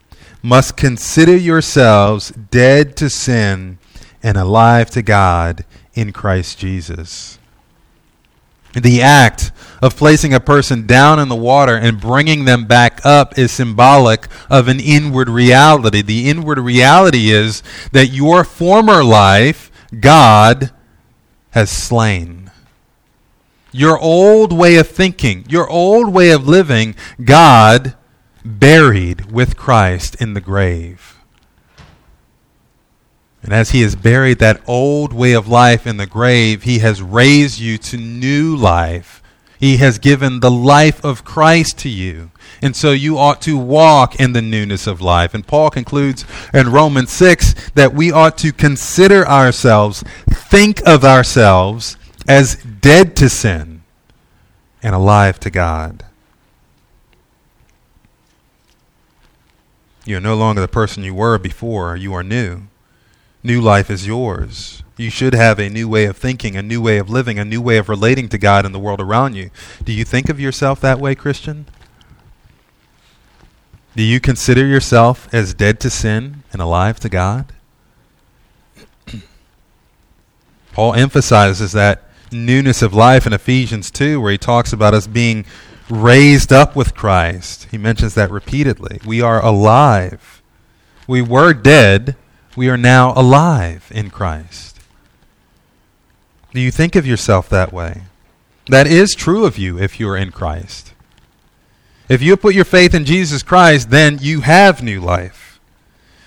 must 0.45 0.77
consider 0.77 1.35
yourselves 1.35 2.29
dead 2.29 2.99
to 2.99 3.09
sin 3.09 3.79
and 4.23 4.37
alive 4.37 4.91
to 4.91 5.01
God 5.01 5.65
in 5.95 6.13
Christ 6.13 6.59
Jesus. 6.59 7.39
The 8.75 9.01
act 9.01 9.53
of 9.81 9.97
placing 9.97 10.35
a 10.35 10.41
person 10.41 10.87
down 10.87 11.19
in 11.19 11.31
the 11.31 11.35
water 11.35 11.75
and 11.77 11.99
bringing 11.99 12.45
them 12.45 12.67
back 12.67 13.01
up 13.07 13.39
is 13.39 13.53
symbolic 13.53 14.29
of 14.51 14.69
an 14.69 14.81
inward 14.81 15.31
reality. 15.31 16.03
The 16.03 16.29
inward 16.29 16.59
reality 16.59 17.31
is 17.31 17.63
that 17.93 18.09
your 18.09 18.45
former 18.45 19.03
life, 19.03 19.73
God 19.99 20.73
has 21.53 21.71
slain. 21.71 22.51
Your 23.73 23.99
old 23.99 24.53
way 24.53 24.77
of 24.77 24.89
thinking, 24.89 25.47
your 25.49 25.71
old 25.71 26.13
way 26.13 26.33
of 26.33 26.47
living, 26.47 26.97
God 27.25 27.95
buried 28.45 29.33
with 29.33 29.57
Christ 29.57 30.15
in 30.21 30.35
the 30.35 30.41
grave. 30.41 31.19
And 33.43 33.53
as 33.53 33.71
he 33.71 33.83
has 33.83 33.95
buried 33.95 34.39
that 34.39 34.63
old 34.67 35.13
way 35.13 35.33
of 35.33 35.47
life 35.47 35.87
in 35.87 35.99
the 35.99 36.07
grave, 36.07 36.63
he 36.63 36.79
has 36.79 37.03
raised 37.03 37.61
you 37.61 37.77
to 37.79 37.99
new 37.99 38.57
life. 38.57 39.23
He 39.59 39.77
has 39.77 39.99
given 39.99 40.41
the 40.41 40.51
life 40.51 41.05
of 41.05 41.25
Christ 41.25 41.79
to 41.81 41.89
you. 41.91 42.31
And 42.63 42.75
so 42.75 42.93
you 42.93 43.19
ought 43.19 43.43
to 43.43 43.59
walk 43.59 44.19
in 44.19 44.33
the 44.33 44.43
newness 44.43 44.87
of 44.87 45.03
life. 45.03 45.35
And 45.35 45.47
Paul 45.47 45.71
concludes 45.71 46.25
in 46.55 46.71
Romans 46.71 47.13
6 47.13 47.71
that 47.75 47.93
we 47.93 48.11
ought 48.11 48.39
to 48.39 48.53
consider 48.53 49.27
ourselves, 49.29 50.03
think 50.31 50.81
of 50.87 51.05
ourselves 51.05 51.99
as 52.27 52.57
dead 52.57 53.15
to 53.17 53.29
sin 53.29 53.83
and 54.83 54.95
alive 54.95 55.39
to 55.41 55.51
God. 55.51 56.05
You 60.05 60.19
are 60.19 60.21
no 60.21 60.37
longer 60.37 60.61
the 60.61 60.69
person 60.69 61.03
you 61.03 61.15
were 61.15 61.39
before, 61.39 61.97
you 61.97 62.13
are 62.15 62.23
new 62.23 62.69
new 63.45 63.61
life 63.61 63.91
is 63.91 64.07
yours. 64.07 64.83
You 64.97 65.11
should 65.11 65.35
have 65.35 65.59
a 65.61 65.69
new 65.69 65.89
way 65.89 66.07
of 66.07 66.17
thinking, 66.17 66.57
a 66.57 66.63
new 66.63 66.81
way 66.81 66.97
of 66.99 67.11
living, 67.11 67.39
a 67.39 67.45
new 67.45 67.61
way 67.61 67.77
of 67.77 67.89
relating 67.89 68.29
to 68.31 68.39
God 68.39 68.65
and 68.65 68.75
the 68.75 68.79
world 68.79 69.01
around 69.01 69.35
you. 69.35 69.51
Do 69.85 69.93
you 69.93 70.05
think 70.05 70.29
of 70.29 70.41
yourself 70.41 70.81
that 70.81 70.99
way, 70.99 71.15
Christian? 71.15 71.67
Do 73.95 74.03
you 74.03 74.19
consider 74.19 74.67
yourself 74.67 75.33
as 75.33 75.55
dead 75.55 75.79
to 75.81 75.91
sin 75.91 76.43
and 76.53 76.63
alive 76.63 76.99
to 77.01 77.09
God? 77.09 77.53
Paul 80.73 80.95
emphasizes 80.95 81.73
that 81.73 82.03
newness 82.33 82.83
of 82.83 82.95
life 82.95 83.27
in 83.27 83.33
Ephesians 83.33 83.91
2, 83.93 84.21
where 84.21 84.33
he 84.33 84.39
talks 84.39 84.73
about 84.73 84.95
us 84.95 85.07
being 85.07 85.45
raised 85.95 86.53
up 86.53 86.75
with 86.77 86.95
Christ. 86.95 87.69
He 87.71 87.79
mentions 87.79 88.15
that 88.15 88.31
repeatedly. 88.31 89.01
We 89.07 89.21
are 89.21 89.45
alive. 89.45 90.43
We 91.07 91.23
were 91.23 91.53
dead, 91.53 92.17
we 92.57 92.69
are 92.69 92.77
now 92.77 93.13
alive 93.15 93.91
in 93.95 94.11
Christ. 94.11 94.81
Do 96.53 96.61
you 96.61 96.71
think 96.71 96.97
of 96.97 97.07
yourself 97.07 97.49
that 97.49 97.73
way? 97.73 98.03
That 98.69 98.87
is 98.87 99.15
true 99.15 99.45
of 99.45 99.59
you 99.59 99.79
if 99.79 100.01
you 100.01 100.09
are 100.09 100.17
in 100.17 100.31
Christ. 100.31 100.95
If 102.09 102.23
you 102.23 102.37
put 102.37 102.55
your 102.55 102.65
faith 102.65 102.95
in 102.95 103.05
Jesus 103.05 103.43
Christ, 103.43 103.91
then 103.91 104.19
you 104.21 104.43
have 104.43 104.83
new 104.83 105.01
life. 105.01 105.61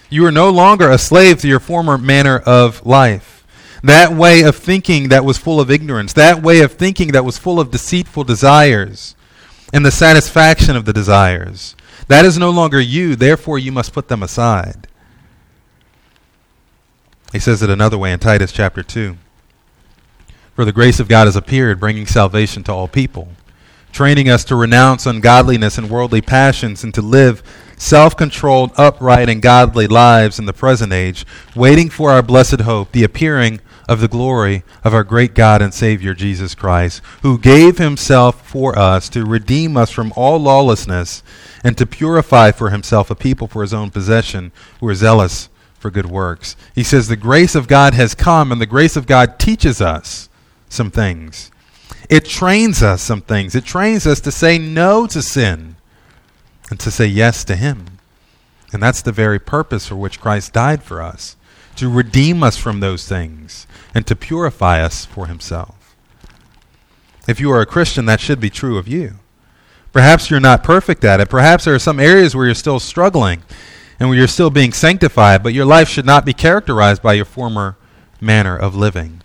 You 0.10 0.26
are 0.26 0.32
no 0.32 0.50
longer 0.50 0.90
a 0.90 0.98
slave 0.98 1.42
to 1.42 1.48
your 1.48 1.60
former 1.60 1.98
manner 1.98 2.40
of 2.40 2.86
life. 2.86 3.46
That 3.84 4.12
way 4.12 4.42
of 4.42 4.56
thinking 4.56 5.10
that 5.10 5.26
was 5.26 5.38
full 5.38 5.60
of 5.60 5.72
ignorance, 5.72 6.14
that 6.14 6.42
way 6.42 6.62
of 6.62 6.74
thinking 6.74 7.12
that 7.12 7.26
was 7.26 7.38
full 7.38 7.60
of 7.60 7.72
deceitful 7.72 8.24
desires 8.24 9.16
and 9.74 9.86
the 9.86 9.92
satisfaction 9.92 10.76
of 10.76 10.86
the 10.86 10.94
desires, 10.94 11.76
that 12.08 12.26
is 12.26 12.38
no 12.38 12.50
longer 12.50 12.80
you, 12.80 13.16
therefore 13.16 13.60
you 13.60 13.72
must 13.72 13.94
put 13.94 14.08
them 14.08 14.24
aside. 14.24 14.88
He 17.34 17.40
says 17.40 17.62
it 17.62 17.70
another 17.70 17.98
way 17.98 18.14
in 18.14 18.20
Titus 18.20 18.52
chapter 18.52 18.82
2. 18.82 19.18
For 20.56 20.66
the 20.66 20.72
grace 20.72 21.00
of 21.00 21.10
God 21.10 21.26
has 21.26 21.36
appeared, 21.36 21.80
bringing 21.80 22.08
salvation 22.08 22.64
to 22.64 22.74
all 22.74 22.88
people, 22.88 23.28
training 23.92 24.30
us 24.30 24.46
to 24.46 24.56
renounce 24.56 25.06
ungodliness 25.06 25.78
and 25.78 25.90
worldly 25.90 26.22
passions 26.22 26.84
and 26.84 26.94
to 26.94 27.02
live 27.02 27.44
self 27.78 28.18
controlled, 28.18 28.72
upright, 28.76 29.30
and 29.30 29.42
godly 29.42 29.86
lives 29.86 30.40
in 30.40 30.46
the 30.46 30.54
present 30.54 30.94
age, 30.94 31.26
waiting 31.56 31.90
for 31.90 32.12
our 32.12 32.24
blessed 32.24 32.62
hope, 32.62 32.92
the 32.92 33.04
appearing 33.04 33.60
of 33.88 34.02
the 34.02 34.08
glory 34.08 34.64
of 34.84 34.94
our 34.94 35.04
great 35.04 35.34
God 35.34 35.62
and 35.62 35.74
Savior 35.74 36.14
Jesus 36.14 36.54
Christ, 36.56 37.02
who 37.22 37.38
gave 37.38 37.78
himself 37.78 38.48
for 38.48 38.78
us 38.78 39.08
to 39.10 39.26
redeem 39.26 39.78
us 39.78 39.92
from 39.92 40.12
all 40.16 40.38
lawlessness 40.38 41.24
and 41.64 41.78
to 41.78 41.86
purify 41.86 42.52
for 42.52 42.70
himself 42.70 43.10
a 43.10 43.16
people 43.16 43.48
for 43.48 43.62
his 43.62 43.74
own 43.74 43.90
possession 43.90 44.52
who 44.80 44.88
are 44.88 44.96
zealous 44.96 45.50
for 45.80 45.90
good 45.90 46.10
works. 46.10 46.56
He 46.76 46.84
says 46.84 47.08
the 47.08 47.16
grace 47.16 47.56
of 47.56 47.68
God 47.68 47.94
has 47.94 48.14
come, 48.14 48.52
and 48.52 48.60
the 48.60 48.66
grace 48.66 48.96
of 48.96 49.08
God 49.08 49.40
teaches 49.40 49.82
us 49.82 50.28
some 50.70 50.92
things. 50.92 51.52
It 52.10 52.26
trains 52.26 52.84
us 52.84 53.02
some 53.02 53.22
things. 53.22 53.56
It 53.56 53.66
trains 53.66 54.06
us 54.06 54.20
to 54.22 54.32
say 54.32 54.58
no 54.58 55.08
to 55.08 55.22
sin 55.22 55.76
and 56.70 56.80
to 56.80 56.92
say 56.92 57.06
yes 57.06 57.44
to 57.46 57.56
Him. 57.56 57.86
And 58.74 58.84
that's 58.84 59.02
the 59.02 59.12
very 59.12 59.40
purpose 59.40 59.88
for 59.88 59.96
which 59.96 60.20
Christ 60.20 60.54
died 60.54 60.84
for 60.84 61.02
us 61.02 61.38
to 61.78 61.90
redeem 61.90 62.44
us 62.44 62.58
from 62.58 62.80
those 62.80 63.08
things 63.08 63.68
and 63.98 64.06
to 64.06 64.16
purify 64.16 64.80
us 64.80 65.06
for 65.06 65.26
Himself. 65.26 65.96
If 67.28 67.40
you 67.40 67.52
are 67.52 67.62
a 67.62 67.66
Christian, 67.66 68.06
that 68.06 68.22
should 68.22 68.40
be 68.40 68.52
true 68.52 68.78
of 68.78 68.88
you. 68.88 69.16
Perhaps 69.92 70.30
you're 70.30 70.40
not 70.40 70.64
perfect 70.64 71.04
at 71.04 71.20
it. 71.20 71.32
Perhaps 71.32 71.66
there 71.66 71.74
are 71.74 71.80
some 71.80 72.00
areas 72.00 72.36
where 72.36 72.46
you're 72.46 72.54
still 72.54 72.80
struggling 72.80 73.42
and 74.00 74.08
where 74.08 74.20
you're 74.20 74.28
still 74.28 74.52
being 74.52 74.72
sanctified, 74.72 75.42
but 75.42 75.56
your 75.56 75.66
life 75.66 75.90
should 75.90 76.06
not 76.06 76.26
be 76.26 76.34
characterized 76.34 77.02
by 77.02 77.14
your 77.14 77.26
former 77.26 77.76
manner 78.22 78.56
of 78.56 78.76
living. 78.76 79.24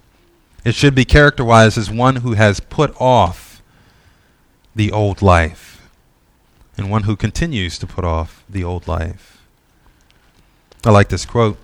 It 0.65 0.75
should 0.75 0.95
be 0.95 1.05
characterized 1.05 1.77
as 1.77 1.91
one 1.91 2.17
who 2.17 2.33
has 2.33 2.59
put 2.59 2.99
off 2.99 3.61
the 4.75 4.91
old 4.91 5.21
life 5.21 5.87
and 6.79 6.91
one 6.91 7.03
who 7.03 7.15
continues 7.15 7.79
to 7.79 7.87
put 7.87 8.07
off 8.07 8.43
the 8.49 8.65
old 8.65 8.89
life. 8.89 9.43
I 10.83 10.93
like 10.93 11.11
this 11.11 11.27
quote. 11.27 11.59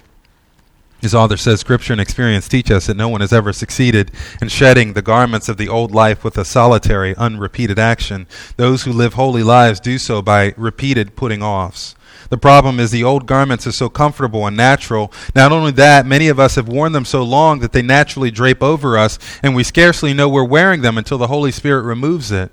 His 1.00 1.14
author 1.14 1.36
says 1.36 1.60
Scripture 1.60 1.92
and 1.92 2.00
experience 2.00 2.48
teach 2.48 2.72
us 2.72 2.86
that 2.86 2.96
no 2.96 3.08
one 3.08 3.20
has 3.20 3.32
ever 3.32 3.52
succeeded 3.52 4.10
in 4.42 4.48
shedding 4.48 4.92
the 4.92 5.02
garments 5.02 5.48
of 5.48 5.56
the 5.56 5.68
old 5.68 5.92
life 5.92 6.24
with 6.24 6.36
a 6.36 6.44
solitary, 6.44 7.14
unrepeated 7.16 7.78
action. 7.78 8.26
Those 8.56 8.82
who 8.82 8.92
live 8.92 9.14
holy 9.14 9.44
lives 9.44 9.78
do 9.78 9.98
so 9.98 10.22
by 10.22 10.54
repeated 10.56 11.14
putting 11.14 11.40
offs. 11.40 11.94
The 12.30 12.36
problem 12.36 12.80
is 12.80 12.90
the 12.90 13.04
old 13.04 13.26
garments 13.26 13.66
are 13.66 13.72
so 13.72 13.88
comfortable 13.88 14.44
and 14.46 14.56
natural. 14.56 15.12
Not 15.36 15.52
only 15.52 15.70
that, 15.72 16.04
many 16.04 16.28
of 16.28 16.40
us 16.40 16.56
have 16.56 16.68
worn 16.68 16.92
them 16.92 17.04
so 17.04 17.22
long 17.22 17.60
that 17.60 17.72
they 17.72 17.80
naturally 17.80 18.32
drape 18.32 18.62
over 18.62 18.98
us, 18.98 19.18
and 19.42 19.54
we 19.54 19.62
scarcely 19.62 20.12
know 20.12 20.28
we're 20.28 20.44
wearing 20.44 20.82
them 20.82 20.98
until 20.98 21.16
the 21.16 21.28
Holy 21.28 21.52
Spirit 21.52 21.82
removes 21.82 22.32
it. 22.32 22.50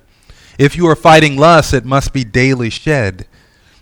If 0.58 0.78
you 0.78 0.88
are 0.88 0.96
fighting 0.96 1.36
lust, 1.36 1.74
it 1.74 1.84
must 1.84 2.14
be 2.14 2.24
daily 2.24 2.70
shed. 2.70 3.26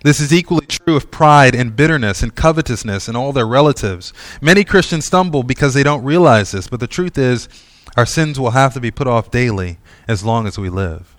This 0.03 0.19
is 0.19 0.33
equally 0.33 0.65
true 0.65 0.97
of 0.97 1.11
pride 1.11 1.55
and 1.55 1.75
bitterness 1.75 2.21
and 2.21 2.35
covetousness 2.35 3.07
and 3.07 3.15
all 3.15 3.31
their 3.31 3.47
relatives. 3.47 4.13
Many 4.41 4.63
Christians 4.63 5.05
stumble 5.05 5.43
because 5.43 5.73
they 5.73 5.83
don't 5.83 6.03
realize 6.03 6.51
this, 6.51 6.67
but 6.67 6.81
the 6.81 6.87
truth 6.87 7.17
is, 7.17 7.47
our 7.95 8.05
sins 8.05 8.39
will 8.39 8.51
have 8.51 8.73
to 8.73 8.81
be 8.81 8.91
put 8.91 9.07
off 9.07 9.31
daily 9.31 9.77
as 10.07 10.23
long 10.23 10.45
as 10.45 10.57
we 10.57 10.69
live. 10.69 11.15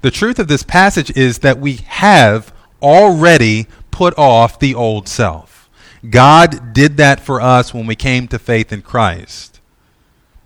The 0.00 0.10
truth 0.10 0.38
of 0.38 0.48
this 0.48 0.62
passage 0.62 1.16
is 1.16 1.38
that 1.40 1.58
we 1.58 1.76
have 1.86 2.52
already 2.82 3.66
put 3.90 4.16
off 4.18 4.58
the 4.58 4.74
old 4.74 5.08
self. 5.08 5.68
God 6.08 6.72
did 6.72 6.96
that 6.96 7.20
for 7.20 7.40
us 7.40 7.74
when 7.74 7.86
we 7.86 7.96
came 7.96 8.28
to 8.28 8.38
faith 8.38 8.72
in 8.72 8.82
Christ. 8.82 9.60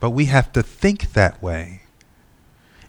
But 0.01 0.11
we 0.11 0.27
have 0.27 0.53
to 0.53 0.63
think 0.63 1.13
that 1.13 1.43
way. 1.43 1.82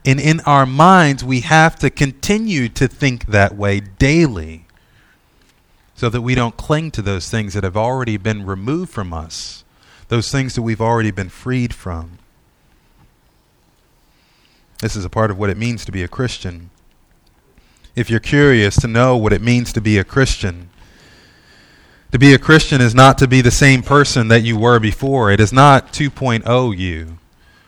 And 0.05 0.19
in 0.19 0.41
our 0.41 0.65
minds, 0.65 1.23
we 1.23 1.41
have 1.41 1.77
to 1.77 1.89
continue 1.89 2.67
to 2.69 2.87
think 2.87 3.27
that 3.27 3.55
way 3.55 3.79
daily 3.79 4.65
so 5.95 6.09
that 6.09 6.21
we 6.21 6.35
don't 6.35 6.57
cling 6.57 6.91
to 6.91 7.01
those 7.01 7.29
things 7.29 7.53
that 7.53 7.63
have 7.63 7.77
already 7.77 8.17
been 8.17 8.45
removed 8.45 8.91
from 8.91 9.13
us, 9.13 9.63
those 10.09 10.31
things 10.31 10.55
that 10.55 10.61
we've 10.61 10.81
already 10.81 11.11
been 11.11 11.29
freed 11.29 11.73
from. 11.73 12.17
This 14.81 14.95
is 14.97 15.05
a 15.05 15.09
part 15.09 15.31
of 15.31 15.37
what 15.37 15.49
it 15.49 15.57
means 15.57 15.85
to 15.85 15.91
be 15.91 16.03
a 16.03 16.09
Christian 16.09 16.69
if 17.95 18.09
you're 18.09 18.19
curious 18.19 18.75
to 18.77 18.87
know 18.87 19.15
what 19.15 19.33
it 19.33 19.41
means 19.41 19.71
to 19.73 19.81
be 19.81 19.97
a 19.97 20.03
Christian. 20.03 20.69
To 22.11 22.19
be 22.19 22.33
a 22.33 22.39
Christian 22.39 22.81
is 22.81 22.95
not 22.95 23.17
to 23.19 23.27
be 23.27 23.41
the 23.41 23.51
same 23.51 23.81
person 23.83 24.27
that 24.27 24.41
you 24.41 24.57
were 24.57 24.79
before. 24.79 25.31
It 25.31 25.39
is 25.39 25.53
not 25.53 25.93
2.0 25.93 26.77
you. 26.77 27.17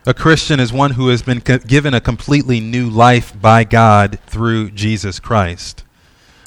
A 0.08 0.14
Christian 0.14 0.60
is 0.60 0.72
one 0.72 0.92
who 0.92 1.08
has 1.08 1.24
been 1.24 1.42
co- 1.42 1.58
given 1.58 1.96
a 1.96 2.00
completely 2.00 2.60
new 2.60 2.88
life 2.88 3.34
by 3.42 3.64
God 3.64 4.20
through 4.28 4.70
Jesus 4.70 5.20
Christ. 5.20 5.84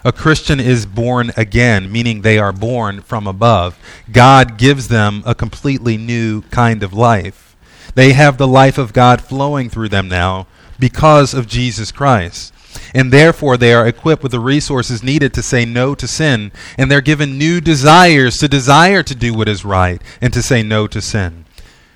A 0.04 0.12
Christian 0.12 0.60
is 0.60 0.86
born 0.86 1.32
again, 1.36 1.90
meaning 1.90 2.22
they 2.22 2.38
are 2.38 2.52
born 2.52 3.00
from 3.00 3.26
above. 3.26 3.76
God 4.12 4.58
gives 4.58 4.86
them 4.86 5.24
a 5.26 5.34
completely 5.34 5.96
new 5.96 6.42
kind 6.42 6.84
of 6.84 6.92
life. 6.92 7.56
They 7.96 8.12
have 8.12 8.38
the 8.38 8.46
life 8.46 8.78
of 8.78 8.92
God 8.92 9.20
flowing 9.20 9.68
through 9.68 9.88
them 9.88 10.06
now 10.06 10.46
because 10.78 11.34
of 11.34 11.48
Jesus 11.48 11.90
Christ. 11.90 12.54
And 12.94 13.12
therefore, 13.12 13.56
they 13.56 13.74
are 13.74 13.88
equipped 13.88 14.22
with 14.22 14.30
the 14.30 14.38
resources 14.38 15.02
needed 15.02 15.34
to 15.34 15.42
say 15.42 15.64
no 15.64 15.96
to 15.96 16.06
sin. 16.06 16.52
And 16.76 16.88
they're 16.88 17.00
given 17.00 17.36
new 17.36 17.60
desires 17.60 18.36
to 18.36 18.46
desire 18.46 19.02
to 19.02 19.16
do 19.16 19.34
what 19.34 19.48
is 19.48 19.64
right 19.64 20.00
and 20.20 20.32
to 20.32 20.44
say 20.44 20.62
no 20.62 20.86
to 20.86 21.02
sin. 21.02 21.44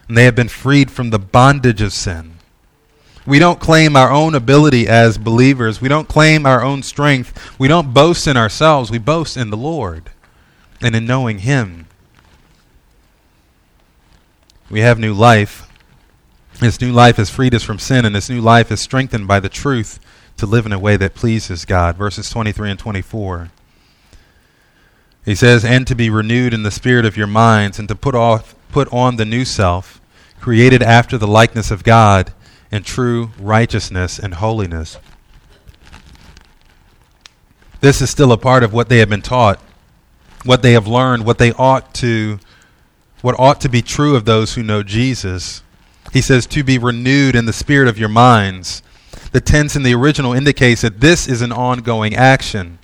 And 0.09 0.17
they 0.17 0.25
have 0.25 0.35
been 0.35 0.49
freed 0.49 0.91
from 0.91 1.11
the 1.11 1.19
bondage 1.19 1.81
of 1.81 1.93
sin. 1.93 2.35
We 3.25 3.39
don't 3.39 3.61
claim 3.61 3.97
our 3.97 4.11
own 4.11 4.35
ability 4.35 4.89
as 4.89 5.17
believers. 5.17 5.81
We 5.81 5.89
don't 5.89 6.09
claim 6.09 6.45
our 6.45 6.63
own 6.63 6.83
strength. 6.83 7.57
We 7.59 7.69
don't 7.69 7.95
boast 7.95 8.27
in 8.27 8.37
ourselves. 8.37 8.91
We 8.91 8.99
boast 8.99 9.37
in 9.37 9.51
the 9.51 9.57
Lord 9.57 10.11
and 10.81 10.97
in 10.97 11.07
knowing 11.07 11.39
Him. 11.39 11.87
We 14.69 14.81
have 14.81 14.99
new 14.99 15.15
life. 15.15 15.69
This 16.59 16.81
new 16.81 16.93
life 16.93 17.17
has 17.17 17.31
freed 17.31 17.55
us 17.55 17.63
from 17.63 17.79
sin, 17.79 18.05
and 18.05 18.15
this 18.15 18.31
new 18.31 18.41
life 18.41 18.73
is 18.73 18.81
strengthened 18.81 19.29
by 19.29 19.39
the 19.39 19.49
truth 19.49 20.01
to 20.37 20.47
live 20.47 20.67
in 20.67 20.73
a 20.73 20.79
way 20.79 20.97
that 20.97 21.15
pleases 21.15 21.65
God. 21.65 21.97
Verses 21.97 22.29
23 22.31 22.71
and 22.71 22.79
24. 22.79 23.51
He 25.25 25.35
says, 25.35 25.65
And 25.65 25.87
to 25.87 25.95
be 25.95 26.11
renewed 26.11 26.53
in 26.53 26.63
the 26.63 26.71
spirit 26.71 27.05
of 27.05 27.17
your 27.17 27.27
minds, 27.27 27.79
and 27.79 27.89
to 27.89 27.95
put, 27.95 28.15
off, 28.15 28.55
put 28.73 28.93
on 28.93 29.17
the 29.17 29.25
new 29.25 29.45
self, 29.45 30.01
created 30.41 30.83
after 30.83 31.17
the 31.17 31.29
likeness 31.29 31.71
of 31.71 31.85
God 31.85 32.33
in 32.73 32.83
true 32.83 33.31
righteousness 33.39 34.19
and 34.19 34.35
holiness. 34.35 34.99
This 37.81 38.01
is 38.01 38.11
still 38.11 38.33
a 38.33 38.39
part 38.39 38.63
of 38.63 38.73
what 38.73 38.89
they 38.89 38.99
have 38.99 39.09
been 39.09 39.23
taught, 39.23 39.61
what 40.45 40.63
they 40.63 40.73
have 40.73 40.87
learned, 40.87 41.27
what 41.27 41.39
they 41.39 41.53
ought 41.53 41.95
to 41.97 42.39
what 43.21 43.39
ought 43.39 43.61
to 43.61 43.69
be 43.69 43.83
true 43.83 44.17
of 44.17 44.25
those 44.25 44.55
who 44.55 44.63
know 44.63 44.83
Jesus. 44.83 45.63
He 46.13 46.21
says 46.21 46.45
to 46.47 46.65
be 46.65 46.77
renewed 46.77 47.37
in 47.37 47.47
the 47.47 47.53
spirit 47.53 47.89
of 47.89 47.99
your 47.99 48.09
minds. 48.09 48.83
The 49.31 49.41
tense 49.41 49.77
in 49.77 49.85
the 49.85 49.95
original 49.95 50.33
indicates 50.33 50.83
that 50.83 51.01
this 51.01 51.29
is 51.29 51.41
an 51.41 51.53
ongoing 51.53 52.15
action. 52.17 52.79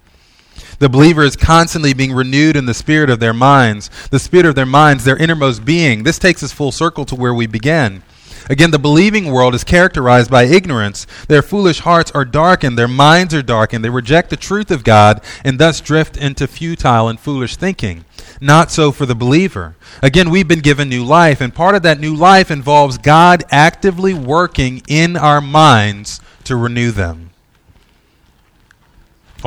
The 0.79 0.89
believer 0.89 1.25
is 1.25 1.35
constantly 1.35 1.93
being 1.93 2.13
renewed 2.13 2.55
in 2.55 2.67
the 2.67 2.75
spirit 2.75 3.11
of 3.11 3.19
their 3.19 3.33
minds, 3.33 3.91
the 4.11 4.21
spirit 4.21 4.47
of 4.47 4.55
their 4.55 4.67
minds, 4.67 5.05
their 5.05 5.17
innermost 5.17 5.65
being. 5.65 6.05
This 6.05 6.21
takes 6.21 6.43
us 6.43 6.53
full 6.53 6.71
circle 6.71 7.05
to 7.07 7.17
where 7.17 7.35
we 7.35 7.49
began. 7.49 8.03
Again, 8.49 8.71
the 8.71 8.79
believing 8.79 9.31
world 9.31 9.55
is 9.55 9.65
characterized 9.65 10.31
by 10.31 10.45
ignorance. 10.45 11.07
Their 11.27 11.43
foolish 11.43 11.81
hearts 11.81 12.11
are 12.13 12.25
darkened, 12.25 12.79
their 12.79 12.89
minds 12.89 13.35
are 13.35 13.43
darkened. 13.43 13.85
They 13.85 13.91
reject 13.91 14.31
the 14.31 14.37
truth 14.37 14.71
of 14.71 14.85
God 14.85 15.21
and 15.45 15.59
thus 15.59 15.81
drift 15.81 16.17
into 16.17 16.47
futile 16.47 17.09
and 17.09 17.21
foolish 17.21 17.57
thinking. 17.57 18.05
Not 18.41 18.71
so 18.71 18.93
for 18.93 19.05
the 19.05 19.15
believer. 19.15 19.75
Again, 20.01 20.31
we've 20.31 20.49
been 20.49 20.61
given 20.61 20.89
new 20.89 21.05
life, 21.05 21.41
and 21.41 21.53
part 21.53 21.75
of 21.75 21.83
that 21.83 21.99
new 21.99 22.15
life 22.15 22.51
involves 22.51 22.99
God 22.99 23.43
actively 23.51 24.15
working 24.15 24.83
in 24.87 25.17
our 25.17 25.41
minds 25.41 26.21
to 26.45 26.57
renew 26.57 26.93
them. 26.93 27.28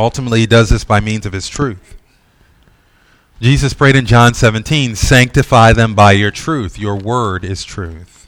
Ultimately, 0.02 0.40
he 0.40 0.48
does 0.48 0.70
this 0.72 0.84
by 0.84 1.00
means 1.00 1.28
of 1.28 1.34
his 1.34 1.48
truth. 1.48 1.96
Jesus 3.40 3.74
prayed 3.74 3.96
in 3.96 4.08
John 4.08 4.34
17, 4.34 4.96
Sanctify 4.96 5.74
them 5.74 5.94
by 5.94 6.14
your 6.14 6.32
truth. 6.32 6.80
Your 6.80 6.96
word 6.96 7.44
is 7.44 7.64
truth. 7.64 8.28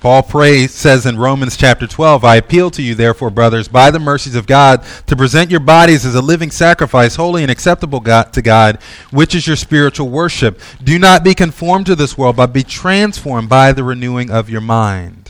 Paul 0.00 0.22
prays, 0.22 0.72
says 0.72 1.06
in 1.06 1.18
Romans 1.18 1.56
chapter 1.56 1.86
12, 1.86 2.22
I 2.22 2.36
appeal 2.36 2.70
to 2.70 2.82
you, 2.82 2.94
therefore, 2.94 3.30
brothers, 3.30 3.66
by 3.66 3.90
the 3.90 3.98
mercies 3.98 4.34
of 4.34 4.46
God, 4.46 4.84
to 5.06 5.16
present 5.16 5.50
your 5.50 5.58
bodies 5.58 6.04
as 6.04 6.14
a 6.14 6.20
living 6.20 6.50
sacrifice, 6.50 7.16
holy 7.16 7.42
and 7.42 7.50
acceptable 7.50 8.00
God, 8.00 8.32
to 8.34 8.42
God, 8.42 8.76
which 9.10 9.34
is 9.34 9.46
your 9.46 9.56
spiritual 9.56 10.10
worship. 10.10 10.60
Do 10.84 10.98
not 10.98 11.24
be 11.24 11.34
conformed 11.34 11.86
to 11.86 11.96
this 11.96 12.16
world, 12.16 12.36
but 12.36 12.52
be 12.52 12.62
transformed 12.62 13.48
by 13.48 13.72
the 13.72 13.82
renewing 13.82 14.30
of 14.30 14.50
your 14.50 14.60
mind. 14.60 15.27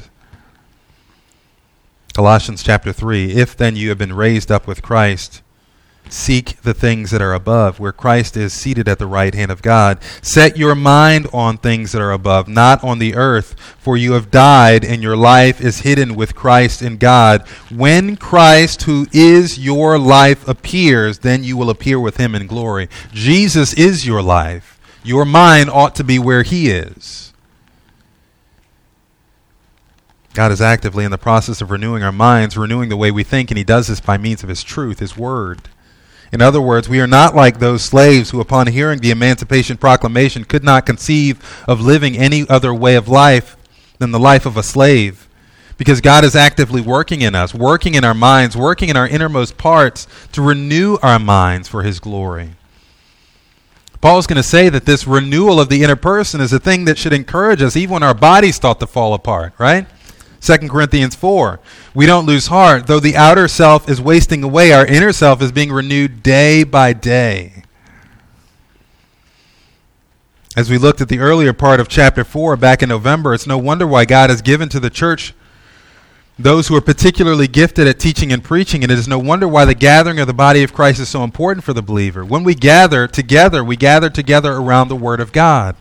Colossians 2.18 2.64
chapter 2.64 2.92
3 2.92 3.30
If 3.30 3.56
then 3.56 3.76
you 3.76 3.90
have 3.90 3.98
been 3.98 4.12
raised 4.12 4.50
up 4.50 4.66
with 4.66 4.82
Christ, 4.82 5.40
Seek 6.08 6.60
the 6.62 6.74
things 6.74 7.12
that 7.12 7.22
are 7.22 7.32
above, 7.32 7.78
where 7.78 7.92
Christ 7.92 8.36
is 8.36 8.52
seated 8.52 8.88
at 8.88 8.98
the 8.98 9.06
right 9.06 9.32
hand 9.32 9.52
of 9.52 9.62
God. 9.62 10.02
Set 10.20 10.56
your 10.56 10.74
mind 10.74 11.28
on 11.32 11.58
things 11.58 11.92
that 11.92 12.02
are 12.02 12.10
above, 12.10 12.48
not 12.48 12.82
on 12.82 12.98
the 12.98 13.14
earth, 13.14 13.54
for 13.78 13.96
you 13.96 14.14
have 14.14 14.32
died, 14.32 14.84
and 14.84 15.00
your 15.00 15.16
life 15.16 15.60
is 15.60 15.82
hidden 15.82 16.16
with 16.16 16.34
Christ 16.34 16.82
in 16.82 16.96
God. 16.96 17.46
When 17.70 18.16
Christ, 18.16 18.82
who 18.82 19.06
is 19.12 19.56
your 19.56 19.96
life, 19.96 20.48
appears, 20.48 21.20
then 21.20 21.44
you 21.44 21.56
will 21.56 21.70
appear 21.70 22.00
with 22.00 22.16
him 22.16 22.34
in 22.34 22.48
glory. 22.48 22.88
Jesus 23.12 23.72
is 23.74 24.08
your 24.08 24.22
life. 24.22 24.80
Your 25.04 25.24
mind 25.24 25.70
ought 25.70 25.94
to 25.94 26.02
be 26.02 26.18
where 26.18 26.42
he 26.42 26.68
is. 26.68 27.27
God 30.38 30.52
is 30.52 30.60
actively 30.60 31.04
in 31.04 31.10
the 31.10 31.18
process 31.18 31.60
of 31.60 31.72
renewing 31.72 32.04
our 32.04 32.12
minds, 32.12 32.56
renewing 32.56 32.90
the 32.90 32.96
way 32.96 33.10
we 33.10 33.24
think, 33.24 33.50
and 33.50 33.58
he 33.58 33.64
does 33.64 33.88
this 33.88 33.98
by 33.98 34.16
means 34.16 34.44
of 34.44 34.48
his 34.48 34.62
truth, 34.62 35.00
his 35.00 35.16
word. 35.16 35.62
In 36.30 36.40
other 36.40 36.60
words, 36.60 36.88
we 36.88 37.00
are 37.00 37.08
not 37.08 37.34
like 37.34 37.58
those 37.58 37.82
slaves 37.82 38.30
who, 38.30 38.40
upon 38.40 38.68
hearing 38.68 39.00
the 39.00 39.10
Emancipation 39.10 39.76
Proclamation, 39.76 40.44
could 40.44 40.62
not 40.62 40.86
conceive 40.86 41.42
of 41.66 41.80
living 41.80 42.16
any 42.16 42.48
other 42.48 42.72
way 42.72 42.94
of 42.94 43.08
life 43.08 43.56
than 43.98 44.12
the 44.12 44.20
life 44.20 44.46
of 44.46 44.56
a 44.56 44.62
slave. 44.62 45.28
Because 45.76 46.00
God 46.00 46.22
is 46.22 46.36
actively 46.36 46.80
working 46.80 47.20
in 47.20 47.34
us, 47.34 47.52
working 47.52 47.96
in 47.96 48.04
our 48.04 48.14
minds, 48.14 48.56
working 48.56 48.90
in 48.90 48.96
our 48.96 49.08
innermost 49.08 49.58
parts 49.58 50.06
to 50.30 50.40
renew 50.40 50.98
our 51.02 51.18
minds 51.18 51.66
for 51.66 51.82
His 51.82 51.98
glory. 51.98 52.50
Paul's 54.00 54.28
going 54.28 54.36
to 54.36 54.44
say 54.44 54.68
that 54.68 54.86
this 54.86 55.04
renewal 55.04 55.60
of 55.60 55.68
the 55.68 55.82
inner 55.82 55.96
person 55.96 56.40
is 56.40 56.52
a 56.52 56.60
thing 56.60 56.84
that 56.84 56.96
should 56.96 57.12
encourage 57.12 57.60
us 57.60 57.74
even 57.74 57.94
when 57.94 58.02
our 58.04 58.14
bodies 58.14 58.54
start 58.54 58.78
to 58.78 58.86
fall 58.86 59.14
apart, 59.14 59.52
right? 59.58 59.88
2 60.40 60.56
Corinthians 60.68 61.14
4. 61.14 61.60
We 61.94 62.06
don't 62.06 62.26
lose 62.26 62.46
heart. 62.46 62.86
Though 62.86 63.00
the 63.00 63.16
outer 63.16 63.48
self 63.48 63.88
is 63.88 64.00
wasting 64.00 64.42
away, 64.42 64.72
our 64.72 64.86
inner 64.86 65.12
self 65.12 65.42
is 65.42 65.52
being 65.52 65.72
renewed 65.72 66.22
day 66.22 66.64
by 66.64 66.92
day. 66.92 67.64
As 70.56 70.70
we 70.70 70.78
looked 70.78 71.00
at 71.00 71.08
the 71.08 71.20
earlier 71.20 71.52
part 71.52 71.78
of 71.78 71.88
chapter 71.88 72.24
4 72.24 72.56
back 72.56 72.82
in 72.82 72.88
November, 72.88 73.34
it's 73.34 73.46
no 73.46 73.58
wonder 73.58 73.86
why 73.86 74.04
God 74.04 74.30
has 74.30 74.42
given 74.42 74.68
to 74.70 74.80
the 74.80 74.90
church 74.90 75.34
those 76.38 76.68
who 76.68 76.76
are 76.76 76.80
particularly 76.80 77.48
gifted 77.48 77.88
at 77.88 77.98
teaching 77.98 78.32
and 78.32 78.44
preaching, 78.44 78.84
and 78.84 78.92
it 78.92 78.98
is 78.98 79.08
no 79.08 79.18
wonder 79.18 79.48
why 79.48 79.64
the 79.64 79.74
gathering 79.74 80.20
of 80.20 80.28
the 80.28 80.32
body 80.32 80.62
of 80.62 80.72
Christ 80.72 81.00
is 81.00 81.08
so 81.08 81.24
important 81.24 81.64
for 81.64 81.72
the 81.72 81.82
believer. 81.82 82.24
When 82.24 82.44
we 82.44 82.54
gather 82.54 83.08
together, 83.08 83.64
we 83.64 83.76
gather 83.76 84.08
together 84.08 84.52
around 84.52 84.86
the 84.86 84.96
Word 84.96 85.18
of 85.18 85.32
God. 85.32 85.74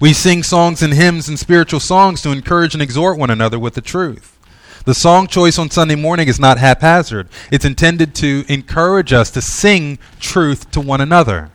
We 0.00 0.12
sing 0.12 0.42
songs 0.42 0.82
and 0.82 0.94
hymns 0.94 1.28
and 1.28 1.38
spiritual 1.38 1.80
songs 1.80 2.22
to 2.22 2.30
encourage 2.30 2.74
and 2.74 2.82
exhort 2.82 3.18
one 3.18 3.30
another 3.30 3.58
with 3.58 3.74
the 3.74 3.80
truth. 3.80 4.38
The 4.84 4.94
song 4.94 5.28
choice 5.28 5.58
on 5.58 5.70
Sunday 5.70 5.94
morning 5.94 6.28
is 6.28 6.38
not 6.38 6.58
haphazard. 6.58 7.28
It's 7.50 7.64
intended 7.64 8.14
to 8.16 8.44
encourage 8.48 9.12
us 9.12 9.30
to 9.30 9.40
sing 9.40 9.98
truth 10.20 10.70
to 10.72 10.80
one 10.80 11.00
another. 11.00 11.50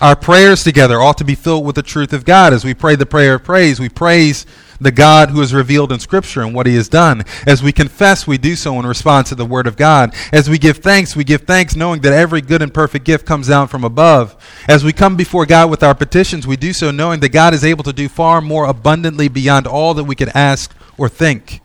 Our 0.00 0.16
prayers 0.16 0.62
together 0.64 1.00
ought 1.00 1.16
to 1.18 1.24
be 1.24 1.34
filled 1.34 1.64
with 1.64 1.76
the 1.76 1.82
truth 1.82 2.12
of 2.12 2.24
God. 2.24 2.52
As 2.52 2.64
we 2.64 2.74
pray 2.74 2.96
the 2.96 3.06
prayer 3.06 3.34
of 3.34 3.44
praise, 3.44 3.80
we 3.80 3.88
praise 3.88 4.44
the 4.82 4.92
God 4.92 5.30
who 5.30 5.40
is 5.40 5.54
revealed 5.54 5.92
in 5.92 5.98
Scripture 5.98 6.42
and 6.42 6.54
what 6.54 6.66
He 6.66 6.74
has 6.76 6.88
done. 6.88 7.24
As 7.46 7.62
we 7.62 7.72
confess, 7.72 8.26
we 8.26 8.38
do 8.38 8.56
so 8.56 8.78
in 8.78 8.86
response 8.86 9.28
to 9.28 9.34
the 9.34 9.46
Word 9.46 9.66
of 9.66 9.76
God. 9.76 10.14
As 10.32 10.48
we 10.48 10.58
give 10.58 10.78
thanks, 10.78 11.16
we 11.16 11.24
give 11.24 11.42
thanks 11.42 11.76
knowing 11.76 12.00
that 12.02 12.12
every 12.12 12.40
good 12.40 12.62
and 12.62 12.72
perfect 12.72 13.04
gift 13.04 13.26
comes 13.26 13.48
down 13.48 13.68
from 13.68 13.84
above. 13.84 14.36
As 14.68 14.84
we 14.84 14.92
come 14.92 15.16
before 15.16 15.46
God 15.46 15.70
with 15.70 15.82
our 15.82 15.94
petitions, 15.94 16.46
we 16.46 16.56
do 16.56 16.72
so 16.72 16.90
knowing 16.90 17.20
that 17.20 17.30
God 17.30 17.54
is 17.54 17.64
able 17.64 17.84
to 17.84 17.92
do 17.92 18.08
far 18.08 18.40
more 18.40 18.66
abundantly 18.66 19.28
beyond 19.28 19.66
all 19.66 19.94
that 19.94 20.04
we 20.04 20.14
could 20.14 20.30
ask 20.34 20.74
or 20.96 21.08
think. 21.08 21.60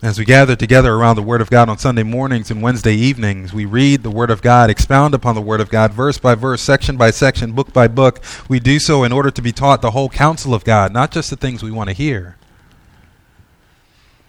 As 0.00 0.16
we 0.16 0.24
gather 0.24 0.54
together 0.54 0.94
around 0.94 1.16
the 1.16 1.22
Word 1.22 1.40
of 1.40 1.50
God 1.50 1.68
on 1.68 1.76
Sunday 1.76 2.04
mornings 2.04 2.52
and 2.52 2.62
Wednesday 2.62 2.94
evenings, 2.94 3.52
we 3.52 3.64
read 3.64 4.04
the 4.04 4.12
Word 4.12 4.30
of 4.30 4.42
God, 4.42 4.70
expound 4.70 5.12
upon 5.12 5.34
the 5.34 5.40
Word 5.40 5.60
of 5.60 5.70
God, 5.70 5.92
verse 5.92 6.18
by 6.18 6.36
verse, 6.36 6.62
section 6.62 6.96
by 6.96 7.10
section, 7.10 7.50
book 7.50 7.72
by 7.72 7.88
book. 7.88 8.22
We 8.48 8.60
do 8.60 8.78
so 8.78 9.02
in 9.02 9.10
order 9.10 9.32
to 9.32 9.42
be 9.42 9.50
taught 9.50 9.82
the 9.82 9.90
whole 9.90 10.08
counsel 10.08 10.54
of 10.54 10.62
God, 10.62 10.92
not 10.92 11.10
just 11.10 11.30
the 11.30 11.36
things 11.36 11.64
we 11.64 11.72
want 11.72 11.88
to 11.88 11.96
hear. 11.96 12.36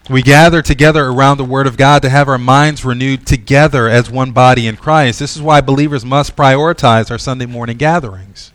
We 0.10 0.24
gather 0.24 0.64
together 0.64 1.06
around 1.06 1.38
the 1.38 1.46
Word 1.46 1.68
of 1.68 1.78
God 1.78 2.02
to 2.02 2.10
have 2.10 2.28
our 2.28 2.40
minds 2.40 2.84
renewed 2.84 3.28
together 3.28 3.88
as 3.88 4.10
one 4.10 4.32
body 4.32 4.66
in 4.66 4.76
Christ. 4.76 5.20
This 5.20 5.36
is 5.36 5.42
why 5.44 5.62
believers 5.62 6.04
must 6.04 6.36
prioritize 6.36 7.12
our 7.12 7.20
Sunday 7.20 7.46
morning 7.46 7.78
gatherings. 7.78 8.52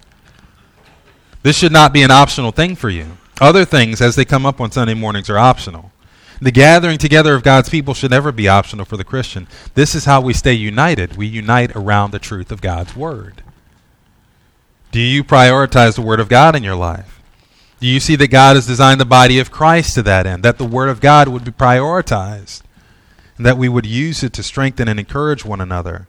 This 1.44 1.56
should 1.56 1.70
not 1.70 1.92
be 1.92 2.02
an 2.02 2.10
optional 2.10 2.50
thing 2.50 2.74
for 2.74 2.90
you. 2.90 3.18
Other 3.40 3.64
things, 3.64 4.00
as 4.00 4.16
they 4.16 4.24
come 4.24 4.44
up 4.44 4.60
on 4.60 4.72
Sunday 4.72 4.94
mornings, 4.94 5.30
are 5.30 5.38
optional. 5.38 5.92
The 6.40 6.50
gathering 6.50 6.98
together 6.98 7.34
of 7.34 7.42
God's 7.42 7.68
people 7.68 7.94
should 7.94 8.10
never 8.10 8.32
be 8.32 8.48
optional 8.48 8.84
for 8.84 8.96
the 8.96 9.04
Christian. 9.04 9.46
This 9.74 9.94
is 9.94 10.04
how 10.04 10.20
we 10.20 10.32
stay 10.32 10.52
united. 10.52 11.16
We 11.16 11.26
unite 11.26 11.74
around 11.74 12.10
the 12.10 12.18
truth 12.18 12.50
of 12.50 12.60
God's 12.60 12.96
Word. 12.96 13.42
Do 14.90 15.00
you 15.00 15.24
prioritize 15.24 15.94
the 15.94 16.02
Word 16.02 16.20
of 16.20 16.28
God 16.28 16.54
in 16.54 16.62
your 16.62 16.76
life? 16.76 17.20
Do 17.80 17.86
you 17.86 18.00
see 18.00 18.16
that 18.16 18.28
God 18.28 18.56
has 18.56 18.66
designed 18.66 19.00
the 19.00 19.04
body 19.04 19.38
of 19.38 19.50
Christ 19.50 19.94
to 19.94 20.02
that 20.02 20.26
end, 20.26 20.42
that 20.42 20.58
the 20.58 20.64
Word 20.64 20.88
of 20.88 21.00
God 21.00 21.28
would 21.28 21.44
be 21.44 21.50
prioritized, 21.50 22.62
and 23.36 23.44
that 23.44 23.58
we 23.58 23.68
would 23.68 23.86
use 23.86 24.22
it 24.22 24.32
to 24.34 24.42
strengthen 24.42 24.88
and 24.88 24.98
encourage 24.98 25.44
one 25.44 25.60
another? 25.60 26.06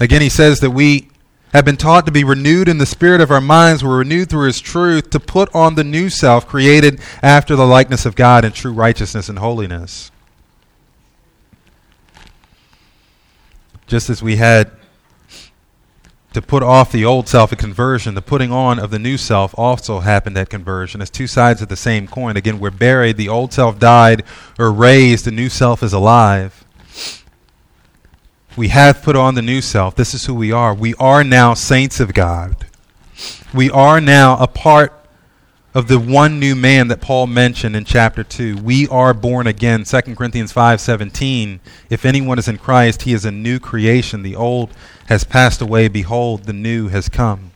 Again, 0.00 0.22
he 0.22 0.28
says 0.28 0.60
that 0.60 0.70
we 0.70 1.08
have 1.52 1.64
been 1.64 1.76
taught 1.76 2.06
to 2.06 2.12
be 2.12 2.24
renewed 2.24 2.68
in 2.68 2.78
the 2.78 2.86
spirit 2.86 3.20
of 3.20 3.30
our 3.30 3.40
minds, 3.40 3.84
we're 3.84 3.98
renewed 3.98 4.30
through 4.30 4.46
his 4.46 4.60
truth, 4.60 5.10
to 5.10 5.20
put 5.20 5.54
on 5.54 5.74
the 5.74 5.84
new 5.84 6.08
self 6.08 6.46
created 6.46 7.00
after 7.22 7.54
the 7.54 7.66
likeness 7.66 8.06
of 8.06 8.16
God 8.16 8.44
in 8.44 8.52
true 8.52 8.72
righteousness 8.72 9.28
and 9.28 9.38
holiness. 9.38 10.10
Just 13.86 14.08
as 14.08 14.22
we 14.22 14.36
had 14.36 14.70
to 16.32 16.40
put 16.40 16.62
off 16.62 16.90
the 16.90 17.04
old 17.04 17.28
self 17.28 17.52
at 17.52 17.58
conversion, 17.58 18.14
the 18.14 18.22
putting 18.22 18.50
on 18.50 18.78
of 18.78 18.90
the 18.90 18.98
new 18.98 19.18
self 19.18 19.54
also 19.58 20.00
happened 20.00 20.38
at 20.38 20.48
conversion. 20.48 21.02
It's 21.02 21.10
two 21.10 21.26
sides 21.26 21.60
of 21.60 21.68
the 21.68 21.76
same 21.76 22.08
coin. 22.08 22.38
Again, 22.38 22.58
we're 22.58 22.70
buried, 22.70 23.18
the 23.18 23.28
old 23.28 23.52
self 23.52 23.78
died 23.78 24.24
or 24.58 24.72
raised, 24.72 25.26
the 25.26 25.30
new 25.30 25.50
self 25.50 25.82
is 25.82 25.92
alive. 25.92 26.61
We 28.54 28.68
have 28.68 29.02
put 29.02 29.16
on 29.16 29.34
the 29.34 29.42
new 29.42 29.62
self. 29.62 29.94
This 29.94 30.12
is 30.12 30.26
who 30.26 30.34
we 30.34 30.52
are. 30.52 30.74
We 30.74 30.94
are 30.94 31.24
now 31.24 31.54
saints 31.54 32.00
of 32.00 32.12
God. 32.12 32.66
We 33.54 33.70
are 33.70 34.00
now 34.00 34.36
a 34.38 34.46
part 34.46 34.92
of 35.74 35.88
the 35.88 35.98
one 35.98 36.38
new 36.38 36.54
man 36.54 36.88
that 36.88 37.00
Paul 37.00 37.26
mentioned 37.26 37.74
in 37.74 37.84
chapter 37.84 38.22
2. 38.22 38.58
We 38.58 38.86
are 38.88 39.14
born 39.14 39.46
again. 39.46 39.84
2 39.84 40.16
Corinthians 40.16 40.52
5:17. 40.52 41.60
If 41.88 42.04
anyone 42.04 42.38
is 42.38 42.48
in 42.48 42.58
Christ, 42.58 43.02
he 43.02 43.14
is 43.14 43.24
a 43.24 43.30
new 43.30 43.58
creation. 43.58 44.22
The 44.22 44.36
old 44.36 44.70
has 45.06 45.24
passed 45.24 45.62
away, 45.62 45.88
behold, 45.88 46.44
the 46.44 46.52
new 46.52 46.88
has 46.88 47.08
come. 47.08 47.52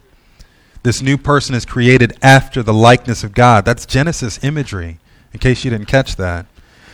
This 0.82 1.02
new 1.02 1.18
person 1.18 1.54
is 1.54 1.64
created 1.64 2.16
after 2.22 2.62
the 2.62 2.74
likeness 2.74 3.22
of 3.22 3.34
God. 3.34 3.64
That's 3.64 3.84
Genesis 3.84 4.42
imagery, 4.42 4.98
in 5.32 5.40
case 5.40 5.64
you 5.64 5.70
didn't 5.70 5.88
catch 5.88 6.16
that. 6.16 6.46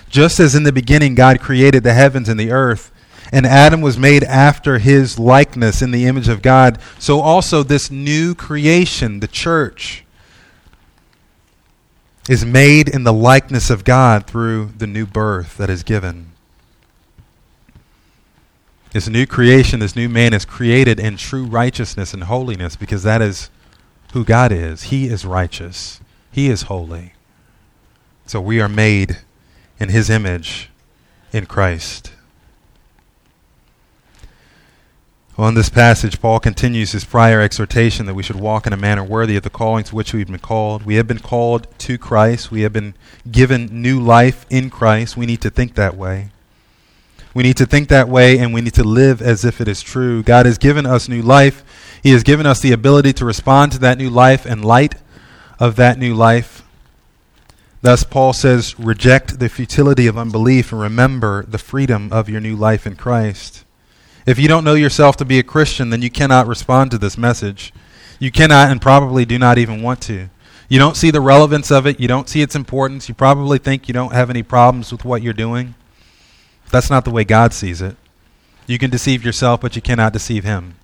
Just 0.08 0.40
as 0.40 0.54
in 0.54 0.64
the 0.64 0.72
beginning 0.72 1.14
God 1.14 1.40
created 1.40 1.84
the 1.84 1.94
heavens 1.94 2.28
and 2.28 2.38
the 2.38 2.50
earth, 2.50 2.90
and 3.32 3.46
Adam 3.46 3.80
was 3.80 3.96
made 3.96 4.22
after 4.24 4.78
his 4.78 5.18
likeness 5.18 5.80
in 5.80 5.90
the 5.90 6.04
image 6.04 6.28
of 6.28 6.42
God, 6.42 6.78
so 6.98 7.20
also 7.20 7.62
this 7.62 7.90
new 7.90 8.34
creation, 8.34 9.20
the 9.20 9.26
church, 9.26 10.04
is 12.28 12.44
made 12.44 12.88
in 12.88 13.04
the 13.04 13.12
likeness 13.12 13.70
of 13.70 13.84
God 13.84 14.26
through 14.26 14.72
the 14.76 14.86
new 14.86 15.06
birth 15.06 15.56
that 15.56 15.70
is 15.70 15.82
given. 15.82 16.30
This 18.92 19.08
new 19.08 19.26
creation, 19.26 19.80
this 19.80 19.96
new 19.96 20.10
man 20.10 20.34
is 20.34 20.44
created 20.44 21.00
in 21.00 21.16
true 21.16 21.44
righteousness 21.44 22.12
and 22.12 22.24
holiness 22.24 22.76
because 22.76 23.02
that 23.02 23.22
is 23.22 23.48
who 24.12 24.24
God 24.24 24.52
is. 24.52 24.84
He 24.84 25.06
is 25.06 25.24
righteous, 25.24 26.00
He 26.30 26.50
is 26.50 26.62
holy. 26.62 27.14
So 28.26 28.40
we 28.40 28.60
are 28.60 28.68
made 28.68 29.18
in 29.80 29.88
His 29.88 30.10
image 30.10 30.68
in 31.32 31.46
Christ. 31.46 32.12
Well, 35.42 35.48
in 35.48 35.56
this 35.56 35.70
passage, 35.70 36.20
Paul 36.20 36.38
continues 36.38 36.92
his 36.92 37.04
prior 37.04 37.40
exhortation 37.40 38.06
that 38.06 38.14
we 38.14 38.22
should 38.22 38.38
walk 38.38 38.64
in 38.64 38.72
a 38.72 38.76
manner 38.76 39.02
worthy 39.02 39.34
of 39.34 39.42
the 39.42 39.50
calling 39.50 39.82
to 39.82 39.94
which 39.96 40.14
we've 40.14 40.28
been 40.28 40.38
called. 40.38 40.84
We 40.84 40.94
have 40.94 41.08
been 41.08 41.18
called 41.18 41.66
to 41.78 41.98
Christ. 41.98 42.52
We 42.52 42.60
have 42.60 42.72
been 42.72 42.94
given 43.28 43.82
new 43.82 44.00
life 44.00 44.46
in 44.50 44.70
Christ. 44.70 45.16
We 45.16 45.26
need 45.26 45.40
to 45.40 45.50
think 45.50 45.74
that 45.74 45.96
way. 45.96 46.30
We 47.34 47.42
need 47.42 47.56
to 47.56 47.66
think 47.66 47.88
that 47.88 48.08
way 48.08 48.38
and 48.38 48.54
we 48.54 48.60
need 48.60 48.74
to 48.74 48.84
live 48.84 49.20
as 49.20 49.44
if 49.44 49.60
it 49.60 49.66
is 49.66 49.82
true. 49.82 50.22
God 50.22 50.46
has 50.46 50.58
given 50.58 50.86
us 50.86 51.08
new 51.08 51.22
life. 51.22 51.64
He 52.04 52.12
has 52.12 52.22
given 52.22 52.46
us 52.46 52.60
the 52.60 52.70
ability 52.70 53.12
to 53.14 53.24
respond 53.24 53.72
to 53.72 53.80
that 53.80 53.98
new 53.98 54.10
life 54.10 54.46
and 54.46 54.64
light 54.64 54.94
of 55.58 55.74
that 55.74 55.98
new 55.98 56.14
life. 56.14 56.62
Thus, 57.80 58.04
Paul 58.04 58.32
says, 58.32 58.78
reject 58.78 59.40
the 59.40 59.48
futility 59.48 60.06
of 60.06 60.16
unbelief 60.16 60.70
and 60.70 60.80
remember 60.80 61.44
the 61.46 61.58
freedom 61.58 62.12
of 62.12 62.28
your 62.28 62.40
new 62.40 62.54
life 62.54 62.86
in 62.86 62.94
Christ. 62.94 63.64
If 64.24 64.38
you 64.38 64.48
don't 64.48 64.64
know 64.64 64.74
yourself 64.74 65.16
to 65.16 65.24
be 65.24 65.38
a 65.38 65.42
Christian, 65.42 65.90
then 65.90 66.02
you 66.02 66.10
cannot 66.10 66.46
respond 66.46 66.90
to 66.90 66.98
this 66.98 67.18
message. 67.18 67.72
You 68.18 68.30
cannot 68.30 68.70
and 68.70 68.80
probably 68.80 69.24
do 69.24 69.38
not 69.38 69.58
even 69.58 69.82
want 69.82 70.00
to. 70.02 70.28
You 70.68 70.78
don't 70.78 70.96
see 70.96 71.10
the 71.10 71.20
relevance 71.20 71.70
of 71.70 71.86
it. 71.86 72.00
You 72.00 72.08
don't 72.08 72.28
see 72.28 72.40
its 72.40 72.54
importance. 72.54 73.08
You 73.08 73.14
probably 73.14 73.58
think 73.58 73.88
you 73.88 73.94
don't 73.94 74.12
have 74.12 74.30
any 74.30 74.42
problems 74.42 74.92
with 74.92 75.04
what 75.04 75.22
you're 75.22 75.32
doing. 75.32 75.74
That's 76.70 76.88
not 76.88 77.04
the 77.04 77.10
way 77.10 77.24
God 77.24 77.52
sees 77.52 77.82
it. 77.82 77.96
You 78.66 78.78
can 78.78 78.90
deceive 78.90 79.24
yourself, 79.24 79.60
but 79.60 79.76
you 79.76 79.82
cannot 79.82 80.12
deceive 80.12 80.44
Him. 80.44 80.76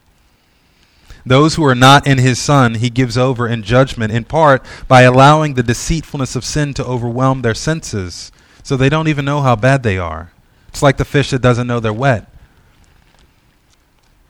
Those 1.25 1.55
who 1.55 1.65
are 1.65 1.75
not 1.75 2.07
in 2.07 2.19
His 2.19 2.41
Son, 2.41 2.75
He 2.75 2.91
gives 2.91 3.17
over 3.17 3.49
in 3.49 3.63
judgment, 3.63 4.13
in 4.13 4.25
part 4.25 4.65
by 4.87 5.03
allowing 5.03 5.55
the 5.55 5.63
deceitfulness 5.63 6.37
of 6.37 6.45
sin 6.45 6.75
to 6.75 6.85
overwhelm 6.85 7.43
their 7.43 7.55
senses, 7.55 8.33
so 8.63 8.77
they 8.77 8.89
don't 8.89 9.09
even 9.09 9.25
know 9.25 9.41
how 9.41 9.57
bad 9.57 9.83
they 9.83 9.97
are. 9.97 10.33
It's 10.69 10.83
like 10.83 10.99
the 10.99 11.05
fish 11.05 11.31
that 11.31 11.41
doesn't 11.41 11.67
know 11.67 11.81
they're 11.81 11.93
wet. 11.93 12.28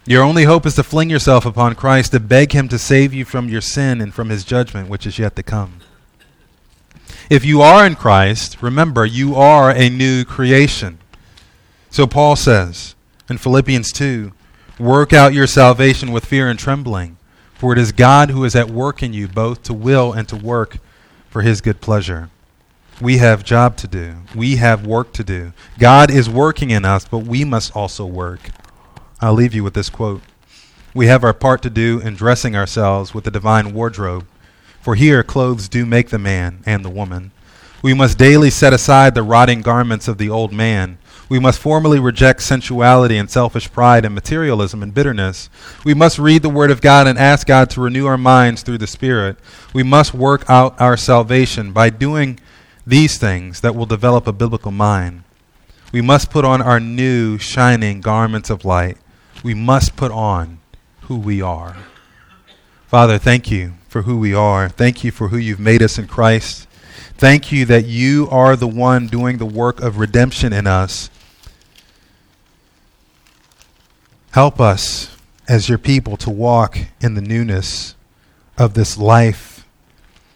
Your 0.09 0.23
only 0.23 0.45
hope 0.45 0.65
is 0.65 0.75
to 0.77 0.83
fling 0.83 1.11
yourself 1.11 1.45
upon 1.45 1.75
Christ, 1.75 2.13
to 2.13 2.19
beg 2.19 2.53
Him 2.53 2.67
to 2.69 2.79
save 2.79 3.13
you 3.13 3.27
from 3.27 3.51
your 3.51 3.61
sin 3.61 4.01
and 4.01 4.15
from 4.15 4.31
His 4.31 4.43
judgment, 4.43 4.89
which 4.89 5.07
is 5.07 5.19
yet 5.19 5.37
to 5.37 5.43
come. 5.43 5.81
If 7.29 7.45
you 7.45 7.61
are 7.61 7.85
in 7.85 7.95
Christ, 7.95 8.63
remember, 8.63 9.05
you 9.05 9.35
are 9.35 9.71
a 9.71 9.91
new 9.91 10.25
creation. 10.25 10.99
So 11.91 12.07
Paul 12.07 12.37
says 12.37 12.95
in 13.29 13.37
Philippians 13.37 13.93
2 13.93 14.33
Work 14.79 15.13
out 15.13 15.35
your 15.35 15.47
salvation 15.47 16.11
with 16.11 16.25
fear 16.25 16.49
and 16.49 16.59
trembling, 16.59 17.19
for 17.53 17.75
it 17.75 17.79
is 17.79 17.93
God 17.93 18.31
who 18.31 18.47
is 18.47 18.57
at 18.57 18.71
work 18.71 19.03
in 19.03 19.13
you, 19.13 19.29
both 19.29 19.63
to 19.65 19.75
will 19.75 20.15
and 20.15 20.27
to 20.29 20.37
work 20.37 20.79
for 21.29 21.43
His 21.43 21.61
good 21.61 21.83
pleasure. 21.83 22.31
We 22.99 23.19
have 23.19 23.45
job 23.45 23.77
to 23.77 23.87
do. 23.87 24.15
We 24.35 24.57
have 24.57 24.87
work 24.87 25.13
to 25.13 25.23
do. 25.23 25.53
God 25.79 26.11
is 26.11 26.31
working 26.31 26.71
in 26.71 26.87
us, 26.87 27.07
but 27.07 27.19
we 27.19 27.45
must 27.45 27.77
also 27.77 28.07
work. 28.07 28.49
I'll 29.21 29.35
leave 29.35 29.53
you 29.53 29.65
with 29.65 29.75
this 29.75 29.91
quote. 29.91 30.23
We 30.95 31.09
have 31.09 31.25
our 31.25 31.35
part 31.35 31.61
to 31.63 31.71
do 31.71 31.99
in 31.99 32.15
dressing 32.15 32.55
ourselves 32.55 33.13
with 33.13 33.25
the 33.25 33.33
divine 33.33 33.75
wardrobe, 33.75 34.27
for 34.81 34.95
here 34.95 35.25
clothes 35.25 35.69
do 35.69 35.85
make 35.85 36.11
the 36.11 36.21
man 36.21 36.63
and 36.65 36.85
the 36.85 36.91
woman. 36.91 37.33
We 37.83 37.95
must 37.95 38.17
daily 38.17 38.51
set 38.51 38.73
aside 38.73 39.15
the 39.15 39.25
rotting 39.25 39.61
garments 39.61 40.07
of 40.07 40.19
the 40.19 40.31
old 40.31 40.53
man. 40.53 40.99
We 41.29 41.41
must 41.41 41.59
formally 41.59 41.99
reject 41.99 42.43
sensuality 42.43 43.17
and 43.17 43.29
selfish 43.29 43.71
pride 43.73 44.05
and 44.05 44.15
materialism 44.15 44.85
and 44.85 44.95
bitterness. 44.95 45.51
We 45.85 45.95
must 45.95 46.21
read 46.21 46.43
the 46.43 46.49
Word 46.49 46.71
of 46.71 46.81
God 46.81 47.09
and 47.09 47.19
ask 47.19 47.47
God 47.49 47.71
to 47.71 47.81
renew 47.81 48.07
our 48.07 48.17
minds 48.17 48.63
through 48.63 48.79
the 48.79 48.87
Spirit. 48.87 49.37
We 49.75 49.83
must 49.83 50.15
work 50.15 50.49
out 50.49 50.81
our 50.81 50.97
salvation 50.97 51.73
by 51.73 51.91
doing 51.91 52.39
these 52.87 53.19
things 53.19 53.63
that 53.63 53.75
will 53.75 53.85
develop 53.85 54.29
a 54.29 54.33
biblical 54.33 54.71
mind. 54.71 55.25
We 55.93 56.03
must 56.03 56.31
put 56.31 56.45
on 56.45 56.63
our 56.63 56.79
new, 56.79 57.37
shining 57.39 58.01
garments 58.01 58.49
of 58.49 58.65
light 58.65 58.97
we 59.43 59.55
must 59.55 59.97
put 59.97 60.11
on 60.11 60.59
who 61.03 61.17
we 61.17 61.41
are. 61.41 61.77
Father, 62.87 63.19
thank 63.19 63.51
you 63.51 63.75
for 63.89 64.03
who 64.03 64.19
we 64.19 64.35
are. 64.35 64.69
Thank 64.69 65.05
you 65.05 65.11
for 65.11 65.29
who 65.29 65.37
you've 65.37 65.61
made 65.61 65.83
us 65.83 65.99
in 65.99 66.07
Christ. 66.07 66.67
Thank 67.17 67.51
you 67.51 67.65
that 67.67 67.87
you 67.87 68.29
are 68.31 68.57
the 68.57 68.69
one 68.69 69.09
doing 69.09 69.39
the 69.39 69.47
work 69.47 69.81
of 69.81 69.99
redemption 69.99 70.53
in 70.53 70.67
us. 70.67 71.11
Help 74.33 74.61
us 74.61 75.17
as 75.49 75.69
your 75.69 75.79
people 75.79 76.17
to 76.19 76.31
walk 76.31 76.79
in 77.01 77.15
the 77.15 77.21
newness 77.21 77.95
of 78.57 78.75
this 78.75 78.99
life, 78.99 79.67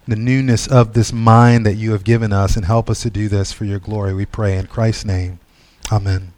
the 0.08 0.16
newness 0.16 0.66
of 0.66 0.94
this 0.94 1.12
mind 1.12 1.64
that 1.66 1.74
you 1.74 1.92
have 1.92 2.02
given 2.02 2.32
us, 2.32 2.56
and 2.56 2.64
help 2.64 2.90
us 2.90 3.02
to 3.02 3.10
do 3.10 3.28
this 3.28 3.52
for 3.52 3.64
your 3.64 3.78
glory. 3.78 4.14
We 4.14 4.26
pray 4.26 4.56
in 4.56 4.66
Christ's 4.66 5.04
name. 5.04 5.38
Amen. 5.90 6.31